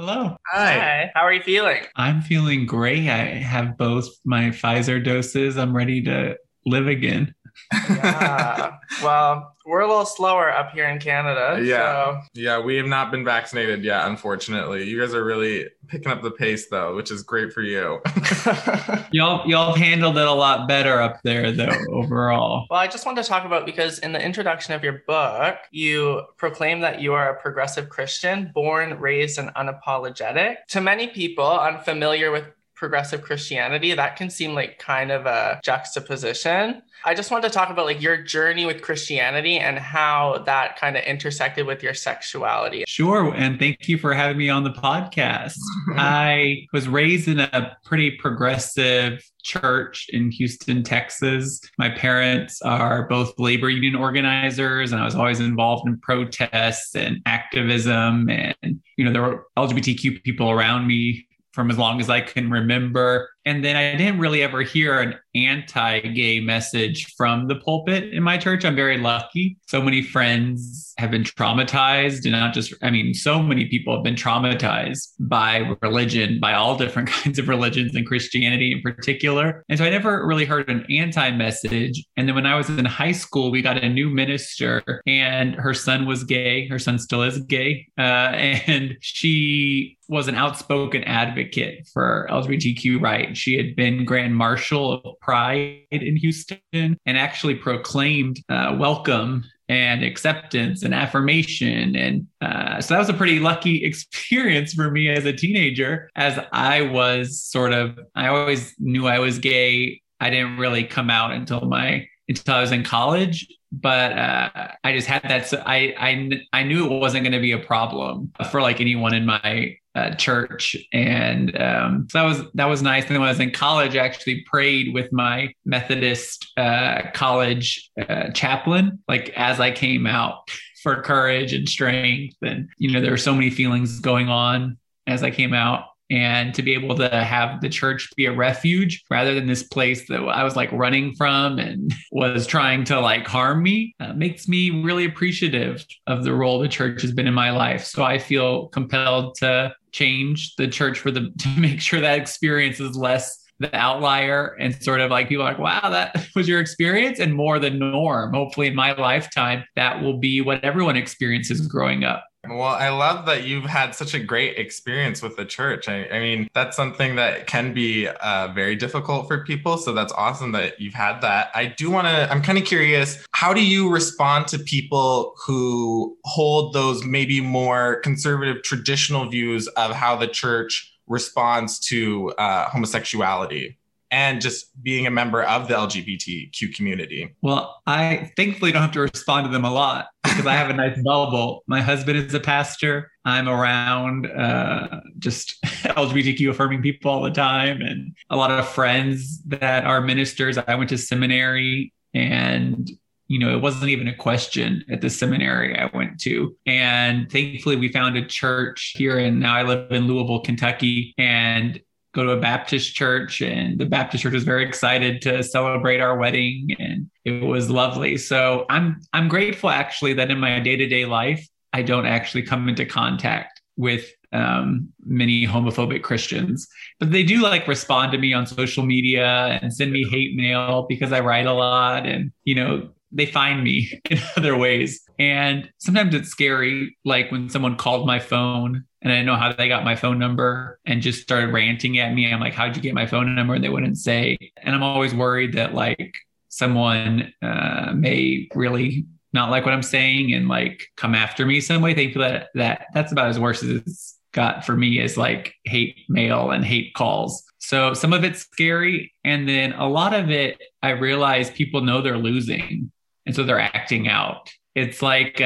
Hello. 0.00 0.36
Hi. 0.50 1.12
How 1.14 1.20
are 1.20 1.32
you 1.32 1.42
feeling? 1.42 1.84
I'm 1.94 2.20
feeling 2.20 2.66
great. 2.66 3.08
I 3.08 3.26
have 3.36 3.78
both 3.78 4.08
my 4.24 4.50
Pfizer 4.50 5.02
doses. 5.02 5.56
I'm 5.56 5.74
ready 5.74 6.02
to 6.02 6.36
live 6.66 6.88
again. 6.88 7.32
Yeah. 7.72 8.76
well, 9.02 9.54
we're 9.66 9.80
a 9.80 9.88
little 9.88 10.04
slower 10.04 10.50
up 10.50 10.72
here 10.72 10.86
in 10.86 10.98
Canada. 10.98 11.62
Yeah. 11.64 12.22
Yeah, 12.34 12.60
we 12.60 12.76
have 12.76 12.86
not 12.86 13.10
been 13.10 13.24
vaccinated 13.24 13.82
yet, 13.82 14.06
unfortunately. 14.06 14.84
You 14.84 15.00
guys 15.00 15.14
are 15.14 15.24
really 15.24 15.68
picking 15.88 16.12
up 16.12 16.22
the 16.22 16.30
pace 16.30 16.68
though, 16.68 16.94
which 16.96 17.10
is 17.10 17.22
great 17.22 17.52
for 17.52 17.62
you. 17.62 18.00
Y'all 19.10 19.48
y'all 19.48 19.72
have 19.72 19.76
handled 19.76 20.18
it 20.18 20.26
a 20.26 20.32
lot 20.32 20.66
better 20.66 21.00
up 21.00 21.20
there 21.22 21.52
though 21.52 21.70
overall. 21.90 22.66
Well, 22.68 22.80
I 22.80 22.88
just 22.88 23.06
wanted 23.06 23.22
to 23.22 23.28
talk 23.28 23.44
about 23.44 23.64
because 23.64 23.98
in 24.00 24.12
the 24.12 24.22
introduction 24.22 24.74
of 24.74 24.82
your 24.82 25.02
book, 25.06 25.56
you 25.70 26.22
proclaim 26.36 26.80
that 26.80 27.00
you 27.00 27.14
are 27.14 27.30
a 27.36 27.40
progressive 27.40 27.88
Christian, 27.88 28.50
born, 28.54 28.98
raised, 28.98 29.38
and 29.38 29.50
unapologetic. 29.54 30.56
To 30.70 30.80
many 30.80 31.08
people 31.08 31.48
unfamiliar 31.48 32.30
with 32.30 32.44
progressive 32.74 33.22
Christianity, 33.22 33.94
that 33.94 34.16
can 34.16 34.30
seem 34.30 34.54
like 34.54 34.78
kind 34.78 35.10
of 35.10 35.26
a 35.26 35.60
juxtaposition. 35.62 36.82
I 37.04 37.14
just 37.14 37.30
wanted 37.30 37.48
to 37.48 37.54
talk 37.54 37.70
about 37.70 37.86
like 37.86 38.00
your 38.00 38.16
journey 38.16 38.66
with 38.66 38.82
Christianity 38.82 39.58
and 39.58 39.78
how 39.78 40.42
that 40.46 40.78
kind 40.78 40.96
of 40.96 41.04
intersected 41.04 41.66
with 41.66 41.82
your 41.82 41.94
sexuality. 41.94 42.84
Sure, 42.86 43.34
and 43.34 43.58
thank 43.58 43.88
you 43.88 43.98
for 43.98 44.14
having 44.14 44.38
me 44.38 44.48
on 44.48 44.64
the 44.64 44.70
podcast. 44.70 45.54
I 45.96 46.66
was 46.72 46.88
raised 46.88 47.28
in 47.28 47.40
a 47.40 47.76
pretty 47.84 48.12
progressive 48.12 49.22
church 49.42 50.06
in 50.08 50.30
Houston, 50.32 50.82
Texas. 50.82 51.60
My 51.78 51.90
parents 51.90 52.60
are 52.62 53.06
both 53.08 53.38
labor 53.38 53.68
union 53.68 53.94
organizers, 53.94 54.92
and 54.92 55.00
I 55.00 55.04
was 55.04 55.14
always 55.14 55.40
involved 55.40 55.86
in 55.86 55.98
protests 56.00 56.96
and 56.96 57.20
activism. 57.26 58.28
And, 58.30 58.82
you 58.96 59.04
know, 59.04 59.12
there 59.12 59.22
were 59.22 59.46
LGBTQ 59.56 60.22
people 60.22 60.50
around 60.50 60.86
me 60.86 61.26
from 61.54 61.70
as 61.70 61.78
long 61.78 62.00
as 62.00 62.10
I 62.10 62.20
can 62.20 62.50
remember. 62.50 63.30
And 63.46 63.64
then 63.64 63.76
I 63.76 63.94
didn't 63.96 64.18
really 64.18 64.42
ever 64.42 64.62
hear 64.62 65.00
an 65.00 65.14
anti 65.34 66.00
gay 66.00 66.40
message 66.40 67.12
from 67.16 67.48
the 67.48 67.56
pulpit 67.56 68.12
in 68.12 68.22
my 68.22 68.38
church. 68.38 68.64
I'm 68.64 68.76
very 68.76 68.98
lucky. 68.98 69.56
So 69.66 69.82
many 69.82 70.02
friends 70.02 70.94
have 70.96 71.10
been 71.10 71.24
traumatized, 71.24 72.22
and 72.22 72.32
not 72.32 72.54
just, 72.54 72.72
I 72.82 72.90
mean, 72.90 73.14
so 73.14 73.42
many 73.42 73.66
people 73.66 73.94
have 73.94 74.04
been 74.04 74.14
traumatized 74.14 75.08
by 75.20 75.76
religion, 75.82 76.38
by 76.40 76.54
all 76.54 76.76
different 76.76 77.08
kinds 77.22 77.38
of 77.38 77.48
religions 77.48 77.94
and 77.94 78.06
Christianity 78.06 78.72
in 78.72 78.80
particular. 78.80 79.64
And 79.68 79.78
so 79.78 79.84
I 79.84 79.90
never 79.90 80.26
really 80.26 80.44
heard 80.44 80.68
an 80.70 80.86
anti 80.90 81.30
message. 81.32 82.04
And 82.16 82.28
then 82.28 82.34
when 82.34 82.46
I 82.46 82.54
was 82.54 82.68
in 82.70 82.84
high 82.84 83.12
school, 83.12 83.50
we 83.50 83.62
got 83.62 83.82
a 83.82 83.88
new 83.88 84.08
minister, 84.08 85.02
and 85.06 85.54
her 85.56 85.74
son 85.74 86.06
was 86.06 86.24
gay. 86.24 86.68
Her 86.68 86.78
son 86.78 86.98
still 86.98 87.22
is 87.22 87.38
gay. 87.40 87.86
Uh, 87.98 88.02
and 88.66 88.96
she 89.00 89.98
was 90.08 90.28
an 90.28 90.34
outspoken 90.34 91.02
advocate 91.04 91.88
for 91.92 92.26
LGBTQ 92.30 93.00
rights. 93.00 93.33
She 93.34 93.56
had 93.56 93.76
been 93.76 94.04
Grand 94.04 94.34
Marshal 94.34 95.00
of 95.04 95.20
Pride 95.20 95.82
in 95.90 96.16
Houston 96.16 96.60
and 96.72 97.18
actually 97.18 97.54
proclaimed 97.54 98.40
uh, 98.48 98.76
welcome 98.78 99.44
and 99.68 100.04
acceptance 100.04 100.82
and 100.82 100.94
affirmation. 100.94 101.96
And 101.96 102.26
uh, 102.40 102.80
so 102.80 102.94
that 102.94 103.00
was 103.00 103.08
a 103.08 103.14
pretty 103.14 103.38
lucky 103.38 103.84
experience 103.84 104.74
for 104.74 104.90
me 104.90 105.08
as 105.08 105.24
a 105.24 105.32
teenager, 105.32 106.10
as 106.16 106.38
I 106.52 106.82
was 106.82 107.40
sort 107.42 107.72
of, 107.72 107.98
I 108.14 108.28
always 108.28 108.74
knew 108.78 109.06
I 109.06 109.18
was 109.18 109.38
gay. 109.38 110.00
I 110.20 110.30
didn't 110.30 110.58
really 110.58 110.84
come 110.84 111.10
out 111.10 111.32
until 111.32 111.62
my 111.62 112.06
until 112.28 112.54
I 112.54 112.60
was 112.62 112.72
in 112.72 112.84
college, 112.84 113.46
but 113.70 114.12
uh, 114.12 114.68
I 114.82 114.92
just 114.92 115.06
had 115.06 115.22
that. 115.24 115.46
So 115.46 115.62
I 115.66 115.94
I 115.98 116.30
I 116.52 116.62
knew 116.62 116.86
it 116.86 116.98
wasn't 116.98 117.24
going 117.24 117.32
to 117.32 117.40
be 117.40 117.52
a 117.52 117.58
problem 117.58 118.32
for 118.50 118.62
like 118.62 118.80
anyone 118.80 119.12
in 119.12 119.26
my 119.26 119.76
uh, 119.94 120.14
church, 120.14 120.76
and 120.92 121.60
um, 121.60 122.06
so 122.10 122.18
that 122.18 122.24
was 122.24 122.42
that 122.54 122.66
was 122.66 122.82
nice. 122.82 123.04
And 123.04 123.18
when 123.18 123.28
I 123.28 123.30
was 123.30 123.40
in 123.40 123.50
college, 123.50 123.96
I 123.96 124.04
actually 124.04 124.44
prayed 124.50 124.92
with 124.92 125.12
my 125.12 125.52
Methodist 125.64 126.46
uh, 126.56 127.02
college 127.14 127.90
uh, 128.08 128.30
chaplain, 128.30 128.98
like 129.08 129.30
as 129.30 129.60
I 129.60 129.70
came 129.70 130.06
out, 130.06 130.50
for 130.82 131.00
courage 131.02 131.52
and 131.52 131.68
strength. 131.68 132.36
And 132.42 132.68
you 132.78 132.92
know, 132.92 133.00
there 133.00 133.10
were 133.10 133.16
so 133.16 133.34
many 133.34 133.50
feelings 133.50 134.00
going 134.00 134.28
on 134.28 134.78
as 135.06 135.22
I 135.22 135.30
came 135.30 135.54
out 135.54 135.84
and 136.10 136.54
to 136.54 136.62
be 136.62 136.74
able 136.74 136.94
to 136.96 137.08
have 137.08 137.60
the 137.60 137.68
church 137.68 138.08
be 138.16 138.26
a 138.26 138.32
refuge 138.32 139.02
rather 139.10 139.34
than 139.34 139.46
this 139.46 139.62
place 139.62 140.06
that 140.08 140.20
I 140.20 140.44
was 140.44 140.56
like 140.56 140.70
running 140.72 141.14
from 141.14 141.58
and 141.58 141.92
was 142.12 142.46
trying 142.46 142.84
to 142.84 143.00
like 143.00 143.26
harm 143.26 143.62
me 143.62 143.94
uh, 144.00 144.12
makes 144.12 144.46
me 144.48 144.82
really 144.82 145.06
appreciative 145.06 145.84
of 146.06 146.24
the 146.24 146.34
role 146.34 146.58
the 146.58 146.68
church 146.68 147.02
has 147.02 147.12
been 147.12 147.26
in 147.26 147.34
my 147.34 147.50
life. 147.50 147.84
So 147.84 148.02
I 148.02 148.18
feel 148.18 148.68
compelled 148.68 149.36
to 149.36 149.74
change 149.92 150.56
the 150.56 150.68
church 150.68 150.98
for 150.98 151.10
the 151.10 151.32
to 151.38 151.48
make 151.58 151.80
sure 151.80 152.00
that 152.00 152.18
experience 152.18 152.80
is 152.80 152.96
less 152.96 153.40
the 153.60 153.74
outlier 153.74 154.56
and 154.58 154.74
sort 154.82 155.00
of 155.00 155.10
like 155.10 155.28
people 155.28 155.44
like, 155.44 155.58
wow, 155.58 155.88
that 155.88 156.26
was 156.36 156.48
your 156.48 156.60
experience 156.60 157.20
and 157.20 157.34
more 157.34 157.58
the 157.58 157.70
norm. 157.70 158.34
Hopefully 158.34 158.66
in 158.66 158.74
my 158.74 158.92
lifetime, 158.92 159.64
that 159.76 160.02
will 160.02 160.18
be 160.18 160.40
what 160.40 160.62
everyone 160.64 160.96
experiences 160.96 161.66
growing 161.66 162.04
up. 162.04 162.24
Well, 162.48 162.62
I 162.62 162.90
love 162.90 163.26
that 163.26 163.44
you've 163.44 163.64
had 163.64 163.94
such 163.94 164.14
a 164.14 164.20
great 164.20 164.58
experience 164.58 165.22
with 165.22 165.36
the 165.36 165.44
church. 165.44 165.88
I, 165.88 166.06
I 166.06 166.20
mean, 166.20 166.48
that's 166.54 166.76
something 166.76 167.16
that 167.16 167.46
can 167.46 167.72
be 167.72 168.08
uh, 168.08 168.48
very 168.54 168.76
difficult 168.76 169.28
for 169.28 169.44
people. 169.44 169.78
So 169.78 169.92
that's 169.92 170.12
awesome 170.12 170.52
that 170.52 170.80
you've 170.80 170.94
had 170.94 171.20
that. 171.20 171.50
I 171.54 171.66
do 171.66 171.90
want 171.90 172.06
to, 172.06 172.30
I'm 172.30 172.42
kind 172.42 172.58
of 172.58 172.64
curious, 172.64 173.24
how 173.32 173.54
do 173.54 173.64
you 173.64 173.90
respond 173.90 174.48
to 174.48 174.58
people 174.58 175.34
who 175.46 176.16
hold 176.24 176.72
those 176.74 177.04
maybe 177.04 177.40
more 177.40 178.00
conservative 178.00 178.62
traditional 178.62 179.28
views 179.28 179.66
of 179.68 179.92
how 179.92 180.16
the 180.16 180.28
church 180.28 180.98
responds 181.06 181.78
to 181.78 182.30
uh, 182.38 182.68
homosexuality? 182.68 183.78
And 184.14 184.40
just 184.40 184.80
being 184.80 185.08
a 185.08 185.10
member 185.10 185.42
of 185.42 185.66
the 185.66 185.74
LGBTQ 185.74 186.72
community. 186.76 187.34
Well, 187.42 187.82
I 187.84 188.30
thankfully 188.36 188.70
don't 188.70 188.82
have 188.82 188.92
to 188.92 189.00
respond 189.00 189.46
to 189.46 189.50
them 189.50 189.64
a 189.64 189.72
lot 189.72 190.06
because 190.22 190.46
I 190.46 190.52
have 190.52 190.70
a 190.70 190.72
nice 190.72 190.96
bubble. 191.02 191.64
My 191.66 191.80
husband 191.80 192.18
is 192.18 192.32
a 192.32 192.38
pastor. 192.38 193.10
I'm 193.24 193.48
around 193.48 194.26
uh, 194.30 195.00
just 195.18 195.60
LGBTQ 195.64 196.50
affirming 196.50 196.80
people 196.80 197.10
all 197.10 197.22
the 197.22 197.32
time, 197.32 197.80
and 197.80 198.14
a 198.30 198.36
lot 198.36 198.52
of 198.52 198.68
friends 198.68 199.42
that 199.46 199.84
are 199.84 200.00
ministers. 200.00 200.58
I 200.58 200.76
went 200.76 200.90
to 200.90 200.98
seminary, 200.98 201.92
and 202.14 202.88
you 203.26 203.40
know, 203.40 203.56
it 203.56 203.60
wasn't 203.62 203.90
even 203.90 204.06
a 204.06 204.14
question 204.14 204.84
at 204.90 205.00
the 205.00 205.10
seminary 205.10 205.76
I 205.76 205.90
went 205.92 206.20
to. 206.20 206.56
And 206.66 207.28
thankfully, 207.32 207.74
we 207.74 207.90
found 207.90 208.16
a 208.16 208.24
church 208.24 208.94
here, 208.96 209.18
and 209.18 209.40
now 209.40 209.56
I 209.56 209.64
live 209.64 209.90
in 209.90 210.06
Louisville, 210.06 210.40
Kentucky, 210.40 211.14
and 211.18 211.80
go 212.14 212.24
to 212.24 212.30
a 212.30 212.40
Baptist 212.40 212.94
church, 212.94 213.42
and 213.42 213.78
the 213.78 213.86
Baptist 213.86 214.22
church 214.22 214.32
was 214.32 214.44
very 214.44 214.64
excited 214.64 215.20
to 215.22 215.42
celebrate 215.42 216.00
our 216.00 216.16
wedding, 216.16 216.74
and 216.78 217.10
it 217.24 217.42
was 217.42 217.68
lovely. 217.68 218.16
So 218.16 218.64
I'm 218.70 219.00
I'm 219.12 219.28
grateful 219.28 219.70
actually 219.70 220.14
that 220.14 220.30
in 220.30 220.38
my 220.38 220.60
day 220.60 220.76
to 220.76 220.86
day 220.86 221.04
life, 221.04 221.46
I 221.72 221.82
don't 221.82 222.06
actually 222.06 222.42
come 222.42 222.68
into 222.68 222.86
contact 222.86 223.60
with 223.76 224.10
um, 224.32 224.88
many 225.04 225.46
homophobic 225.46 226.02
Christians, 226.02 226.66
but 227.00 227.10
they 227.10 227.22
do 227.22 227.42
like 227.42 227.68
respond 227.68 228.12
to 228.12 228.18
me 228.18 228.32
on 228.32 228.46
social 228.46 228.84
media 228.84 229.58
and 229.60 229.72
send 229.72 229.92
me 229.92 230.08
hate 230.08 230.36
mail 230.36 230.86
because 230.88 231.12
I 231.12 231.20
write 231.20 231.46
a 231.46 231.52
lot, 231.52 232.06
and 232.06 232.32
you 232.44 232.54
know 232.54 232.88
they 233.10 233.26
find 233.26 233.62
me 233.62 234.00
in 234.10 234.18
other 234.36 234.56
ways. 234.56 235.00
And 235.18 235.70
sometimes 235.78 236.14
it's 236.14 236.28
scary, 236.28 236.96
like 237.04 237.30
when 237.30 237.48
someone 237.48 237.76
called 237.76 238.06
my 238.06 238.18
phone 238.18 238.84
and 239.04 239.12
I 239.12 239.16
didn't 239.16 239.26
know 239.26 239.36
how 239.36 239.52
they 239.52 239.68
got 239.68 239.84
my 239.84 239.94
phone 239.94 240.18
number 240.18 240.80
and 240.86 241.02
just 241.02 241.20
started 241.20 241.52
ranting 241.52 241.98
at 241.98 242.14
me. 242.14 242.32
I'm 242.32 242.40
like, 242.40 242.54
how'd 242.54 242.74
you 242.74 242.82
get 242.82 242.94
my 242.94 243.06
phone 243.06 243.34
number? 243.34 243.54
And 243.54 243.62
they 243.62 243.68
wouldn't 243.68 243.98
say. 243.98 244.38
And 244.56 244.74
I'm 244.74 244.82
always 244.82 245.14
worried 245.14 245.52
that 245.52 245.74
like 245.74 246.16
someone 246.48 247.32
uh, 247.42 247.92
may 247.94 248.48
really 248.54 249.04
not 249.34 249.50
like 249.50 249.66
what 249.66 249.74
I'm 249.74 249.82
saying 249.82 250.32
and 250.32 250.48
like 250.48 250.88
come 250.96 251.14
after 251.14 251.44
me 251.44 251.60
some 251.60 251.82
way. 251.82 251.94
Thankfully, 251.94 252.28
that 252.28 252.48
that 252.54 252.86
that's 252.94 253.12
about 253.12 253.28
as 253.28 253.38
worse 253.38 253.62
as 253.62 253.70
it's 253.70 254.18
got 254.32 254.64
for 254.64 254.74
me 254.74 254.98
is 254.98 255.18
like 255.18 255.54
hate 255.64 255.98
mail 256.08 256.50
and 256.50 256.64
hate 256.64 256.94
calls. 256.94 257.44
So 257.58 257.92
some 257.94 258.12
of 258.12 258.24
it's 258.24 258.40
scary, 258.40 259.12
and 259.22 259.48
then 259.48 259.72
a 259.74 259.88
lot 259.88 260.14
of 260.14 260.30
it, 260.30 260.60
I 260.82 260.90
realize 260.90 261.50
people 261.50 261.82
know 261.82 262.00
they're 262.00 262.18
losing 262.18 262.90
and 263.26 263.34
so 263.34 263.42
they're 263.42 263.60
acting 263.60 264.08
out. 264.08 264.50
It's 264.74 265.02
like 265.02 265.40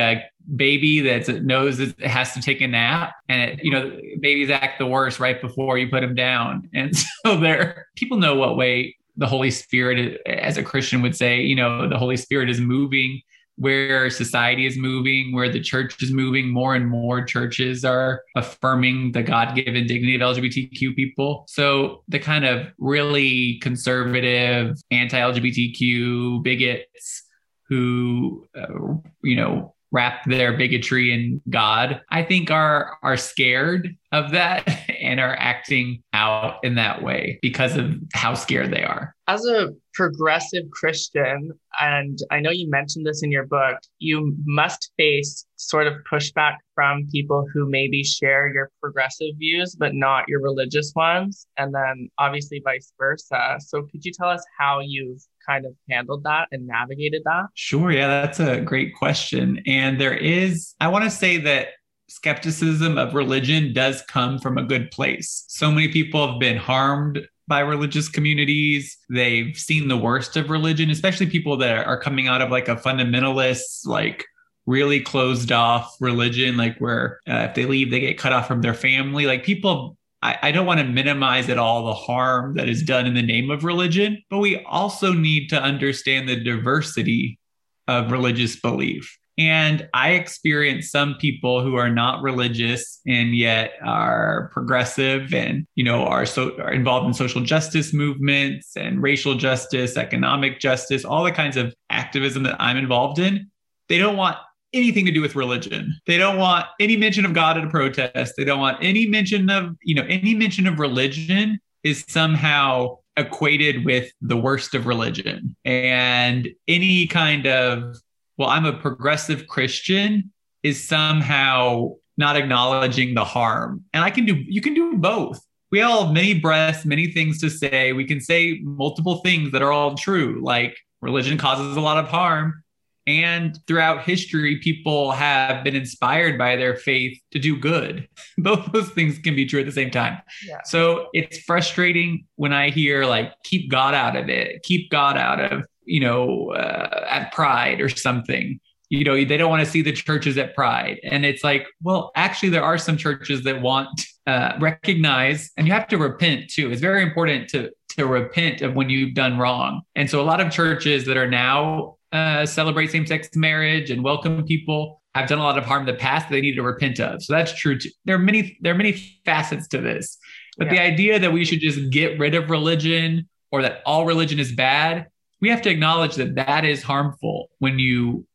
baby 0.56 1.00
that 1.00 1.28
knows 1.44 1.80
it 1.80 1.98
has 2.00 2.32
to 2.32 2.40
take 2.40 2.60
a 2.60 2.66
nap, 2.66 3.14
and 3.28 3.50
it, 3.50 3.64
you 3.64 3.70
know 3.70 3.98
babies 4.20 4.50
act 4.50 4.78
the 4.78 4.86
worst 4.86 5.20
right 5.20 5.40
before 5.40 5.78
you 5.78 5.88
put 5.88 6.00
them 6.00 6.14
down, 6.14 6.68
and 6.74 6.96
so 6.96 7.38
they're 7.38 7.86
people 7.96 8.18
know 8.18 8.34
what 8.34 8.56
way 8.56 8.96
the 9.16 9.26
Holy 9.26 9.50
Spirit, 9.50 10.20
as 10.26 10.56
a 10.58 10.62
Christian 10.62 11.02
would 11.02 11.16
say, 11.16 11.40
you 11.40 11.56
know, 11.56 11.88
the 11.88 11.98
Holy 11.98 12.16
Spirit 12.16 12.48
is 12.48 12.60
moving 12.60 13.20
where 13.58 14.08
society 14.08 14.66
is 14.66 14.78
moving, 14.78 15.32
where 15.32 15.50
the 15.50 15.60
church 15.60 16.00
is 16.02 16.12
moving. 16.12 16.48
More 16.48 16.74
and 16.74 16.88
more 16.88 17.24
churches 17.24 17.84
are 17.84 18.22
affirming 18.36 19.12
the 19.12 19.22
God 19.22 19.54
given 19.56 19.86
dignity 19.86 20.14
of 20.14 20.20
LGBTQ 20.20 20.94
people. 20.94 21.44
So 21.48 22.04
the 22.06 22.20
kind 22.20 22.44
of 22.44 22.68
really 22.78 23.58
conservative, 23.58 24.76
anti 24.90 25.18
LGBTQ 25.18 26.42
bigots 26.42 27.24
who, 27.68 28.46
uh, 28.56 28.94
you 29.22 29.36
know, 29.36 29.74
wrap 29.90 30.24
their 30.24 30.56
bigotry 30.56 31.12
in 31.12 31.40
God, 31.48 32.00
I 32.10 32.22
think 32.22 32.50
are 32.50 32.98
are 33.02 33.16
scared 33.16 33.96
of 34.12 34.30
that 34.32 34.68
and 35.00 35.20
are 35.20 35.36
acting 35.38 36.02
out 36.12 36.56
in 36.62 36.74
that 36.76 37.02
way 37.02 37.38
because 37.42 37.76
of 37.76 37.94
how 38.14 38.34
scared 38.34 38.70
they 38.70 38.82
are. 38.82 39.14
As 39.26 39.44
a 39.44 39.68
progressive 39.94 40.64
Christian, 40.70 41.52
and 41.80 42.18
I 42.30 42.40
know 42.40 42.50
you 42.50 42.70
mentioned 42.70 43.06
this 43.06 43.22
in 43.22 43.30
your 43.30 43.46
book, 43.46 43.76
you 43.98 44.34
must 44.46 44.90
face 44.96 45.44
sort 45.56 45.86
of 45.86 45.94
pushback 46.10 46.56
from 46.74 47.08
people 47.12 47.46
who 47.52 47.68
maybe 47.68 48.02
share 48.04 48.46
your 48.46 48.70
progressive 48.80 49.34
views, 49.38 49.74
but 49.74 49.94
not 49.94 50.24
your 50.28 50.40
religious 50.40 50.92
ones, 50.94 51.46
and 51.56 51.74
then 51.74 52.08
obviously 52.18 52.62
vice 52.64 52.92
versa. 52.98 53.56
So, 53.60 53.82
could 53.82 54.04
you 54.04 54.12
tell 54.12 54.28
us 54.28 54.44
how 54.58 54.80
you've 54.80 55.22
kind 55.48 55.64
of 55.64 55.72
handled 55.88 56.24
that 56.24 56.48
and 56.52 56.66
navigated 56.66 57.22
that? 57.24 57.46
Sure. 57.54 57.90
Yeah, 57.90 58.08
that's 58.08 58.40
a 58.40 58.60
great 58.60 58.94
question. 58.94 59.62
And 59.66 60.00
there 60.00 60.16
is, 60.16 60.74
I 60.80 60.88
want 60.88 61.04
to 61.04 61.10
say 61.10 61.38
that 61.38 61.68
skepticism 62.08 62.98
of 62.98 63.14
religion 63.14 63.72
does 63.72 64.02
come 64.02 64.38
from 64.38 64.58
a 64.58 64.62
good 64.62 64.90
place. 64.90 65.44
So 65.48 65.70
many 65.70 65.88
people 65.88 66.26
have 66.26 66.40
been 66.40 66.56
harmed 66.56 67.20
by 67.46 67.60
religious 67.60 68.08
communities. 68.08 68.96
They've 69.10 69.56
seen 69.56 69.88
the 69.88 69.96
worst 69.96 70.36
of 70.36 70.50
religion, 70.50 70.90
especially 70.90 71.26
people 71.26 71.56
that 71.58 71.86
are 71.86 72.00
coming 72.00 72.28
out 72.28 72.42
of 72.42 72.50
like 72.50 72.68
a 72.68 72.76
fundamentalist, 72.76 73.86
like 73.86 74.24
really 74.66 75.00
closed 75.00 75.50
off 75.50 75.96
religion, 76.00 76.56
like 76.56 76.78
where 76.78 77.20
uh, 77.28 77.48
if 77.48 77.54
they 77.54 77.64
leave, 77.64 77.90
they 77.90 78.00
get 78.00 78.18
cut 78.18 78.32
off 78.32 78.46
from 78.46 78.60
their 78.60 78.74
family. 78.74 79.26
Like 79.26 79.44
people 79.44 79.97
I, 80.22 80.36
I 80.42 80.52
don't 80.52 80.66
want 80.66 80.80
to 80.80 80.86
minimize 80.86 81.48
at 81.48 81.58
all 81.58 81.86
the 81.86 81.94
harm 81.94 82.54
that 82.54 82.68
is 82.68 82.82
done 82.82 83.06
in 83.06 83.14
the 83.14 83.22
name 83.22 83.50
of 83.50 83.64
religion, 83.64 84.22
but 84.30 84.38
we 84.38 84.64
also 84.64 85.12
need 85.12 85.48
to 85.48 85.62
understand 85.62 86.28
the 86.28 86.42
diversity 86.42 87.38
of 87.86 88.10
religious 88.10 88.60
belief. 88.60 89.18
And 89.38 89.88
I 89.94 90.10
experience 90.10 90.90
some 90.90 91.14
people 91.20 91.62
who 91.62 91.76
are 91.76 91.88
not 91.88 92.22
religious 92.22 93.00
and 93.06 93.36
yet 93.36 93.74
are 93.84 94.50
progressive 94.52 95.32
and, 95.32 95.64
you 95.76 95.84
know, 95.84 96.04
are 96.04 96.26
so 96.26 96.56
are 96.58 96.72
involved 96.72 97.06
in 97.06 97.14
social 97.14 97.40
justice 97.40 97.94
movements 97.94 98.76
and 98.76 99.00
racial 99.00 99.36
justice, 99.36 99.96
economic 99.96 100.58
justice, 100.58 101.04
all 101.04 101.22
the 101.22 101.30
kinds 101.30 101.56
of 101.56 101.72
activism 101.88 102.42
that 102.42 102.56
I'm 102.58 102.76
involved 102.76 103.20
in. 103.20 103.48
They 103.88 103.98
don't 103.98 104.16
want 104.16 104.38
anything 104.72 105.06
to 105.06 105.12
do 105.12 105.20
with 105.20 105.34
religion. 105.34 105.98
They 106.06 106.18
don't 106.18 106.36
want 106.36 106.66
any 106.80 106.96
mention 106.96 107.24
of 107.24 107.32
God 107.32 107.56
at 107.56 107.64
a 107.64 107.70
protest. 107.70 108.34
They 108.36 108.44
don't 108.44 108.60
want 108.60 108.78
any 108.82 109.06
mention 109.06 109.48
of, 109.50 109.76
you 109.82 109.94
know, 109.94 110.04
any 110.08 110.34
mention 110.34 110.66
of 110.66 110.78
religion 110.78 111.58
is 111.82 112.04
somehow 112.08 112.98
equated 113.16 113.84
with 113.84 114.12
the 114.20 114.36
worst 114.36 114.74
of 114.74 114.86
religion. 114.86 115.56
And 115.64 116.48
any 116.66 117.06
kind 117.06 117.46
of, 117.46 117.96
well, 118.36 118.48
I'm 118.48 118.64
a 118.64 118.72
progressive 118.72 119.46
Christian 119.48 120.32
is 120.62 120.86
somehow 120.86 121.94
not 122.16 122.36
acknowledging 122.36 123.14
the 123.14 123.24
harm. 123.24 123.84
And 123.92 124.04
I 124.04 124.10
can 124.10 124.26
do, 124.26 124.34
you 124.36 124.60
can 124.60 124.74
do 124.74 124.96
both. 124.96 125.40
We 125.70 125.82
all 125.82 126.06
have 126.06 126.14
many 126.14 126.34
breaths, 126.34 126.84
many 126.84 127.08
things 127.12 127.40
to 127.40 127.50
say. 127.50 127.92
We 127.92 128.04
can 128.04 128.20
say 128.20 128.60
multiple 128.62 129.16
things 129.18 129.52
that 129.52 129.62
are 129.62 129.72
all 129.72 129.94
true, 129.94 130.40
like 130.42 130.76
religion 131.00 131.38
causes 131.38 131.76
a 131.76 131.80
lot 131.80 131.98
of 131.98 132.08
harm 132.08 132.62
and 133.08 133.58
throughout 133.66 134.04
history, 134.04 134.58
people 134.58 135.12
have 135.12 135.64
been 135.64 135.74
inspired 135.74 136.36
by 136.36 136.56
their 136.56 136.76
faith 136.76 137.18
to 137.32 137.38
do 137.38 137.58
good. 137.58 138.06
Both 138.38 138.70
those 138.72 138.90
things 138.90 139.18
can 139.18 139.34
be 139.34 139.46
true 139.46 139.60
at 139.60 139.66
the 139.66 139.72
same 139.72 139.90
time. 139.90 140.18
Yeah. 140.46 140.60
So 140.64 141.08
it's 141.14 141.38
frustrating 141.38 142.26
when 142.36 142.52
I 142.52 142.68
hear 142.68 143.06
like, 143.06 143.32
keep 143.44 143.70
God 143.70 143.94
out 143.94 144.14
of 144.14 144.28
it, 144.28 144.62
keep 144.62 144.90
God 144.90 145.16
out 145.16 145.40
of, 145.40 145.66
you 145.84 146.00
know, 146.00 146.52
uh, 146.52 147.06
at 147.08 147.32
pride 147.32 147.80
or 147.80 147.88
something. 147.88 148.60
You 148.90 149.04
know, 149.04 149.14
they 149.24 149.36
don't 149.36 149.50
want 149.50 149.64
to 149.64 149.70
see 149.70 149.82
the 149.82 149.92
churches 149.92 150.38
at 150.38 150.54
pride. 150.54 151.00
And 151.02 151.24
it's 151.24 151.44
like, 151.44 151.66
well, 151.82 152.10
actually, 152.14 152.50
there 152.50 152.62
are 152.62 152.78
some 152.78 152.96
churches 152.96 153.44
that 153.44 153.60
want 153.60 154.02
uh, 154.26 154.52
recognize, 154.60 155.50
and 155.56 155.66
you 155.66 155.72
have 155.72 155.88
to 155.88 155.98
repent 155.98 156.50
too. 156.50 156.70
It's 156.70 156.80
very 156.80 157.02
important 157.02 157.48
to 157.50 157.70
to 157.90 158.06
repent 158.06 158.62
of 158.62 158.74
when 158.74 158.88
you've 158.88 159.14
done 159.14 159.38
wrong. 159.38 159.82
And 159.96 160.08
so 160.08 160.20
a 160.20 160.22
lot 160.22 160.40
of 160.40 160.52
churches 160.52 161.04
that 161.06 161.16
are 161.16 161.28
now 161.28 161.97
uh, 162.12 162.46
celebrate 162.46 162.90
same-sex 162.90 163.28
marriage 163.34 163.90
and 163.90 164.02
welcome 164.02 164.44
people 164.44 165.02
have 165.14 165.28
done 165.28 165.38
a 165.38 165.42
lot 165.42 165.58
of 165.58 165.64
harm 165.64 165.80
in 165.80 165.86
the 165.86 165.98
past 165.98 166.28
that 166.28 166.34
they 166.34 166.40
need 166.40 166.54
to 166.54 166.62
repent 166.62 167.00
of. 167.00 167.22
So 167.22 167.32
that's 167.32 167.52
true. 167.54 167.78
Too. 167.78 167.90
There 168.04 168.16
are 168.16 168.20
many 168.20 168.58
there 168.60 168.72
are 168.72 168.76
many 168.76 169.20
facets 169.24 169.68
to 169.68 169.80
this, 169.80 170.18
but 170.56 170.66
yeah. 170.66 170.72
the 170.72 170.80
idea 170.80 171.18
that 171.18 171.32
we 171.32 171.44
should 171.44 171.60
just 171.60 171.90
get 171.90 172.18
rid 172.18 172.34
of 172.34 172.50
religion 172.50 173.28
or 173.50 173.62
that 173.62 173.82
all 173.84 174.06
religion 174.06 174.38
is 174.38 174.52
bad, 174.52 175.06
we 175.40 175.48
have 175.48 175.62
to 175.62 175.70
acknowledge 175.70 176.16
that 176.16 176.34
that 176.34 176.64
is 176.64 176.82
harmful 176.82 177.48
when 177.58 177.78
you 177.78 178.26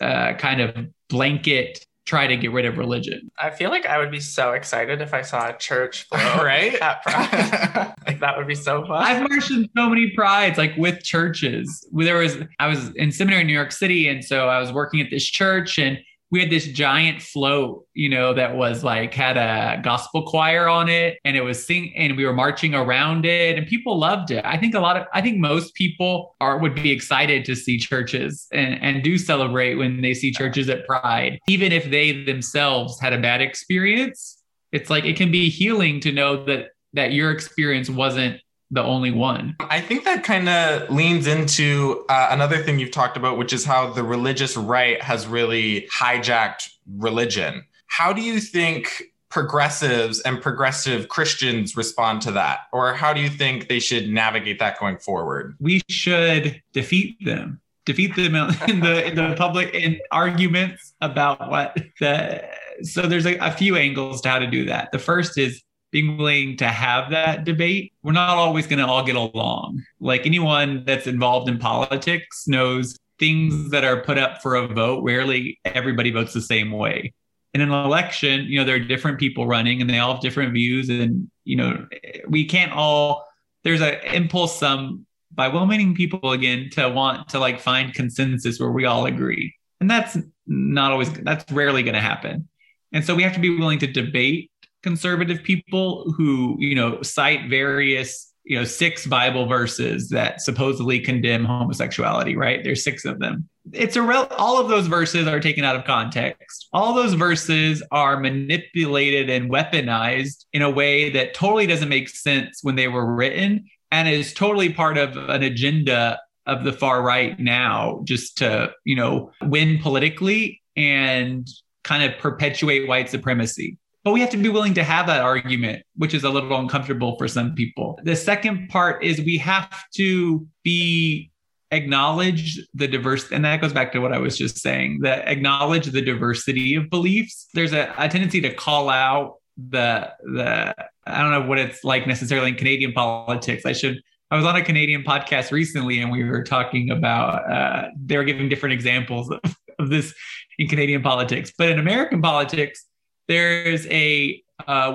uh, 0.00 0.34
kind 0.34 0.60
of 0.60 0.86
blanket 1.08 1.84
try 2.04 2.26
to 2.26 2.36
get 2.36 2.52
rid 2.52 2.64
of 2.64 2.78
religion. 2.78 3.30
I 3.38 3.50
feel 3.50 3.70
like 3.70 3.86
I 3.86 3.98
would 3.98 4.10
be 4.10 4.20
so 4.20 4.52
excited 4.52 5.00
if 5.00 5.14
I 5.14 5.22
saw 5.22 5.48
a 5.48 5.56
church 5.56 6.04
float 6.04 6.36
right 6.42 6.74
at 6.74 7.02
Pride. 7.02 7.94
like 8.06 8.20
that 8.20 8.36
would 8.36 8.46
be 8.46 8.54
so 8.54 8.84
fun. 8.86 9.02
I've 9.02 9.28
marched 9.28 9.50
in 9.50 9.68
so 9.76 9.88
many 9.88 10.10
prides, 10.10 10.58
like 10.58 10.76
with 10.76 11.02
churches. 11.02 11.86
There 11.92 12.18
was 12.18 12.38
I 12.58 12.66
was 12.66 12.90
in 12.96 13.12
seminary 13.12 13.42
in 13.42 13.46
New 13.46 13.52
York 13.52 13.72
City, 13.72 14.08
and 14.08 14.24
so 14.24 14.48
I 14.48 14.58
was 14.58 14.72
working 14.72 15.00
at 15.00 15.10
this 15.10 15.24
church, 15.24 15.78
and 15.78 15.98
we 16.32 16.40
had 16.40 16.48
this 16.48 16.66
giant 16.66 17.20
float, 17.20 17.86
you 17.92 18.08
know, 18.08 18.32
that 18.32 18.56
was 18.56 18.82
like 18.82 19.12
had 19.12 19.36
a 19.36 19.80
gospel 19.82 20.22
choir 20.22 20.66
on 20.66 20.88
it 20.88 21.18
and 21.26 21.36
it 21.36 21.42
was 21.42 21.64
sing 21.64 21.92
and 21.94 22.16
we 22.16 22.24
were 22.24 22.32
marching 22.32 22.74
around 22.74 23.26
it 23.26 23.58
and 23.58 23.66
people 23.66 23.98
loved 23.98 24.30
it. 24.30 24.42
I 24.42 24.56
think 24.56 24.74
a 24.74 24.80
lot 24.80 24.96
of 24.96 25.06
I 25.12 25.20
think 25.20 25.38
most 25.38 25.74
people 25.74 26.34
are 26.40 26.58
would 26.58 26.74
be 26.74 26.90
excited 26.90 27.44
to 27.44 27.54
see 27.54 27.78
churches 27.78 28.46
and, 28.50 28.82
and 28.82 29.04
do 29.04 29.18
celebrate 29.18 29.74
when 29.74 30.00
they 30.00 30.14
see 30.14 30.32
churches 30.32 30.70
at 30.70 30.86
Pride, 30.86 31.38
even 31.48 31.70
if 31.70 31.90
they 31.90 32.24
themselves 32.24 32.98
had 32.98 33.12
a 33.12 33.20
bad 33.20 33.42
experience. 33.42 34.42
It's 34.72 34.88
like 34.88 35.04
it 35.04 35.16
can 35.16 35.30
be 35.30 35.50
healing 35.50 36.00
to 36.00 36.12
know 36.12 36.44
that 36.46 36.68
that 36.94 37.12
your 37.12 37.30
experience 37.30 37.90
wasn't 37.90 38.40
the 38.72 38.82
only 38.82 39.10
one. 39.10 39.54
I 39.60 39.80
think 39.80 40.04
that 40.04 40.24
kind 40.24 40.48
of 40.48 40.90
leans 40.90 41.26
into 41.26 42.04
uh, 42.08 42.28
another 42.30 42.62
thing 42.62 42.78
you've 42.78 42.90
talked 42.90 43.18
about, 43.18 43.36
which 43.36 43.52
is 43.52 43.64
how 43.64 43.92
the 43.92 44.02
religious 44.02 44.56
right 44.56 45.00
has 45.02 45.26
really 45.26 45.88
hijacked 45.94 46.70
religion. 46.96 47.64
How 47.86 48.14
do 48.14 48.22
you 48.22 48.40
think 48.40 49.02
progressives 49.28 50.20
and 50.20 50.40
progressive 50.40 51.08
Christians 51.08 51.76
respond 51.76 52.22
to 52.22 52.32
that? 52.32 52.60
Or 52.72 52.94
how 52.94 53.12
do 53.12 53.20
you 53.20 53.28
think 53.28 53.68
they 53.68 53.78
should 53.78 54.08
navigate 54.08 54.58
that 54.58 54.80
going 54.80 54.96
forward? 54.96 55.54
We 55.60 55.82
should 55.90 56.62
defeat 56.72 57.16
them. 57.24 57.60
Defeat 57.84 58.16
them 58.16 58.34
in 58.68 58.80
the 58.80 59.06
in 59.06 59.16
the 59.16 59.34
public 59.36 59.74
in 59.74 59.98
arguments 60.12 60.94
about 61.00 61.50
what 61.50 61.76
the 61.98 62.42
so 62.82 63.02
there's 63.02 63.26
a, 63.26 63.36
a 63.38 63.50
few 63.50 63.76
angles 63.76 64.20
to 64.22 64.28
how 64.28 64.38
to 64.38 64.46
do 64.46 64.64
that. 64.66 64.92
The 64.92 64.98
first 64.98 65.36
is 65.36 65.62
being 65.92 66.16
willing 66.16 66.56
to 66.56 66.66
have 66.66 67.10
that 67.10 67.44
debate. 67.44 67.92
We're 68.02 68.12
not 68.12 68.30
always 68.30 68.66
going 68.66 68.80
to 68.80 68.86
all 68.86 69.04
get 69.04 69.14
along. 69.14 69.84
Like 70.00 70.26
anyone 70.26 70.84
that's 70.84 71.06
involved 71.06 71.48
in 71.48 71.58
politics 71.58 72.48
knows 72.48 72.96
things 73.18 73.70
that 73.70 73.84
are 73.84 74.02
put 74.02 74.18
up 74.18 74.42
for 74.42 74.56
a 74.56 74.66
vote, 74.66 75.04
rarely 75.04 75.60
everybody 75.64 76.10
votes 76.10 76.32
the 76.32 76.40
same 76.40 76.72
way. 76.72 77.12
In 77.54 77.60
an 77.60 77.70
election, 77.70 78.46
you 78.46 78.58
know, 78.58 78.64
there 78.64 78.76
are 78.76 78.80
different 78.80 79.20
people 79.20 79.46
running 79.46 79.82
and 79.82 79.88
they 79.88 79.98
all 79.98 80.14
have 80.14 80.22
different 80.22 80.54
views. 80.54 80.88
And, 80.88 81.30
you 81.44 81.56
know, 81.56 81.86
we 82.26 82.46
can't 82.46 82.72
all, 82.72 83.26
there's 83.62 83.82
an 83.82 83.96
impulse 84.12 84.58
some 84.58 85.06
by 85.30 85.48
well-meaning 85.48 85.94
people 85.94 86.32
again 86.32 86.70
to 86.72 86.88
want 86.88 87.28
to 87.28 87.38
like 87.38 87.60
find 87.60 87.92
consensus 87.92 88.58
where 88.58 88.72
we 88.72 88.86
all 88.86 89.04
agree. 89.04 89.54
And 89.80 89.90
that's 89.90 90.16
not 90.46 90.92
always, 90.92 91.12
that's 91.12 91.50
rarely 91.52 91.82
going 91.82 91.94
to 91.94 92.00
happen. 92.00 92.48
And 92.92 93.04
so 93.04 93.14
we 93.14 93.22
have 93.22 93.34
to 93.34 93.40
be 93.40 93.58
willing 93.58 93.78
to 93.80 93.86
debate 93.86 94.50
conservative 94.82 95.42
people 95.42 96.12
who, 96.16 96.56
you 96.58 96.74
know, 96.74 97.00
cite 97.02 97.48
various, 97.48 98.32
you 98.44 98.58
know, 98.58 98.64
six 98.64 99.06
Bible 99.06 99.46
verses 99.46 100.08
that 100.08 100.40
supposedly 100.40 101.00
condemn 101.00 101.44
homosexuality, 101.44 102.36
right? 102.36 102.62
There's 102.64 102.82
six 102.82 103.04
of 103.04 103.18
them. 103.20 103.48
It's 103.72 103.94
a 103.94 104.02
real, 104.02 104.26
all 104.36 104.60
of 104.60 104.68
those 104.68 104.88
verses 104.88 105.28
are 105.28 105.38
taken 105.38 105.64
out 105.64 105.76
of 105.76 105.84
context. 105.84 106.68
All 106.72 106.94
those 106.94 107.14
verses 107.14 107.82
are 107.92 108.18
manipulated 108.18 109.30
and 109.30 109.50
weaponized 109.50 110.46
in 110.52 110.62
a 110.62 110.70
way 110.70 111.10
that 111.10 111.34
totally 111.34 111.66
doesn't 111.66 111.88
make 111.88 112.08
sense 112.08 112.58
when 112.62 112.74
they 112.74 112.88
were 112.88 113.14
written 113.14 113.66
and 113.92 114.08
is 114.08 114.34
totally 114.34 114.72
part 114.72 114.98
of 114.98 115.16
an 115.16 115.42
agenda 115.42 116.18
of 116.46 116.64
the 116.64 116.72
far 116.72 117.02
right 117.02 117.38
now 117.38 118.00
just 118.04 118.38
to, 118.38 118.72
you 118.84 118.96
know, 118.96 119.30
win 119.42 119.78
politically 119.80 120.60
and 120.76 121.46
kind 121.84 122.02
of 122.02 122.18
perpetuate 122.18 122.88
white 122.88 123.08
supremacy. 123.08 123.78
But 124.04 124.12
we 124.12 124.20
have 124.20 124.30
to 124.30 124.36
be 124.36 124.48
willing 124.48 124.74
to 124.74 124.82
have 124.82 125.06
that 125.06 125.20
argument, 125.20 125.84
which 125.94 126.12
is 126.12 126.24
a 126.24 126.30
little 126.30 126.58
uncomfortable 126.58 127.16
for 127.16 127.28
some 127.28 127.54
people. 127.54 128.00
The 128.02 128.16
second 128.16 128.68
part 128.68 129.04
is 129.04 129.20
we 129.20 129.38
have 129.38 129.70
to 129.94 130.46
be 130.64 131.30
acknowledge 131.72 132.60
the 132.74 132.86
diverse 132.86 133.32
and 133.32 133.44
that 133.44 133.60
goes 133.60 133.72
back 133.72 133.92
to 133.92 133.98
what 133.98 134.12
i 134.12 134.18
was 134.18 134.36
just 134.36 134.58
saying 134.58 135.00
that 135.00 135.26
acknowledge 135.26 135.86
the 135.86 136.02
diversity 136.02 136.74
of 136.74 136.88
beliefs. 136.90 137.48
There's 137.54 137.72
a, 137.72 137.92
a 137.96 138.08
tendency 138.10 138.42
to 138.42 138.52
call 138.52 138.90
out 138.90 139.36
the 139.56 140.10
the 140.22 140.74
i 141.06 141.22
don't 141.22 141.30
know 141.30 141.48
what 141.48 141.58
it's 141.58 141.82
like 141.82 142.06
necessarily 142.06 142.50
in 142.50 142.56
canadian 142.56 142.92
politics. 142.92 143.64
I 143.64 143.72
should 143.72 144.02
i 144.30 144.36
was 144.36 144.44
on 144.44 144.54
a 144.54 144.62
canadian 144.62 145.02
podcast 145.02 145.50
recently 145.50 146.00
and 146.00 146.12
we 146.12 146.22
were 146.24 146.44
talking 146.44 146.90
about 146.90 147.50
uh, 147.50 147.88
they 147.96 148.18
were 148.18 148.24
giving 148.24 148.50
different 148.50 148.74
examples 148.74 149.30
of, 149.30 149.40
of 149.78 149.88
this 149.88 150.14
in 150.58 150.68
canadian 150.68 151.02
politics. 151.02 151.52
But 151.56 151.70
in 151.70 151.78
american 151.78 152.20
politics 152.20 152.84
there's 153.28 153.86
a 153.86 154.42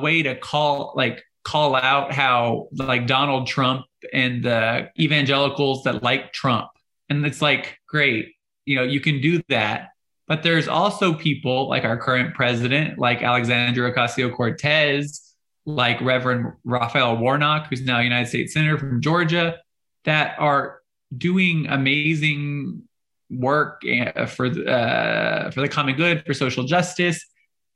way 0.01 0.23
to 0.23 0.35
call 0.35 0.93
like 0.95 1.23
call 1.43 1.75
out 1.75 2.11
how 2.11 2.67
like 2.73 3.07
Donald 3.07 3.47
Trump 3.47 3.85
and 4.13 4.43
the 4.43 4.89
evangelicals 4.99 5.83
that 5.83 6.03
like 6.03 6.33
Trump. 6.33 6.67
And 7.09 7.25
it's 7.25 7.41
like, 7.41 7.79
great, 7.87 8.33
you 8.65 8.75
know, 8.75 8.83
you 8.83 8.99
can 8.99 9.21
do 9.21 9.41
that. 9.47 9.89
But 10.27 10.43
there's 10.43 10.67
also 10.67 11.13
people 11.13 11.69
like 11.69 11.85
our 11.85 11.97
current 11.97 12.35
president, 12.35 12.99
like 12.99 13.23
Alexandria 13.23 13.93
Ocasio 13.93 14.35
Cortez, 14.35 15.35
like 15.65 16.01
Reverend 16.01 16.51
Raphael 16.65 17.15
Warnock, 17.15 17.67
who's 17.69 17.81
now 17.81 17.99
United 18.01 18.27
States 18.27 18.53
Senator 18.53 18.77
from 18.77 19.01
Georgia, 19.01 19.57
that 20.03 20.35
are 20.39 20.81
doing 21.17 21.65
amazing 21.67 22.83
work 23.29 23.83
eh, 23.87 24.25
for 24.25 24.47
uh, 24.47 25.49
for 25.51 25.61
the 25.61 25.69
common 25.69 25.95
good, 25.95 26.25
for 26.25 26.33
social 26.33 26.65
justice, 26.65 27.25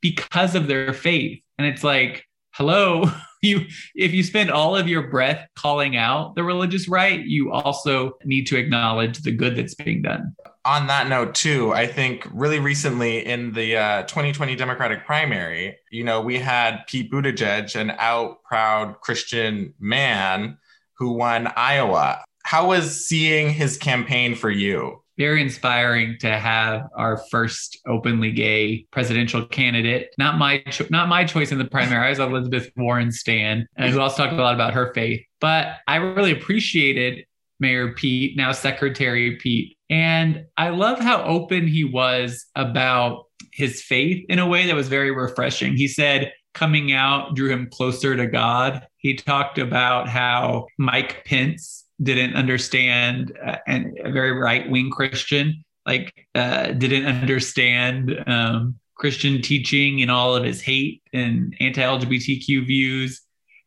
because 0.02 0.56
of 0.56 0.68
their 0.68 0.94
faith. 0.94 1.42
And 1.58 1.68
it's 1.68 1.84
like, 1.84 2.26
hello, 2.52 3.06
you 3.42 3.66
if 3.96 4.14
you 4.14 4.24
spend 4.24 4.52
all 4.52 4.76
of 4.76 4.88
your 4.88 5.08
breath 5.10 5.48
calling 5.56 5.96
out 5.96 6.36
the 6.36 6.44
religious 6.44 6.88
right, 6.88 7.20
you 7.20 7.52
also 7.52 8.18
need 8.24 8.48
to 8.48 8.58
acknowledge 8.58 9.20
the 9.20 9.32
good 9.32 9.56
that's 9.56 9.76
being 9.76 10.02
done. 10.02 10.36
On 10.64 10.86
that 10.88 11.10
note, 11.10 11.34
too, 11.34 11.74
I 11.74 11.88
think 11.88 12.28
really 12.32 12.60
recently 12.60 13.26
in 13.26 13.52
the 13.54 13.78
uh, 13.78 14.04
2020 14.04 14.56
Democratic 14.56 15.06
primary, 15.06 15.76
you 15.90 16.04
know, 16.04 16.22
we 16.22 16.38
had 16.38 16.84
Pete 16.88 17.12
Buttigieg, 17.12 17.76
an 17.76 17.94
out 17.98 18.44
proud 18.44 19.02
Christian 19.02 19.74
man 19.80 20.60
who 21.00 21.14
won 21.14 21.52
Iowa. 21.56 22.24
How 22.44 22.68
was 22.68 23.08
seeing 23.08 23.50
his 23.50 23.78
campaign 23.78 24.36
for 24.36 24.52
you? 24.52 25.01
Very 25.22 25.40
inspiring 25.40 26.18
to 26.20 26.36
have 26.36 26.82
our 26.98 27.18
first 27.30 27.80
openly 27.86 28.32
gay 28.32 28.88
presidential 28.92 29.46
candidate. 29.46 30.10
Not 30.18 30.40
my 30.40 30.64
cho- 30.72 30.88
not 30.90 31.10
my 31.10 31.26
choice 31.26 31.52
in 31.52 31.60
the 31.60 31.66
primary. 31.66 32.08
I 32.08 32.10
was 32.10 32.18
Elizabeth 32.18 32.72
Warren 32.76 33.12
Stan, 33.12 33.68
and 33.76 33.92
who 33.92 34.00
also 34.00 34.24
talked 34.24 34.34
a 34.34 34.42
lot 34.42 34.56
about 34.56 34.74
her 34.74 34.92
faith. 34.96 35.22
But 35.40 35.78
I 35.88 35.98
really 35.98 36.32
appreciated 36.32 37.26
Mayor 37.60 37.94
Pete, 37.94 38.36
now 38.36 38.52
Secretary 38.52 39.36
Pete, 39.36 39.78
and 39.92 40.46
I 40.58 40.70
love 40.70 41.00
how 41.00 41.22
open 41.24 41.68
he 41.68 41.84
was 41.84 42.48
about 42.56 43.26
his 43.54 43.84
faith 43.84 44.26
in 44.28 44.40
a 44.40 44.48
way 44.48 44.66
that 44.66 44.76
was 44.76 44.88
very 44.88 45.12
refreshing. 45.12 45.78
He 45.78 45.88
said 45.88 46.32
coming 46.56 46.92
out 46.92 47.36
drew 47.36 47.50
him 47.50 47.70
closer 47.72 48.18
to 48.18 48.26
God. 48.26 48.88
He 48.98 49.16
talked 49.16 49.60
about 49.60 50.10
how 50.10 50.66
Mike 50.80 51.26
Pence 51.26 51.81
didn't 52.02 52.36
understand 52.36 53.38
uh, 53.46 53.58
and 53.68 53.98
a 54.04 54.12
very 54.12 54.32
right 54.32 54.70
wing 54.70 54.90
Christian 54.90 55.64
like 55.86 56.28
uh, 56.36 56.68
didn't 56.74 57.06
understand 57.06 58.24
um, 58.28 58.80
Christian 58.96 59.42
teaching 59.42 60.02
and 60.02 60.12
all 60.12 60.36
of 60.36 60.44
his 60.44 60.62
hate 60.62 61.02
and 61.14 61.56
anti-LGBTQ 61.60 62.66
views. 62.68 63.22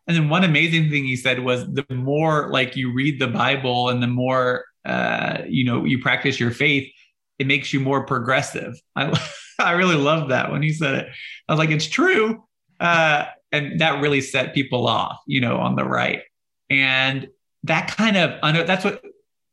And 0.06 0.16
then 0.16 0.28
one 0.28 0.44
amazing 0.44 0.90
thing 0.90 1.04
he 1.04 1.16
said 1.16 1.40
was 1.40 1.66
the 1.72 1.84
more 1.90 2.50
like 2.50 2.76
you 2.76 2.92
read 2.92 3.20
the 3.20 3.26
Bible 3.26 3.88
and 3.88 4.02
the 4.02 4.06
more 4.06 4.64
uh, 4.84 5.38
you 5.48 5.64
know 5.64 5.84
you 5.84 5.98
practice 5.98 6.38
your 6.38 6.50
faith, 6.50 6.90
it 7.38 7.46
makes 7.46 7.72
you 7.72 7.80
more 7.80 8.04
progressive. 8.04 8.74
I 8.96 9.18
I 9.58 9.72
really 9.72 9.96
loved 9.96 10.30
that 10.30 10.52
when 10.52 10.62
he 10.62 10.72
said 10.72 10.94
it. 10.94 11.06
I 11.48 11.52
was 11.52 11.58
like, 11.58 11.70
it's 11.70 11.86
true, 11.86 12.44
uh, 12.80 13.24
and 13.50 13.80
that 13.80 14.02
really 14.02 14.20
set 14.20 14.54
people 14.54 14.86
off, 14.86 15.18
you 15.26 15.40
know, 15.40 15.56
on 15.56 15.74
the 15.74 15.84
right. 15.84 16.20
And 16.68 17.28
that 17.64 17.88
kind 17.88 18.16
of 18.16 18.40
that's 18.66 18.84
what 18.84 19.02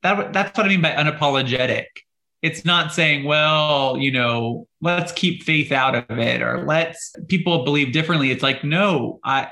that 0.03 0.33
that's 0.33 0.57
what 0.57 0.65
I 0.65 0.69
mean 0.69 0.81
by 0.81 0.91
unapologetic. 0.91 1.85
It's 2.41 2.65
not 2.65 2.91
saying, 2.91 3.23
well, 3.23 3.97
you 3.97 4.11
know, 4.11 4.67
let's 4.81 5.11
keep 5.11 5.43
faith 5.43 5.71
out 5.71 5.95
of 5.95 6.17
it 6.17 6.41
or 6.41 6.65
let's 6.65 7.13
people 7.27 7.63
believe 7.63 7.93
differently. 7.93 8.31
It's 8.31 8.43
like, 8.43 8.63
no, 8.63 9.19
I 9.23 9.49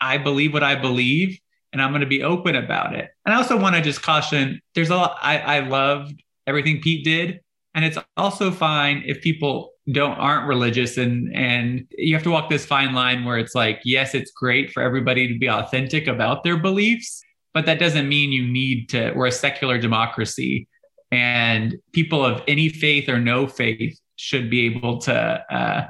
I 0.00 0.18
believe 0.18 0.52
what 0.52 0.62
I 0.62 0.74
believe 0.74 1.38
and 1.72 1.82
I'm 1.82 1.90
going 1.90 2.00
to 2.00 2.06
be 2.06 2.22
open 2.22 2.56
about 2.56 2.94
it. 2.94 3.10
And 3.26 3.34
I 3.34 3.36
also 3.36 3.58
want 3.58 3.76
to 3.76 3.82
just 3.82 4.02
caution 4.02 4.60
there's 4.74 4.90
a 4.90 4.96
lot 4.96 5.18
I, 5.20 5.38
I 5.38 5.60
loved 5.60 6.22
everything 6.46 6.80
Pete 6.80 7.04
did. 7.04 7.40
And 7.74 7.84
it's 7.84 7.98
also 8.16 8.50
fine 8.50 9.02
if 9.06 9.20
people 9.20 9.72
don't 9.92 10.18
aren't 10.18 10.46
religious 10.46 10.96
and 10.96 11.34
and 11.34 11.86
you 11.90 12.14
have 12.14 12.22
to 12.22 12.30
walk 12.30 12.48
this 12.48 12.64
fine 12.64 12.94
line 12.94 13.24
where 13.24 13.36
it's 13.36 13.54
like, 13.54 13.80
yes, 13.84 14.14
it's 14.14 14.30
great 14.30 14.70
for 14.70 14.82
everybody 14.82 15.30
to 15.30 15.38
be 15.38 15.50
authentic 15.50 16.06
about 16.06 16.44
their 16.44 16.56
beliefs 16.56 17.22
but 17.58 17.66
that 17.66 17.80
doesn't 17.80 18.08
mean 18.08 18.30
you 18.30 18.46
need 18.46 18.88
to 18.88 19.12
we're 19.16 19.26
a 19.26 19.32
secular 19.32 19.78
democracy 19.78 20.68
and 21.10 21.74
people 21.92 22.24
of 22.24 22.40
any 22.46 22.68
faith 22.68 23.08
or 23.08 23.18
no 23.18 23.48
faith 23.48 23.98
should 24.14 24.48
be 24.48 24.66
able 24.66 24.98
to 24.98 25.12
uh, 25.12 25.84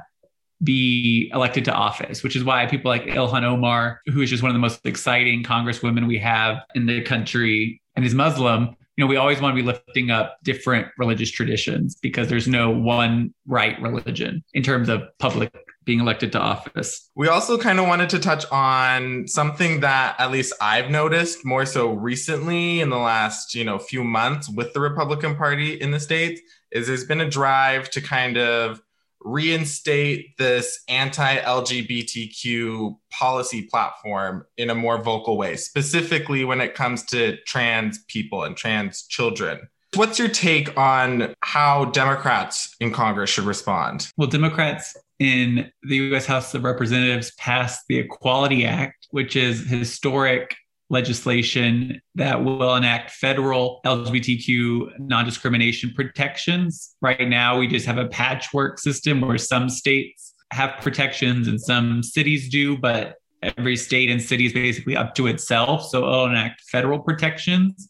be 0.63 1.29
elected 1.31 1.65
to 1.65 1.71
office, 1.71 2.23
which 2.23 2.35
is 2.35 2.43
why 2.43 2.65
people 2.65 2.89
like 2.89 3.03
Ilhan 3.03 3.43
Omar, 3.43 4.01
who 4.07 4.21
is 4.21 4.31
just 4.31 4.41
one 4.41 4.49
of 4.49 4.55
the 4.55 4.59
most 4.59 4.83
exciting 4.83 5.43
congresswomen 5.43 6.07
we 6.07 6.17
have 6.17 6.63
in 6.73 6.87
the 6.87 7.01
country 7.01 7.79
and 7.95 8.03
is 8.03 8.15
Muslim, 8.15 8.75
you 8.97 9.05
know, 9.05 9.07
we 9.07 9.15
always 9.15 9.39
want 9.39 9.55
to 9.55 9.61
be 9.61 9.65
lifting 9.65 10.09
up 10.09 10.37
different 10.43 10.87
religious 10.97 11.29
traditions 11.29 11.97
because 12.01 12.29
there's 12.29 12.47
no 12.47 12.71
one 12.71 13.31
right 13.45 13.79
religion 13.79 14.43
in 14.55 14.63
terms 14.63 14.89
of 14.89 15.03
public 15.19 15.53
being 15.89 16.01
elected 16.01 16.31
to 16.31 16.39
office. 16.39 17.09
We 17.15 17.29
also 17.29 17.57
kind 17.57 17.79
of 17.79 17.87
wanted 17.87 18.11
to 18.11 18.19
touch 18.19 18.45
on 18.51 19.27
something 19.27 19.79
that 19.79 20.15
at 20.19 20.29
least 20.29 20.53
I've 20.61 20.91
noticed 20.91 21.43
more 21.43 21.65
so 21.65 21.93
recently 21.93 22.79
in 22.79 22.91
the 22.91 22.99
last, 22.99 23.55
you 23.55 23.63
know, 23.63 23.79
few 23.79 24.03
months 24.03 24.47
with 24.47 24.71
the 24.73 24.81
Republican 24.81 25.35
Party 25.35 25.81
in 25.81 25.89
the 25.89 25.99
states 25.99 26.41
is 26.71 26.85
there's 26.85 27.05
been 27.05 27.21
a 27.21 27.27
drive 27.27 27.89
to 27.89 28.01
kind 28.01 28.37
of 28.37 28.79
reinstate 29.21 30.37
this 30.37 30.83
anti-LGBTQ 30.89 32.95
policy 33.09 33.63
platform 33.63 34.45
in 34.57 34.69
a 34.69 34.75
more 34.75 35.01
vocal 35.01 35.37
way, 35.37 35.55
specifically 35.55 36.43
when 36.43 36.61
it 36.61 36.75
comes 36.75 37.01
to 37.05 37.35
trans 37.47 37.97
people 38.07 38.43
and 38.43 38.55
trans 38.55 39.07
children. 39.07 39.59
What's 39.95 40.19
your 40.19 40.29
take 40.29 40.77
on 40.77 41.33
how 41.41 41.85
Democrats 41.85 42.75
in 42.79 42.91
Congress 42.91 43.31
should 43.31 43.45
respond? 43.45 44.11
Well, 44.17 44.27
Democrats 44.27 44.95
in 45.19 45.69
the 45.83 45.97
US 46.13 46.25
House 46.25 46.53
of 46.55 46.63
Representatives 46.63 47.31
passed 47.35 47.85
the 47.87 47.97
Equality 47.97 48.65
Act, 48.65 49.07
which 49.11 49.35
is 49.35 49.67
historic 49.67 50.55
legislation 50.89 52.01
that 52.15 52.43
will 52.43 52.75
enact 52.75 53.11
federal 53.11 53.79
LGBTQ 53.85 54.99
non 54.99 55.25
discrimination 55.25 55.91
protections. 55.93 56.95
Right 57.01 57.27
now, 57.27 57.59
we 57.59 57.67
just 57.67 57.85
have 57.85 57.97
a 57.97 58.07
patchwork 58.07 58.79
system 58.79 59.21
where 59.21 59.37
some 59.37 59.69
states 59.69 60.33
have 60.51 60.81
protections 60.81 61.47
and 61.47 61.61
some 61.61 62.01
cities 62.01 62.49
do, 62.49 62.77
but 62.77 63.17
every 63.43 63.75
state 63.75 64.09
and 64.09 64.21
city 64.21 64.47
is 64.47 64.53
basically 64.53 64.95
up 64.95 65.15
to 65.15 65.27
itself. 65.27 65.85
So 65.85 65.99
it'll 65.99 66.25
enact 66.25 66.61
federal 66.61 66.99
protections. 66.99 67.89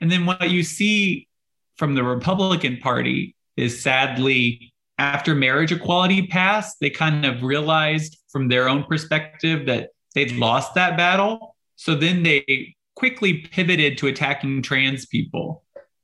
And 0.00 0.10
then 0.10 0.26
what 0.26 0.50
you 0.50 0.62
see 0.62 1.28
from 1.76 1.94
the 1.94 2.02
Republican 2.02 2.78
Party 2.78 3.36
is 3.56 3.80
sadly, 3.80 4.72
after 4.98 5.34
marriage 5.34 5.72
equality 5.72 6.26
passed, 6.26 6.76
they 6.80 6.90
kind 6.90 7.24
of 7.24 7.42
realized 7.42 8.18
from 8.30 8.48
their 8.48 8.68
own 8.68 8.84
perspective 8.84 9.66
that 9.66 9.90
they'd 10.14 10.32
lost 10.32 10.74
that 10.74 10.96
battle. 10.96 11.56
So 11.76 11.94
then 11.94 12.24
they 12.24 12.74
quickly 12.96 13.46
pivoted 13.52 13.96
to 13.98 14.08
attacking 14.08 14.62
trans 14.62 15.06
people, 15.06 15.62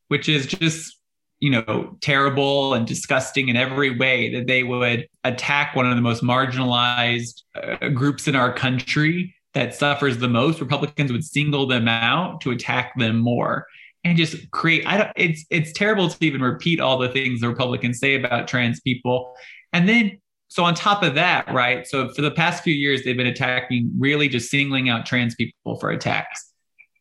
which 0.08 0.28
is 0.28 0.46
just 0.46 0.96
you 1.40 1.50
know 1.50 1.96
terrible 2.00 2.74
and 2.74 2.86
disgusting 2.86 3.48
in 3.48 3.56
every 3.56 3.98
way 3.98 4.32
that 4.32 4.46
they 4.46 4.62
would 4.62 5.08
attack 5.24 5.74
one 5.74 5.86
of 5.86 5.96
the 5.96 6.02
most 6.02 6.22
marginalized 6.22 7.42
uh, 7.54 7.88
groups 7.88 8.28
in 8.28 8.36
our 8.36 8.52
country 8.52 9.34
that 9.52 9.74
suffers 9.74 10.18
the 10.18 10.28
most 10.28 10.60
republicans 10.60 11.12
would 11.12 11.24
single 11.24 11.66
them 11.66 11.88
out 11.88 12.40
to 12.40 12.50
attack 12.50 12.92
them 12.96 13.18
more 13.18 13.66
and 14.04 14.16
just 14.16 14.50
create 14.50 14.86
i 14.86 14.96
don't 14.98 15.10
it's 15.16 15.44
it's 15.50 15.72
terrible 15.72 16.08
to 16.08 16.16
even 16.24 16.40
repeat 16.40 16.80
all 16.80 16.98
the 16.98 17.08
things 17.08 17.40
the 17.40 17.48
republicans 17.48 17.98
say 17.98 18.14
about 18.14 18.46
trans 18.48 18.80
people. 18.80 19.34
And 19.72 19.88
then 19.88 20.20
so 20.48 20.62
on 20.62 20.74
top 20.74 21.02
of 21.02 21.14
that 21.16 21.52
right 21.52 21.86
so 21.86 22.08
for 22.10 22.22
the 22.22 22.30
past 22.30 22.62
few 22.62 22.74
years 22.74 23.02
they've 23.02 23.16
been 23.16 23.26
attacking 23.26 23.90
really 23.98 24.28
just 24.28 24.50
singling 24.50 24.88
out 24.88 25.06
trans 25.06 25.34
people 25.34 25.76
for 25.78 25.90
attacks. 25.90 26.52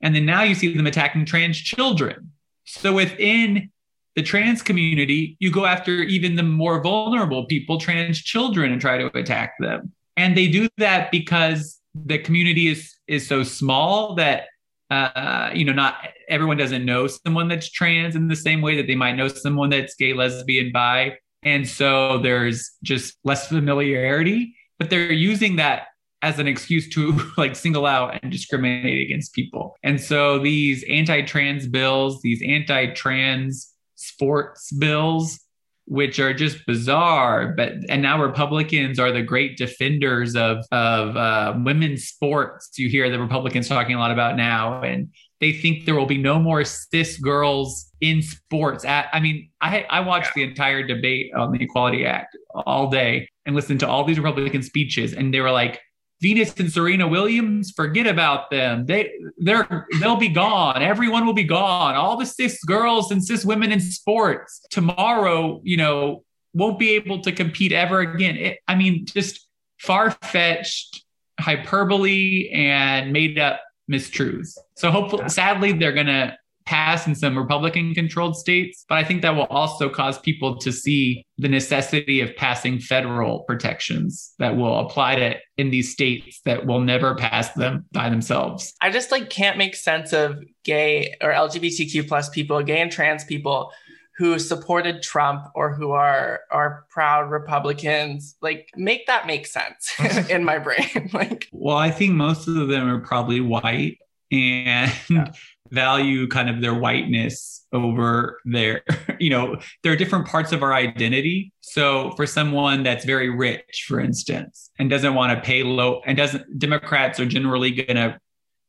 And 0.01 0.13
then 0.13 0.25
now 0.25 0.43
you 0.43 0.55
see 0.55 0.75
them 0.75 0.87
attacking 0.87 1.25
trans 1.25 1.57
children. 1.57 2.31
So 2.65 2.93
within 2.93 3.71
the 4.15 4.21
trans 4.21 4.61
community, 4.61 5.37
you 5.39 5.51
go 5.51 5.65
after 5.65 5.91
even 5.91 6.35
the 6.35 6.43
more 6.43 6.81
vulnerable 6.81 7.45
people, 7.45 7.79
trans 7.79 8.19
children, 8.21 8.71
and 8.71 8.79
try 8.79 8.97
to 8.97 9.17
attack 9.17 9.53
them. 9.59 9.91
And 10.17 10.37
they 10.37 10.47
do 10.47 10.69
that 10.77 11.09
because 11.09 11.79
the 11.95 12.19
community 12.19 12.67
is 12.67 12.95
is 13.07 13.27
so 13.27 13.43
small 13.43 14.15
that 14.15 14.45
uh, 14.93 15.51
you 15.53 15.65
know 15.65 15.73
not 15.73 15.95
everyone 16.29 16.57
doesn't 16.57 16.85
know 16.85 17.07
someone 17.07 17.47
that's 17.47 17.69
trans 17.69 18.15
in 18.15 18.27
the 18.27 18.35
same 18.35 18.61
way 18.61 18.77
that 18.77 18.87
they 18.87 18.95
might 18.95 19.15
know 19.15 19.27
someone 19.27 19.69
that's 19.69 19.95
gay, 19.95 20.13
lesbian, 20.13 20.71
bi, 20.71 21.17
and 21.43 21.67
so 21.67 22.17
there's 22.19 22.71
just 22.83 23.15
less 23.23 23.47
familiarity. 23.47 24.55
But 24.79 24.89
they're 24.89 25.11
using 25.11 25.57
that 25.57 25.87
as 26.21 26.39
an 26.39 26.47
excuse 26.47 26.89
to 26.89 27.19
like 27.37 27.55
single 27.55 27.85
out 27.85 28.19
and 28.23 28.31
discriminate 28.31 29.05
against 29.05 29.33
people. 29.33 29.75
And 29.83 29.99
so 30.01 30.39
these 30.39 30.83
anti-trans 30.89 31.67
bills, 31.67 32.21
these 32.21 32.41
anti-trans 32.45 33.69
sports 33.95 34.71
bills 34.71 35.39
which 35.85 36.19
are 36.19 36.33
just 36.33 36.65
bizarre 36.65 37.53
but 37.57 37.73
and 37.89 38.01
now 38.01 38.21
republicans 38.21 38.99
are 38.99 39.11
the 39.11 39.21
great 39.21 39.57
defenders 39.57 40.35
of 40.35 40.65
of 40.71 41.17
uh, 41.17 41.53
women's 41.57 42.05
sports 42.05 42.71
you 42.77 42.87
hear 42.89 43.09
the 43.09 43.19
republicans 43.19 43.67
talking 43.67 43.95
a 43.95 43.99
lot 43.99 44.11
about 44.11 44.37
now 44.37 44.81
and 44.81 45.09
they 45.41 45.51
think 45.51 45.85
there 45.85 45.95
will 45.95 46.05
be 46.05 46.17
no 46.17 46.39
more 46.39 46.63
cis 46.63 47.17
girls 47.17 47.91
in 47.99 48.21
sports 48.21 48.85
at, 48.85 49.07
i 49.11 49.19
mean 49.19 49.49
i 49.61 49.85
i 49.89 49.99
watched 49.99 50.27
yeah. 50.27 50.43
the 50.43 50.49
entire 50.49 50.83
debate 50.83 51.31
on 51.35 51.51
the 51.51 51.61
equality 51.61 52.05
act 52.05 52.37
all 52.65 52.89
day 52.89 53.27
and 53.45 53.55
listened 53.55 53.79
to 53.79 53.87
all 53.87 54.05
these 54.05 54.17
republican 54.17 54.63
speeches 54.63 55.13
and 55.13 55.33
they 55.33 55.41
were 55.41 55.51
like 55.51 55.81
Venus 56.23 56.53
and 56.57 56.71
Serena 56.71 57.05
Williams, 57.05 57.71
forget 57.71 58.07
about 58.07 58.49
them. 58.49 58.85
They 58.85 59.11
they're 59.37 59.87
they'll 59.99 60.15
be 60.15 60.29
gone. 60.29 60.81
Everyone 60.81 61.25
will 61.25 61.33
be 61.33 61.43
gone. 61.43 61.95
All 61.95 62.15
the 62.15 62.25
cis 62.25 62.63
girls 62.63 63.11
and 63.11 63.23
cis 63.23 63.43
women 63.43 63.73
in 63.73 63.81
sports 63.81 64.65
tomorrow, 64.71 65.59
you 65.65 65.75
know, 65.75 66.23
won't 66.53 66.79
be 66.79 66.91
able 66.91 67.19
to 67.23 67.33
compete 67.33 67.73
ever 67.73 67.99
again. 67.99 68.37
It, 68.37 68.59
I 68.69 68.75
mean, 68.75 69.05
just 69.05 69.49
far 69.79 70.11
fetched 70.11 71.03
hyperbole 71.41 72.49
and 72.53 73.11
made 73.11 73.37
up 73.37 73.59
mistruths. 73.91 74.57
So 74.75 74.91
hopefully, 74.91 75.27
sadly, 75.27 75.73
they're 75.73 75.91
gonna 75.91 76.37
pass 76.65 77.07
in 77.07 77.15
some 77.15 77.37
Republican 77.37 77.93
controlled 77.93 78.37
states. 78.37 78.85
But 78.87 78.97
I 78.97 79.03
think 79.03 79.21
that 79.21 79.35
will 79.35 79.43
also 79.43 79.89
cause 79.89 80.17
people 80.19 80.57
to 80.59 80.71
see 80.71 81.25
the 81.37 81.47
necessity 81.47 82.21
of 82.21 82.35
passing 82.35 82.79
federal 82.79 83.41
protections 83.41 84.33
that 84.39 84.55
will 84.55 84.79
apply 84.79 85.15
to 85.15 85.35
in 85.57 85.69
these 85.69 85.91
states 85.91 86.41
that 86.45 86.65
will 86.65 86.81
never 86.81 87.15
pass 87.15 87.51
them 87.53 87.85
by 87.91 88.09
themselves. 88.09 88.73
I 88.81 88.89
just 88.91 89.11
like 89.11 89.29
can't 89.29 89.57
make 89.57 89.75
sense 89.75 90.13
of 90.13 90.43
gay 90.63 91.15
or 91.21 91.31
LGBTQ 91.31 92.07
plus 92.07 92.29
people, 92.29 92.61
gay 92.63 92.81
and 92.81 92.91
trans 92.91 93.23
people 93.23 93.71
who 94.17 94.37
supported 94.37 95.01
Trump 95.01 95.45
or 95.55 95.73
who 95.73 95.91
are 95.91 96.41
are 96.51 96.85
proud 96.89 97.31
Republicans. 97.31 98.35
Like 98.41 98.69
make 98.75 99.07
that 99.07 99.25
make 99.25 99.47
sense 99.47 99.91
in 100.29 100.43
my 100.43 100.59
brain. 100.59 101.09
like 101.13 101.47
well, 101.51 101.77
I 101.77 101.91
think 101.91 102.13
most 102.13 102.47
of 102.47 102.67
them 102.67 102.87
are 102.87 102.99
probably 102.99 103.41
white 103.41 103.97
and 104.33 104.91
yeah. 105.09 105.31
value 105.71 106.27
kind 106.27 106.49
of 106.49 106.61
their 106.61 106.73
whiteness 106.73 107.65
over 107.71 108.39
their 108.45 108.83
you 109.19 109.29
know 109.29 109.55
there 109.81 109.91
are 109.91 109.95
different 109.95 110.27
parts 110.27 110.51
of 110.51 110.61
our 110.61 110.73
identity. 110.73 111.51
So 111.61 112.11
for 112.11 112.25
someone 112.25 112.83
that's 112.83 113.05
very 113.05 113.29
rich 113.29 113.85
for 113.87 113.99
instance 113.99 114.69
and 114.77 114.89
doesn't 114.89 115.13
want 115.13 115.33
to 115.33 115.45
pay 115.45 115.63
low 115.63 116.01
and 116.05 116.17
doesn't 116.17 116.59
democrats 116.59 117.19
are 117.19 117.25
generally 117.25 117.71
going 117.71 117.95
to 117.95 118.19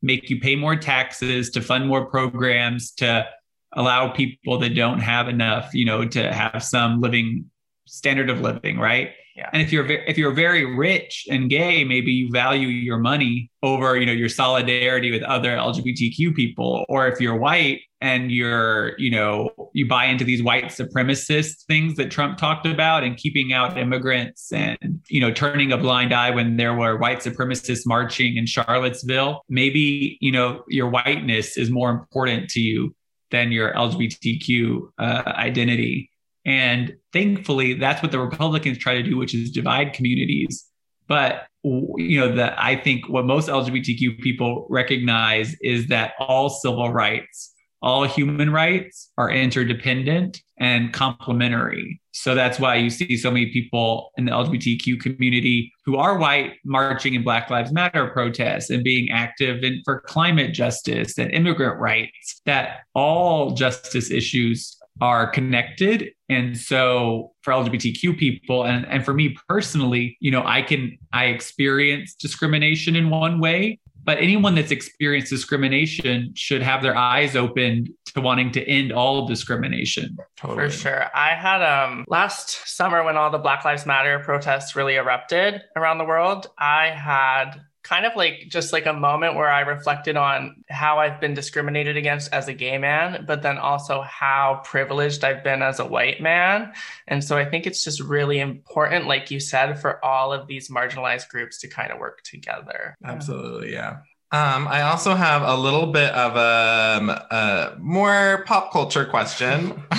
make 0.03 0.29
you 0.29 0.39
pay 0.39 0.55
more 0.55 0.77
taxes 0.77 1.51
to 1.51 1.61
fund 1.61 1.89
more 1.89 2.07
programs 2.07 2.93
to 2.93 3.27
allow 3.73 4.09
people 4.09 4.59
that 4.59 4.75
don't 4.75 5.01
have 5.01 5.29
enough 5.29 5.75
you 5.75 5.85
know 5.85 6.07
to 6.07 6.33
have 6.33 6.63
some 6.63 7.01
living 7.01 7.51
standard 7.87 8.31
of 8.31 8.41
living 8.41 8.79
right 8.79 9.11
yeah. 9.35 9.51
And 9.53 9.61
if 9.61 9.73
you're 9.73 9.87
if 9.87 10.17
you're 10.17 10.33
very 10.33 10.65
rich 10.65 11.27
and 11.29 11.51
gay, 11.51 11.83
maybe 11.83 12.13
you 12.13 12.31
value 12.31 12.69
your 12.69 12.99
money 12.99 13.51
over 13.65 13.97
you 13.97 14.07
know 14.07 14.13
your 14.13 14.29
solidarity 14.29 15.11
with 15.11 15.23
other 15.25 15.51
LGBTQ 15.51 16.37
people. 16.37 16.85
Or 16.89 17.09
if 17.09 17.21
you're 17.21 17.37
white 17.37 17.81
and 18.01 18.31
you're 18.31 18.97
you 18.97 19.11
know 19.11 19.51
you 19.73 19.89
buy 19.89 20.05
into 20.05 20.25
these 20.25 20.41
white 20.41 20.67
supremacist 20.67 21.65
things 21.67 21.97
that 21.97 22.13
Trump 22.13 22.39
talked 22.39 22.65
about 22.65 23.03
and 23.03 23.17
keeping 23.17 23.53
out 23.53 23.77
immigrants 23.77 24.53
and 24.53 25.01
you 25.09 25.21
know 25.21 25.33
turning 25.33 25.73
a 25.73 25.79
blind 25.79 26.13
eye 26.15 26.31
when 26.31 26.57
there 26.57 26.75
were 26.75 26.97
white 26.97 27.19
supremacists 27.19 27.87
marching 27.87 28.37
in 28.37 28.47
Charlottesville, 28.47 29.43
maybe 29.49 30.17
you 30.21 30.31
know 30.31 30.63
your 30.69 30.89
whiteness 30.89 31.57
is 31.57 31.73
more 31.73 31.91
important 31.91 32.49
to 32.51 32.61
you 32.61 32.95
than 33.33 33.51
your 33.51 33.73
LGBTQ 33.75 34.91
uh, 34.97 35.23
identity. 35.27 36.09
And 36.47 36.95
thankfully, 37.15 37.73
that's 37.73 38.03
what 38.03 38.13
the 38.13 38.19
Republicans 38.19 38.77
try 38.77 38.93
to 38.95 39.03
do, 39.03 39.17
which 39.17 39.35
is 39.35 39.51
divide 39.51 39.95
communities. 39.95 40.67
But 41.09 41.47
you 41.63 42.21
know 42.21 42.35
that 42.35 42.55
I 42.59 42.77
think 42.77 43.09
what 43.09 43.25
most 43.25 43.49
LGBTQ 43.49 44.21
people 44.21 44.67
recognize 44.69 45.57
is 45.63 45.87
that 45.87 46.13
all 46.19 46.51
civil 46.51 46.93
rights, 46.93 47.55
all 47.81 48.05
human 48.05 48.51
rights 48.51 49.11
are 49.17 49.31
interdependent 49.31 50.43
and 50.59 50.93
complementary. 50.93 52.01
So 52.13 52.35
that's 52.35 52.61
why 52.61 52.77
you 52.77 52.91
see 52.91 53.17
so 53.17 53.31
many 53.31 53.47
people 53.47 54.11
in 54.17 54.25
the 54.25 54.33
LGBTQ 54.33 55.01
community 55.01 55.73
who 55.85 55.97
are 55.97 56.17
white 56.19 56.55
marching 56.65 57.15
in 57.15 57.23
Black 57.23 57.51
Lives 57.51 57.73
Matter 57.73 58.09
protests 58.09 58.71
and 58.71 58.85
being 58.85 59.11
active 59.11 59.63
in, 59.63 59.83
for 59.85 60.01
climate 60.01 60.53
justice 60.53 61.19
and 61.19 61.31
immigrant 61.33 61.79
rights, 61.81 62.41
that 62.47 62.81
all 62.95 63.53
justice 63.53 64.11
issues 64.11 64.79
are 65.01 65.27
connected. 65.27 66.11
And 66.29 66.57
so 66.57 67.33
for 67.43 67.53
LGBTQ 67.53 68.19
people 68.19 68.65
and, 68.65 68.87
and 68.87 69.05
for 69.05 69.13
me 69.13 69.37
personally, 69.49 70.17
you 70.21 70.31
know, 70.31 70.43
I 70.45 70.63
can 70.63 70.97
I 71.13 71.27
experience 71.27 72.15
discrimination 72.15 72.97
in 72.97 73.11
one 73.11 73.41
way, 73.41 73.81
but 74.05 74.19
anyone 74.19 74.55
that's 74.55 74.71
experienced 74.71 75.31
discrimination 75.31 76.33
should 76.37 76.63
have 76.63 76.83
their 76.83 76.97
eyes 76.97 77.35
opened 77.37 77.91
to 78.15 78.21
wanting 78.21 78.53
to 78.53 78.65
end 78.69 78.93
all 78.93 79.27
discrimination. 79.27 80.17
Totally. 80.37 80.69
For 80.69 80.71
sure. 80.71 81.07
I 81.15 81.31
had 81.31 81.63
um 81.63 82.05
last 82.09 82.69
summer 82.69 83.03
when 83.03 83.17
all 83.17 83.31
the 83.31 83.39
Black 83.39 83.65
Lives 83.65 83.87
Matter 83.87 84.21
protests 84.21 84.77
really 84.77 84.95
erupted 84.95 85.63
around 85.77 85.99
the 85.99 86.05
world, 86.05 86.47
I 86.59 86.91
had 86.91 87.61
kind 87.85 88.07
of 88.07 88.17
like 88.17 88.47
just 88.49 88.73
like 88.73 88.87
a 88.87 88.93
moment 88.93 89.35
where 89.35 89.51
I 89.51 89.61
reflected 89.61 90.17
on 90.17 90.65
how 90.71 90.99
I've 90.99 91.21
been 91.21 91.35
discriminated 91.35 91.99
against 91.99 92.33
as 92.33 92.49
a 92.49 92.55
gay 92.55 92.79
man, 92.79 93.25
but 93.27 93.43
then 93.43 93.59
also 93.59 94.01
how 94.01 94.63
privileged 94.65 95.23
I've 95.23 95.45
been 95.45 95.61
as 95.63 95.79
a 95.79 95.87
white 95.87 96.21
man. 96.21 96.73
And 97.07 97.23
so 97.23 97.37
I 97.37 97.45
think 97.45 97.67
it's 97.67 97.85
just 97.85 98.01
really 98.01 98.41
important, 98.41 99.07
like 99.07 99.31
you 99.31 99.39
said, 99.39 99.79
for 99.79 100.03
all 100.03 100.33
of 100.33 100.47
these 100.47 100.71
marginalized 100.71 101.29
groups 101.29 101.59
to 101.59 101.69
kind 101.69 101.93
of 101.93 101.99
work 101.99 102.23
together. 102.23 102.97
Absolutely. 103.05 103.75
Yeah. 103.75 103.99
Um, 104.33 104.67
I 104.67 104.83
also 104.83 105.15
have 105.15 105.43
a 105.43 105.55
little 105.55 105.93
bit 105.93 106.11
of 106.13 106.37
a, 106.37 106.99
um, 106.99 107.11
a 107.11 107.77
more 107.79 108.43
pop 108.47 108.73
culture 108.73 109.05
question 109.05 109.81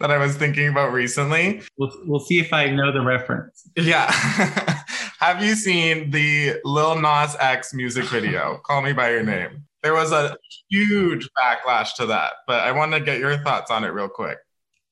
that 0.00 0.10
I 0.10 0.16
was 0.18 0.36
thinking 0.36 0.68
about 0.68 0.92
recently. 0.92 1.62
We'll, 1.78 1.92
we'll 2.04 2.20
see 2.20 2.40
if 2.40 2.52
I 2.52 2.70
know 2.70 2.90
the 2.90 3.02
reference. 3.02 3.68
Yeah. 3.76 4.10
have 5.24 5.42
you 5.42 5.54
seen 5.54 6.10
the 6.10 6.60
Lil 6.66 7.00
Nas 7.00 7.34
X 7.40 7.72
music 7.72 8.04
video, 8.04 8.60
Call 8.62 8.82
Me 8.82 8.92
By 8.92 9.10
Your 9.10 9.22
Name? 9.22 9.64
There 9.82 9.94
was 9.94 10.12
a 10.12 10.36
huge 10.68 11.30
backlash 11.30 11.94
to 11.94 12.04
that, 12.06 12.34
but 12.46 12.60
I 12.60 12.72
want 12.72 12.92
to 12.92 13.00
get 13.00 13.20
your 13.20 13.38
thoughts 13.38 13.70
on 13.70 13.84
it 13.84 13.88
real 13.88 14.10
quick. 14.10 14.36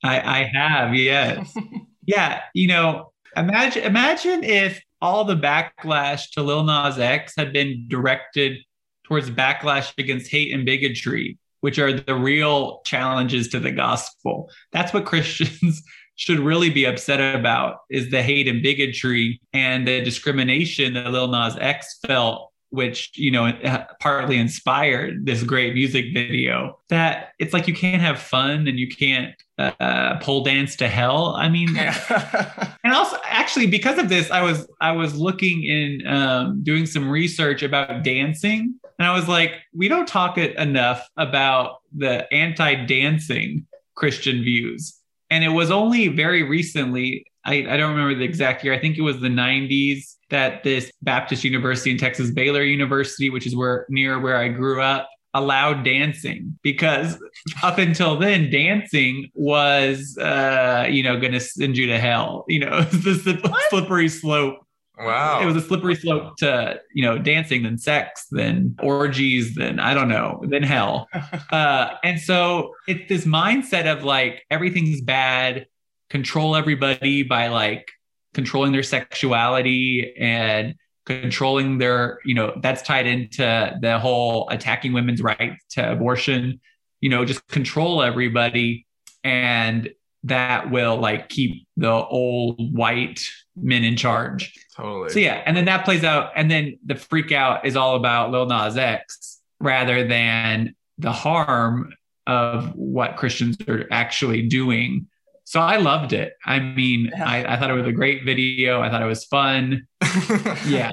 I, 0.02 0.20
I 0.20 0.50
have, 0.54 0.94
yes. 0.94 1.54
yeah. 2.06 2.40
You 2.54 2.68
know, 2.68 3.12
imagine 3.36 3.82
imagine 3.82 4.42
if 4.42 4.82
all 5.02 5.24
the 5.24 5.36
backlash 5.36 6.30
to 6.30 6.42
Lil 6.42 6.64
Nas 6.64 6.98
X 6.98 7.34
had 7.36 7.52
been 7.52 7.86
directed 7.88 8.56
towards 9.04 9.28
backlash 9.28 9.92
against 9.98 10.30
hate 10.30 10.54
and 10.54 10.64
bigotry, 10.64 11.36
which 11.60 11.78
are 11.78 11.92
the 11.92 12.14
real 12.14 12.80
challenges 12.86 13.48
to 13.48 13.60
the 13.60 13.72
gospel. 13.72 14.48
That's 14.72 14.94
what 14.94 15.04
Christians 15.04 15.82
should 16.16 16.38
really 16.38 16.70
be 16.70 16.84
upset 16.84 17.34
about 17.34 17.78
is 17.90 18.10
the 18.10 18.22
hate 18.22 18.48
and 18.48 18.62
bigotry 18.62 19.40
and 19.52 19.86
the 19.86 20.02
discrimination 20.02 20.94
that 20.94 21.10
Lil 21.10 21.28
Nas 21.28 21.56
X 21.60 21.98
felt 22.06 22.50
which 22.70 23.10
you 23.14 23.30
know 23.30 23.52
partly 24.00 24.38
inspired 24.38 25.26
this 25.26 25.42
great 25.42 25.74
music 25.74 26.06
video. 26.14 26.78
That 26.88 27.32
it's 27.38 27.52
like 27.52 27.68
you 27.68 27.74
can't 27.74 28.00
have 28.00 28.18
fun 28.18 28.66
and 28.66 28.78
you 28.78 28.88
can't 28.88 29.34
uh, 29.58 30.18
pole 30.20 30.42
dance 30.42 30.76
to 30.76 30.88
hell. 30.88 31.34
I 31.36 31.50
mean 31.50 31.76
and 32.84 32.92
also 32.92 33.18
actually 33.24 33.66
because 33.66 33.98
of 33.98 34.08
this 34.08 34.30
i 34.30 34.42
was 34.42 34.66
i 34.80 34.92
was 34.92 35.14
looking 35.16 35.64
in 35.64 36.06
um, 36.06 36.62
doing 36.62 36.86
some 36.86 37.08
research 37.08 37.62
about 37.62 38.04
dancing 38.04 38.74
and 38.98 39.08
i 39.08 39.14
was 39.14 39.28
like 39.28 39.54
we 39.74 39.88
don't 39.88 40.06
talk 40.06 40.38
it 40.38 40.56
enough 40.56 41.08
about 41.16 41.78
the 41.96 42.32
anti-dancing 42.32 43.66
christian 43.94 44.42
views 44.42 44.98
and 45.32 45.42
it 45.42 45.48
was 45.48 45.70
only 45.70 46.08
very 46.08 46.42
recently 46.42 47.24
I, 47.44 47.54
I 47.54 47.76
don't 47.76 47.90
remember 47.90 48.14
the 48.14 48.24
exact 48.24 48.62
year 48.62 48.72
i 48.72 48.78
think 48.78 48.98
it 48.98 49.02
was 49.02 49.20
the 49.20 49.28
90s 49.28 50.12
that 50.32 50.64
this 50.64 50.90
Baptist 51.02 51.44
University 51.44 51.90
in 51.90 51.98
Texas, 51.98 52.30
Baylor 52.30 52.62
University, 52.62 53.30
which 53.30 53.46
is 53.46 53.54
where 53.54 53.86
near 53.90 54.18
where 54.18 54.38
I 54.38 54.48
grew 54.48 54.80
up, 54.80 55.08
allowed 55.34 55.84
dancing 55.84 56.58
because 56.62 57.22
up 57.62 57.78
until 57.78 58.18
then, 58.18 58.50
dancing 58.50 59.30
was, 59.34 60.18
uh, 60.18 60.86
you 60.90 61.02
know, 61.02 61.20
going 61.20 61.32
to 61.32 61.40
send 61.40 61.76
you 61.76 61.86
to 61.86 61.98
hell. 61.98 62.44
You 62.48 62.60
know, 62.60 62.80
the 62.82 63.54
slippery 63.70 64.08
slope. 64.08 64.66
Wow. 65.02 65.40
It 65.40 65.46
was 65.46 65.56
a 65.56 65.60
slippery 65.60 65.94
slope 65.94 66.36
to, 66.38 66.80
you 66.94 67.02
know, 67.02 67.18
dancing, 67.18 67.62
then 67.62 67.78
sex, 67.78 68.26
then 68.30 68.76
orgies, 68.82 69.54
then 69.54 69.80
I 69.80 69.94
don't 69.94 70.08
know, 70.08 70.42
then 70.48 70.62
hell. 70.62 71.08
Uh, 71.50 71.96
and 72.02 72.18
so 72.18 72.72
it's 72.88 73.06
this 73.08 73.26
mindset 73.26 73.84
of 73.84 74.04
like 74.04 74.42
everything's 74.50 75.02
bad, 75.02 75.66
control 76.08 76.56
everybody 76.56 77.22
by 77.22 77.48
like 77.48 77.90
controlling 78.32 78.72
their 78.72 78.82
sexuality 78.82 80.14
and 80.18 80.74
controlling 81.04 81.78
their 81.78 82.20
you 82.24 82.34
know 82.34 82.56
that's 82.62 82.80
tied 82.82 83.06
into 83.06 83.76
the 83.80 83.98
whole 83.98 84.48
attacking 84.50 84.92
women's 84.92 85.20
right 85.20 85.56
to 85.68 85.92
abortion 85.92 86.60
you 87.00 87.10
know 87.10 87.24
just 87.24 87.46
control 87.48 88.02
everybody 88.02 88.86
and 89.24 89.90
that 90.24 90.70
will 90.70 90.96
like 90.96 91.28
keep 91.28 91.66
the 91.76 91.90
old 91.90 92.76
white 92.76 93.20
men 93.56 93.84
in 93.84 93.96
charge 93.96 94.54
Totally. 94.76 95.10
so 95.10 95.18
yeah 95.18 95.42
and 95.44 95.56
then 95.56 95.64
that 95.66 95.84
plays 95.84 96.04
out 96.04 96.30
and 96.36 96.50
then 96.50 96.78
the 96.86 96.94
freak 96.94 97.32
out 97.32 97.66
is 97.66 97.76
all 97.76 97.96
about 97.96 98.30
lil 98.30 98.46
nas 98.46 98.76
x 98.76 99.40
rather 99.60 100.06
than 100.06 100.74
the 100.98 101.12
harm 101.12 101.92
of 102.26 102.72
what 102.74 103.16
christians 103.16 103.56
are 103.68 103.86
actually 103.90 104.48
doing 104.48 105.06
so 105.44 105.60
I 105.60 105.76
loved 105.76 106.12
it. 106.14 106.34
I 106.46 106.60
mean, 106.60 107.10
Yeah. 107.14 107.28
I, 107.28 107.54
I 107.54 107.58
thought 107.58 107.68
it 107.68 107.74
was 107.74 107.86
a 107.86 107.92
great 107.92 108.24
video. 108.24 108.80
I 108.80 108.88
thought 108.88 109.02
it 109.02 109.06
was 109.06 109.24
fun. 109.24 109.86
Yeah. 110.66 110.92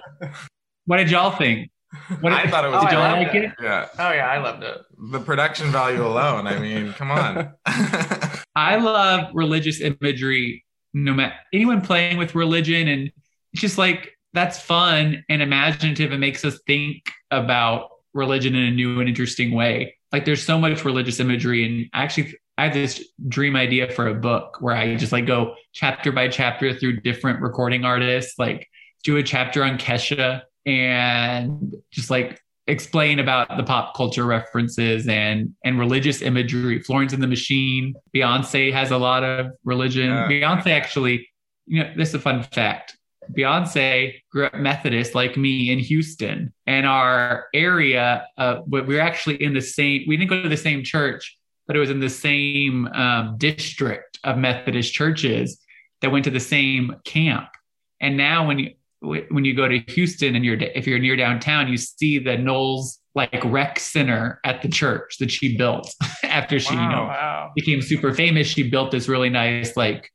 what 0.86 0.98
did 0.98 1.12
y'all 1.12 1.32
think? 1.32 1.70
What 2.22 2.34
I 2.34 2.48
thought 2.48 2.66
it 2.66 2.72
was 2.72 2.84
did 2.84 2.92
y'all 2.92 3.02
I 3.02 3.14
like 3.14 3.34
loved 3.34 3.38
it? 3.38 3.52
Yeah. 3.62 3.88
oh 3.98 4.12
yeah, 4.12 4.28
I 4.28 4.38
loved 4.38 4.64
it. 4.64 4.78
The 5.12 5.20
production 5.20 5.72
value 5.72 6.06
alone. 6.06 6.46
I 6.46 6.60
mean, 6.60 6.94
come 6.94 7.10
on. 7.10 7.54
I 8.56 8.76
love 8.76 9.32
religious 9.34 9.82
imagery. 9.82 10.66
No 10.94 11.14
matter 11.14 11.36
anyone 11.54 11.82
playing 11.82 12.18
with 12.18 12.36
religion, 12.36 12.88
and 12.88 13.12
it's 13.54 13.62
just 13.62 13.78
like 13.78 14.14
that's 14.34 14.60
fun 14.60 15.24
and 15.30 15.42
imaginative 15.42 16.12
and 16.12 16.22
makes 16.22 16.46
us 16.46 16.60
think 16.68 17.12
about 17.32 17.90
religion 18.14 18.56
in 18.56 18.66
a 18.66 18.72
new 18.72 19.00
and 19.00 19.10
interesting 19.10 19.52
way. 19.52 19.96
Like 20.12 20.26
there's 20.26 20.44
so 20.44 20.60
much 20.60 20.86
religious 20.86 21.20
imagery, 21.20 21.66
and 21.66 21.90
actually, 21.94 22.36
I 22.58 22.66
have 22.66 22.74
this 22.74 23.08
dream 23.28 23.56
idea 23.56 23.92
for 23.92 24.08
a 24.08 24.14
book 24.14 24.58
where 24.60 24.76
I 24.76 24.96
just 24.96 25.12
like 25.12 25.26
go 25.26 25.56
chapter 25.74 26.12
by 26.12 26.28
chapter 26.28 26.74
through 26.74 27.02
different 27.02 27.42
recording 27.42 27.86
artists, 27.86 28.38
like 28.38 28.68
do 29.04 29.18
a 29.18 29.24
chapter 29.24 29.64
on 29.64 29.78
Kesha 29.78 30.42
and 30.70 31.74
just 31.92 32.12
like 32.12 32.40
explain 32.68 33.18
about 33.18 33.58
the 33.58 33.64
pop 33.64 33.96
culture 33.96 34.26
references 34.26 35.08
and 35.08 35.54
and 35.64 35.80
religious 35.80 36.22
imagery. 36.22 36.80
Florence 36.82 37.12
and 37.12 37.22
the 37.22 37.28
Machine, 37.28 37.96
Beyonce 38.16 38.72
has 38.72 38.92
a 38.92 38.98
lot 38.98 39.24
of 39.24 39.48
religion. 39.64 40.10
Yeah. 40.10 40.28
Beyonce 40.28 40.68
actually, 40.68 41.28
you 41.66 41.84
know, 41.84 41.92
this 41.98 42.10
is 42.10 42.16
a 42.16 42.20
fun 42.20 42.44
fact. 42.44 42.96
Beyonce 43.36 44.14
grew 44.32 44.46
up 44.46 44.56
Methodist 44.56 45.16
like 45.16 45.38
me 45.38 45.72
in 45.72 45.80
Houston, 45.80 46.54
and 46.66 46.86
our 46.86 47.48
area, 47.54 48.26
uh, 48.38 48.62
we 48.68 48.82
were 48.82 49.00
actually 49.00 49.42
in 49.44 49.54
the 49.54 49.62
same. 49.62 50.04
We 50.08 50.18
didn't 50.18 50.30
go 50.30 50.42
to 50.42 50.50
the 50.50 50.58
same 50.58 50.84
church, 50.84 51.38
but 51.68 51.76
it 51.76 51.80
was 51.80 51.90
in 51.90 52.00
the 52.00 52.10
same 52.10 52.88
um, 52.88 53.36
district 53.38 54.20
of 54.24 54.38
Methodist 54.38 54.94
churches 54.94 55.60
that 56.02 56.12
went 56.12 56.26
to 56.26 56.32
the 56.32 56.40
same 56.40 56.96
camp. 57.06 57.50
And 58.02 58.18
now, 58.18 58.48
when 58.48 58.60
you 58.60 58.72
when 59.02 59.46
you 59.46 59.56
go 59.56 59.68
to 59.68 59.80
Houston 59.80 60.36
and 60.36 60.44
you're 60.44 60.58
if 60.60 60.86
you're 60.86 61.00
near 61.00 61.16
downtown, 61.16 61.68
you 61.68 61.78
see 61.78 62.20
the 62.20 62.38
Knowles 62.38 63.00
like 63.16 63.42
rec 63.46 63.80
center 63.80 64.40
at 64.44 64.62
the 64.62 64.70
church 64.70 65.18
that 65.20 65.32
she 65.32 65.58
built 65.58 65.94
after 66.24 66.60
she 66.60 66.74
you 66.74 66.80
know 66.80 67.06
wow. 67.06 67.52
became 67.56 67.82
super 67.82 68.14
famous. 68.14 68.48
She 68.48 68.70
built 68.70 68.92
this 68.92 69.08
really 69.08 69.30
nice 69.30 69.76
like 69.78 70.10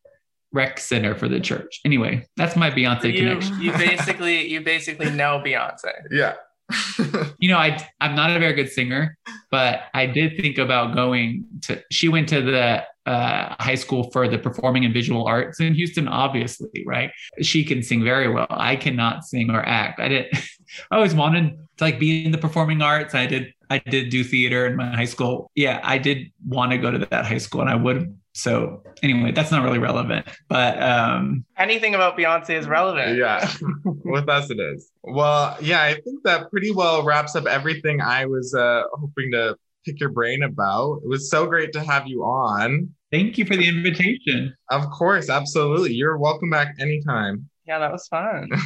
rec 0.52 0.78
center 0.78 1.14
for 1.14 1.28
the 1.28 1.40
church. 1.40 1.80
Anyway, 1.84 2.26
that's 2.36 2.56
my 2.56 2.70
Beyonce 2.70 3.12
You, 3.12 3.18
connection. 3.18 3.60
you 3.60 3.72
basically 3.78 4.48
you 4.48 4.60
basically 4.60 5.10
know 5.10 5.42
Beyonce. 5.44 5.92
yeah. 6.10 6.34
You 7.38 7.50
know, 7.50 7.58
I 7.58 7.76
I'm 8.00 8.14
not 8.14 8.34
a 8.34 8.38
very 8.38 8.54
good 8.54 8.70
singer, 8.70 9.18
but 9.50 9.82
I 9.92 10.06
did 10.06 10.36
think 10.36 10.56
about 10.56 10.94
going 10.94 11.44
to. 11.62 11.82
She 11.90 12.08
went 12.08 12.28
to 12.30 12.40
the 12.40 12.84
uh, 13.06 13.54
high 13.60 13.74
school 13.74 14.10
for 14.12 14.28
the 14.28 14.38
performing 14.38 14.84
and 14.84 14.94
visual 14.94 15.26
arts 15.26 15.60
in 15.60 15.74
Houston. 15.74 16.08
Obviously, 16.08 16.84
right? 16.86 17.10
She 17.42 17.64
can 17.64 17.82
sing 17.82 18.02
very 18.02 18.30
well. 18.32 18.46
I 18.48 18.76
cannot 18.76 19.24
sing 19.24 19.50
or 19.50 19.60
act. 19.60 20.00
I 20.00 20.08
did. 20.08 20.26
I 20.90 20.96
always 20.96 21.14
wanted 21.14 21.58
to 21.76 21.84
like 21.84 21.98
be 21.98 22.24
in 22.24 22.32
the 22.32 22.38
performing 22.38 22.80
arts. 22.80 23.14
I 23.14 23.26
did. 23.26 23.52
I 23.68 23.78
did 23.78 24.10
do 24.10 24.24
theater 24.24 24.66
in 24.66 24.76
my 24.76 24.94
high 24.94 25.04
school. 25.04 25.50
Yeah, 25.54 25.80
I 25.82 25.98
did 25.98 26.30
want 26.46 26.72
to 26.72 26.78
go 26.78 26.90
to 26.90 26.98
that 26.98 27.26
high 27.26 27.38
school, 27.38 27.60
and 27.60 27.70
I 27.70 27.74
would. 27.74 28.16
So 28.34 28.82
anyway, 29.02 29.32
that's 29.32 29.50
not 29.50 29.62
really 29.62 29.78
relevant. 29.78 30.26
But 30.48 30.82
um, 30.82 31.44
Anything 31.56 31.94
about 31.94 32.18
Beyonce 32.18 32.50
is 32.50 32.66
relevant. 32.66 33.16
yeah. 33.16 33.48
With 34.04 34.28
us, 34.28 34.50
it 34.50 34.58
is. 34.60 34.90
Well, 35.02 35.56
yeah, 35.62 35.82
I 35.82 35.94
think 35.94 36.22
that 36.24 36.50
pretty 36.50 36.70
well 36.72 37.04
wraps 37.04 37.36
up 37.36 37.46
everything 37.46 38.00
I 38.00 38.26
was 38.26 38.54
uh, 38.54 38.82
hoping 38.92 39.30
to 39.32 39.56
pick 39.86 40.00
your 40.00 40.10
brain 40.10 40.42
about. 40.42 41.00
It 41.04 41.08
was 41.08 41.30
so 41.30 41.46
great 41.46 41.72
to 41.74 41.82
have 41.84 42.06
you 42.06 42.22
on. 42.24 42.92
thank 43.12 43.38
you 43.38 43.44
for 43.46 43.56
the 43.56 43.68
invitation. 43.68 44.52
Of 44.70 44.90
course, 44.90 45.30
absolutely. 45.30 45.92
You're 45.94 46.18
welcome 46.18 46.50
back 46.50 46.74
anytime. 46.80 47.48
Yeah, 47.66 47.78
that 47.78 47.92
was 47.92 48.06
fun. 48.08 48.50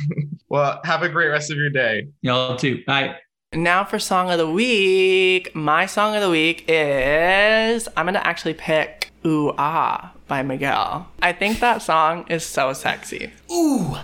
Well, 0.51 0.81
have 0.85 1.03
a 1.03 1.11
great 1.11 1.29
rest 1.29 1.51
of 1.51 1.59
your 1.59 1.69
day. 1.69 2.09
Y'all 2.23 2.57
too. 2.57 2.83
Bye. 2.87 3.17
Now 3.53 3.85
for 3.85 3.99
song 3.99 4.31
of 4.31 4.39
the 4.39 4.51
week. 4.51 5.55
My 5.55 5.85
song 5.85 6.15
of 6.17 6.23
the 6.23 6.31
week 6.31 6.65
is 6.67 7.87
I'm 7.99 8.07
gonna 8.07 8.21
actually 8.21 8.55
pick 8.55 8.98
Ooh 9.27 9.53
Ah 9.59 10.13
by 10.29 10.43
Miguel. 10.43 11.09
I 11.23 11.33
think 11.33 11.61
that 11.61 11.83
song 11.83 12.27
is 12.29 12.45
so 12.45 12.73
sexy. 12.73 13.33
Ooh, 13.51 13.97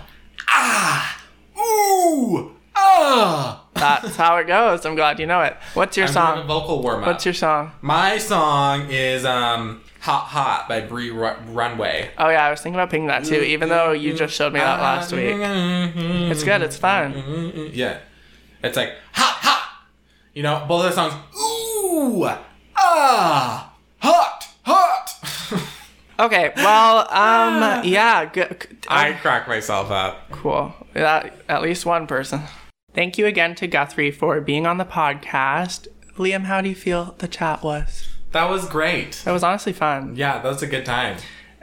ah, 0.49 1.23
ooh, 1.57 2.51
ah. 2.75 3.61
That's 3.73 4.15
how 4.15 4.37
it 4.37 4.47
goes. 4.47 4.85
I'm 4.85 4.95
glad 4.95 5.19
you 5.19 5.25
know 5.27 5.41
it. 5.41 5.55
What's 5.73 5.97
your 5.97 6.07
I'm 6.07 6.13
doing 6.13 6.23
a 6.25 6.35
song? 6.37 6.47
vocal 6.47 6.81
warm 6.81 7.01
up. 7.01 7.07
What's 7.07 7.25
your 7.25 7.33
song? 7.33 7.71
My 7.81 8.17
song 8.17 8.87
is 8.89 9.25
um 9.25 9.81
Hot 10.01 10.25
Hot 10.25 10.67
by 10.67 10.81
Bree 10.81 11.11
Ru- 11.11 11.35
Runway. 11.47 12.09
Oh 12.17 12.29
yeah, 12.29 12.45
I 12.45 12.49
was 12.51 12.61
thinking 12.61 12.79
about 12.79 12.89
picking 12.89 13.07
that 13.07 13.25
too, 13.25 13.41
even 13.41 13.69
though 13.69 13.91
you 13.91 14.13
just 14.13 14.33
showed 14.33 14.53
me 14.53 14.59
that 14.59 14.79
last 14.79 15.11
week. 15.11 15.35
It's 16.31 16.43
good, 16.43 16.61
it's 16.61 16.77
fun. 16.77 17.69
Yeah. 17.73 17.99
It's 18.63 18.77
like 18.77 18.93
hot 19.13 19.37
hot. 19.41 19.85
You 20.33 20.43
know, 20.43 20.65
both 20.67 20.85
of 20.85 20.89
the 20.89 20.95
songs 20.95 21.13
ooh 21.37 22.25
ah 22.77 23.73
hot 23.99 24.47
hot. 24.65 25.61
Okay, 26.17 26.53
well, 26.55 26.99
um, 27.11 27.83
yeah, 27.83 28.23
good. 28.25 28.67
I 28.87 29.11
crack 29.13 29.47
myself 29.47 29.91
up. 29.91 30.31
Cool. 30.31 30.73
That, 30.93 31.33
at 31.49 31.61
least 31.61 31.85
one 31.85 32.07
person. 32.07 32.41
Thank 32.93 33.17
you 33.17 33.25
again 33.25 33.55
to 33.55 33.67
Guthrie 33.67 34.11
for 34.11 34.39
being 34.39 34.65
on 34.65 34.77
the 34.77 34.85
podcast. 34.85 35.89
Liam, 36.17 36.45
how 36.45 36.61
do 36.61 36.69
you 36.69 36.75
feel 36.75 37.15
the 37.17 37.27
chat 37.27 37.63
was? 37.63 38.07
That 38.31 38.49
was 38.49 38.69
great. 38.69 39.21
That 39.25 39.33
was 39.33 39.43
honestly 39.43 39.73
fun. 39.73 40.15
Yeah, 40.15 40.41
that 40.41 40.47
was 40.47 40.63
a 40.63 40.67
good 40.67 40.85
time. 40.85 41.17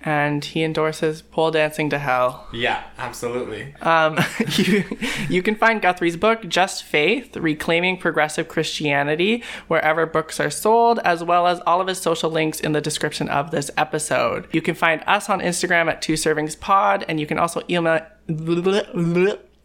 And 0.04 0.44
he 0.44 0.62
endorses 0.62 1.22
pole 1.22 1.50
dancing 1.50 1.90
to 1.90 1.98
hell. 1.98 2.48
Yeah, 2.52 2.82
absolutely. 2.98 3.74
Um, 3.82 4.18
you, 4.56 4.84
you 5.28 5.42
can 5.42 5.54
find 5.54 5.80
Guthrie's 5.80 6.16
book, 6.16 6.48
Just 6.48 6.84
Faith 6.84 7.36
Reclaiming 7.36 7.98
Progressive 7.98 8.48
Christianity, 8.48 9.42
wherever 9.68 10.06
books 10.06 10.40
are 10.40 10.50
sold, 10.50 10.98
as 11.04 11.22
well 11.22 11.46
as 11.46 11.60
all 11.60 11.80
of 11.80 11.86
his 11.86 11.98
social 11.98 12.30
links 12.30 12.60
in 12.60 12.72
the 12.72 12.80
description 12.80 13.28
of 13.28 13.50
this 13.50 13.70
episode. 13.76 14.48
You 14.52 14.62
can 14.62 14.74
find 14.74 15.02
us 15.06 15.30
on 15.30 15.40
Instagram 15.40 15.88
at 15.88 16.02
Two 16.02 16.14
Servings 16.14 16.58
Pod, 16.58 17.04
and 17.08 17.20
you 17.20 17.26
can 17.26 17.38
also 17.38 17.62
email. 17.70 18.00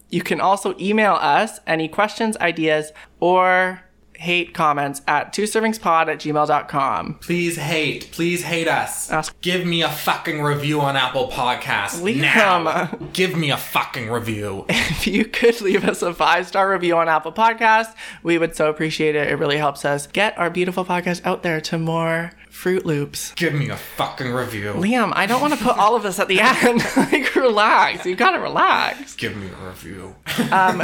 You 0.09 0.21
can 0.21 0.39
also 0.39 0.75
email 0.79 1.13
us 1.13 1.59
any 1.67 1.87
questions, 1.89 2.37
ideas, 2.37 2.91
or 3.19 3.83
hate 4.19 4.53
comments 4.53 5.01
at 5.07 5.33
two 5.33 5.43
servingspod 5.43 6.07
at 6.07 6.19
gmail.com. 6.19 7.15
Please 7.21 7.57
hate. 7.57 8.09
Please 8.11 8.43
hate 8.43 8.67
us. 8.67 9.11
Ask- 9.11 9.39
Give 9.41 9.65
me 9.65 9.81
a 9.81 9.89
fucking 9.89 10.41
review 10.41 10.81
on 10.81 10.95
Apple 10.95 11.29
Podcasts. 11.29 12.01
Liam. 12.01 12.21
Now. 12.21 12.85
Give 13.13 13.35
me 13.37 13.51
a 13.51 13.57
fucking 13.57 14.09
review. 14.09 14.65
If 14.97 15.05
you 15.05 15.25
could 15.25 15.61
leave 15.61 15.83
us 15.87 16.01
a 16.01 16.11
five 16.13 16.47
star 16.47 16.71
review 16.71 16.97
on 16.97 17.07
Apple 17.07 17.31
Podcast, 17.31 17.93
we 18.23 18.37
would 18.37 18.55
so 18.55 18.69
appreciate 18.69 19.15
it. 19.15 19.27
It 19.29 19.35
really 19.35 19.57
helps 19.57 19.85
us 19.85 20.07
get 20.07 20.35
our 20.39 20.49
beautiful 20.49 20.83
podcast 20.83 21.21
out 21.23 21.43
there 21.43 21.61
to 21.61 21.77
more 21.77 22.31
Fruit 22.49 22.85
Loops. 22.85 23.33
Give 23.35 23.53
me 23.53 23.69
a 23.69 23.77
fucking 23.77 24.31
review. 24.33 24.73
Liam, 24.73 25.13
I 25.15 25.27
don't 25.27 25.39
want 25.41 25.53
to 25.53 25.63
put 25.63 25.77
all 25.77 25.95
of 25.95 26.01
this 26.01 26.17
at 26.19 26.27
the 26.27 26.39
end. 26.39 26.83
like, 26.97 27.35
relax. 27.35 28.05
You 28.07 28.15
gotta 28.15 28.39
relax. 28.39 29.15
Give 29.15 29.37
me 29.37 29.47
a 29.47 29.67
review. 29.67 30.15
Um, 30.51 30.81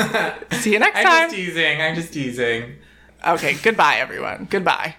see 0.60 0.74
you 0.74 0.80
next 0.80 1.02
time. 1.02 1.06
I'm 1.08 1.30
just 1.30 1.36
teasing. 1.36 1.82
I'm 1.82 1.96
just 1.96 2.14
teasing. 2.14 2.76
Okay, 3.26 3.54
goodbye, 3.56 3.98
everyone. 3.98 4.48
Goodbye. 4.50 4.96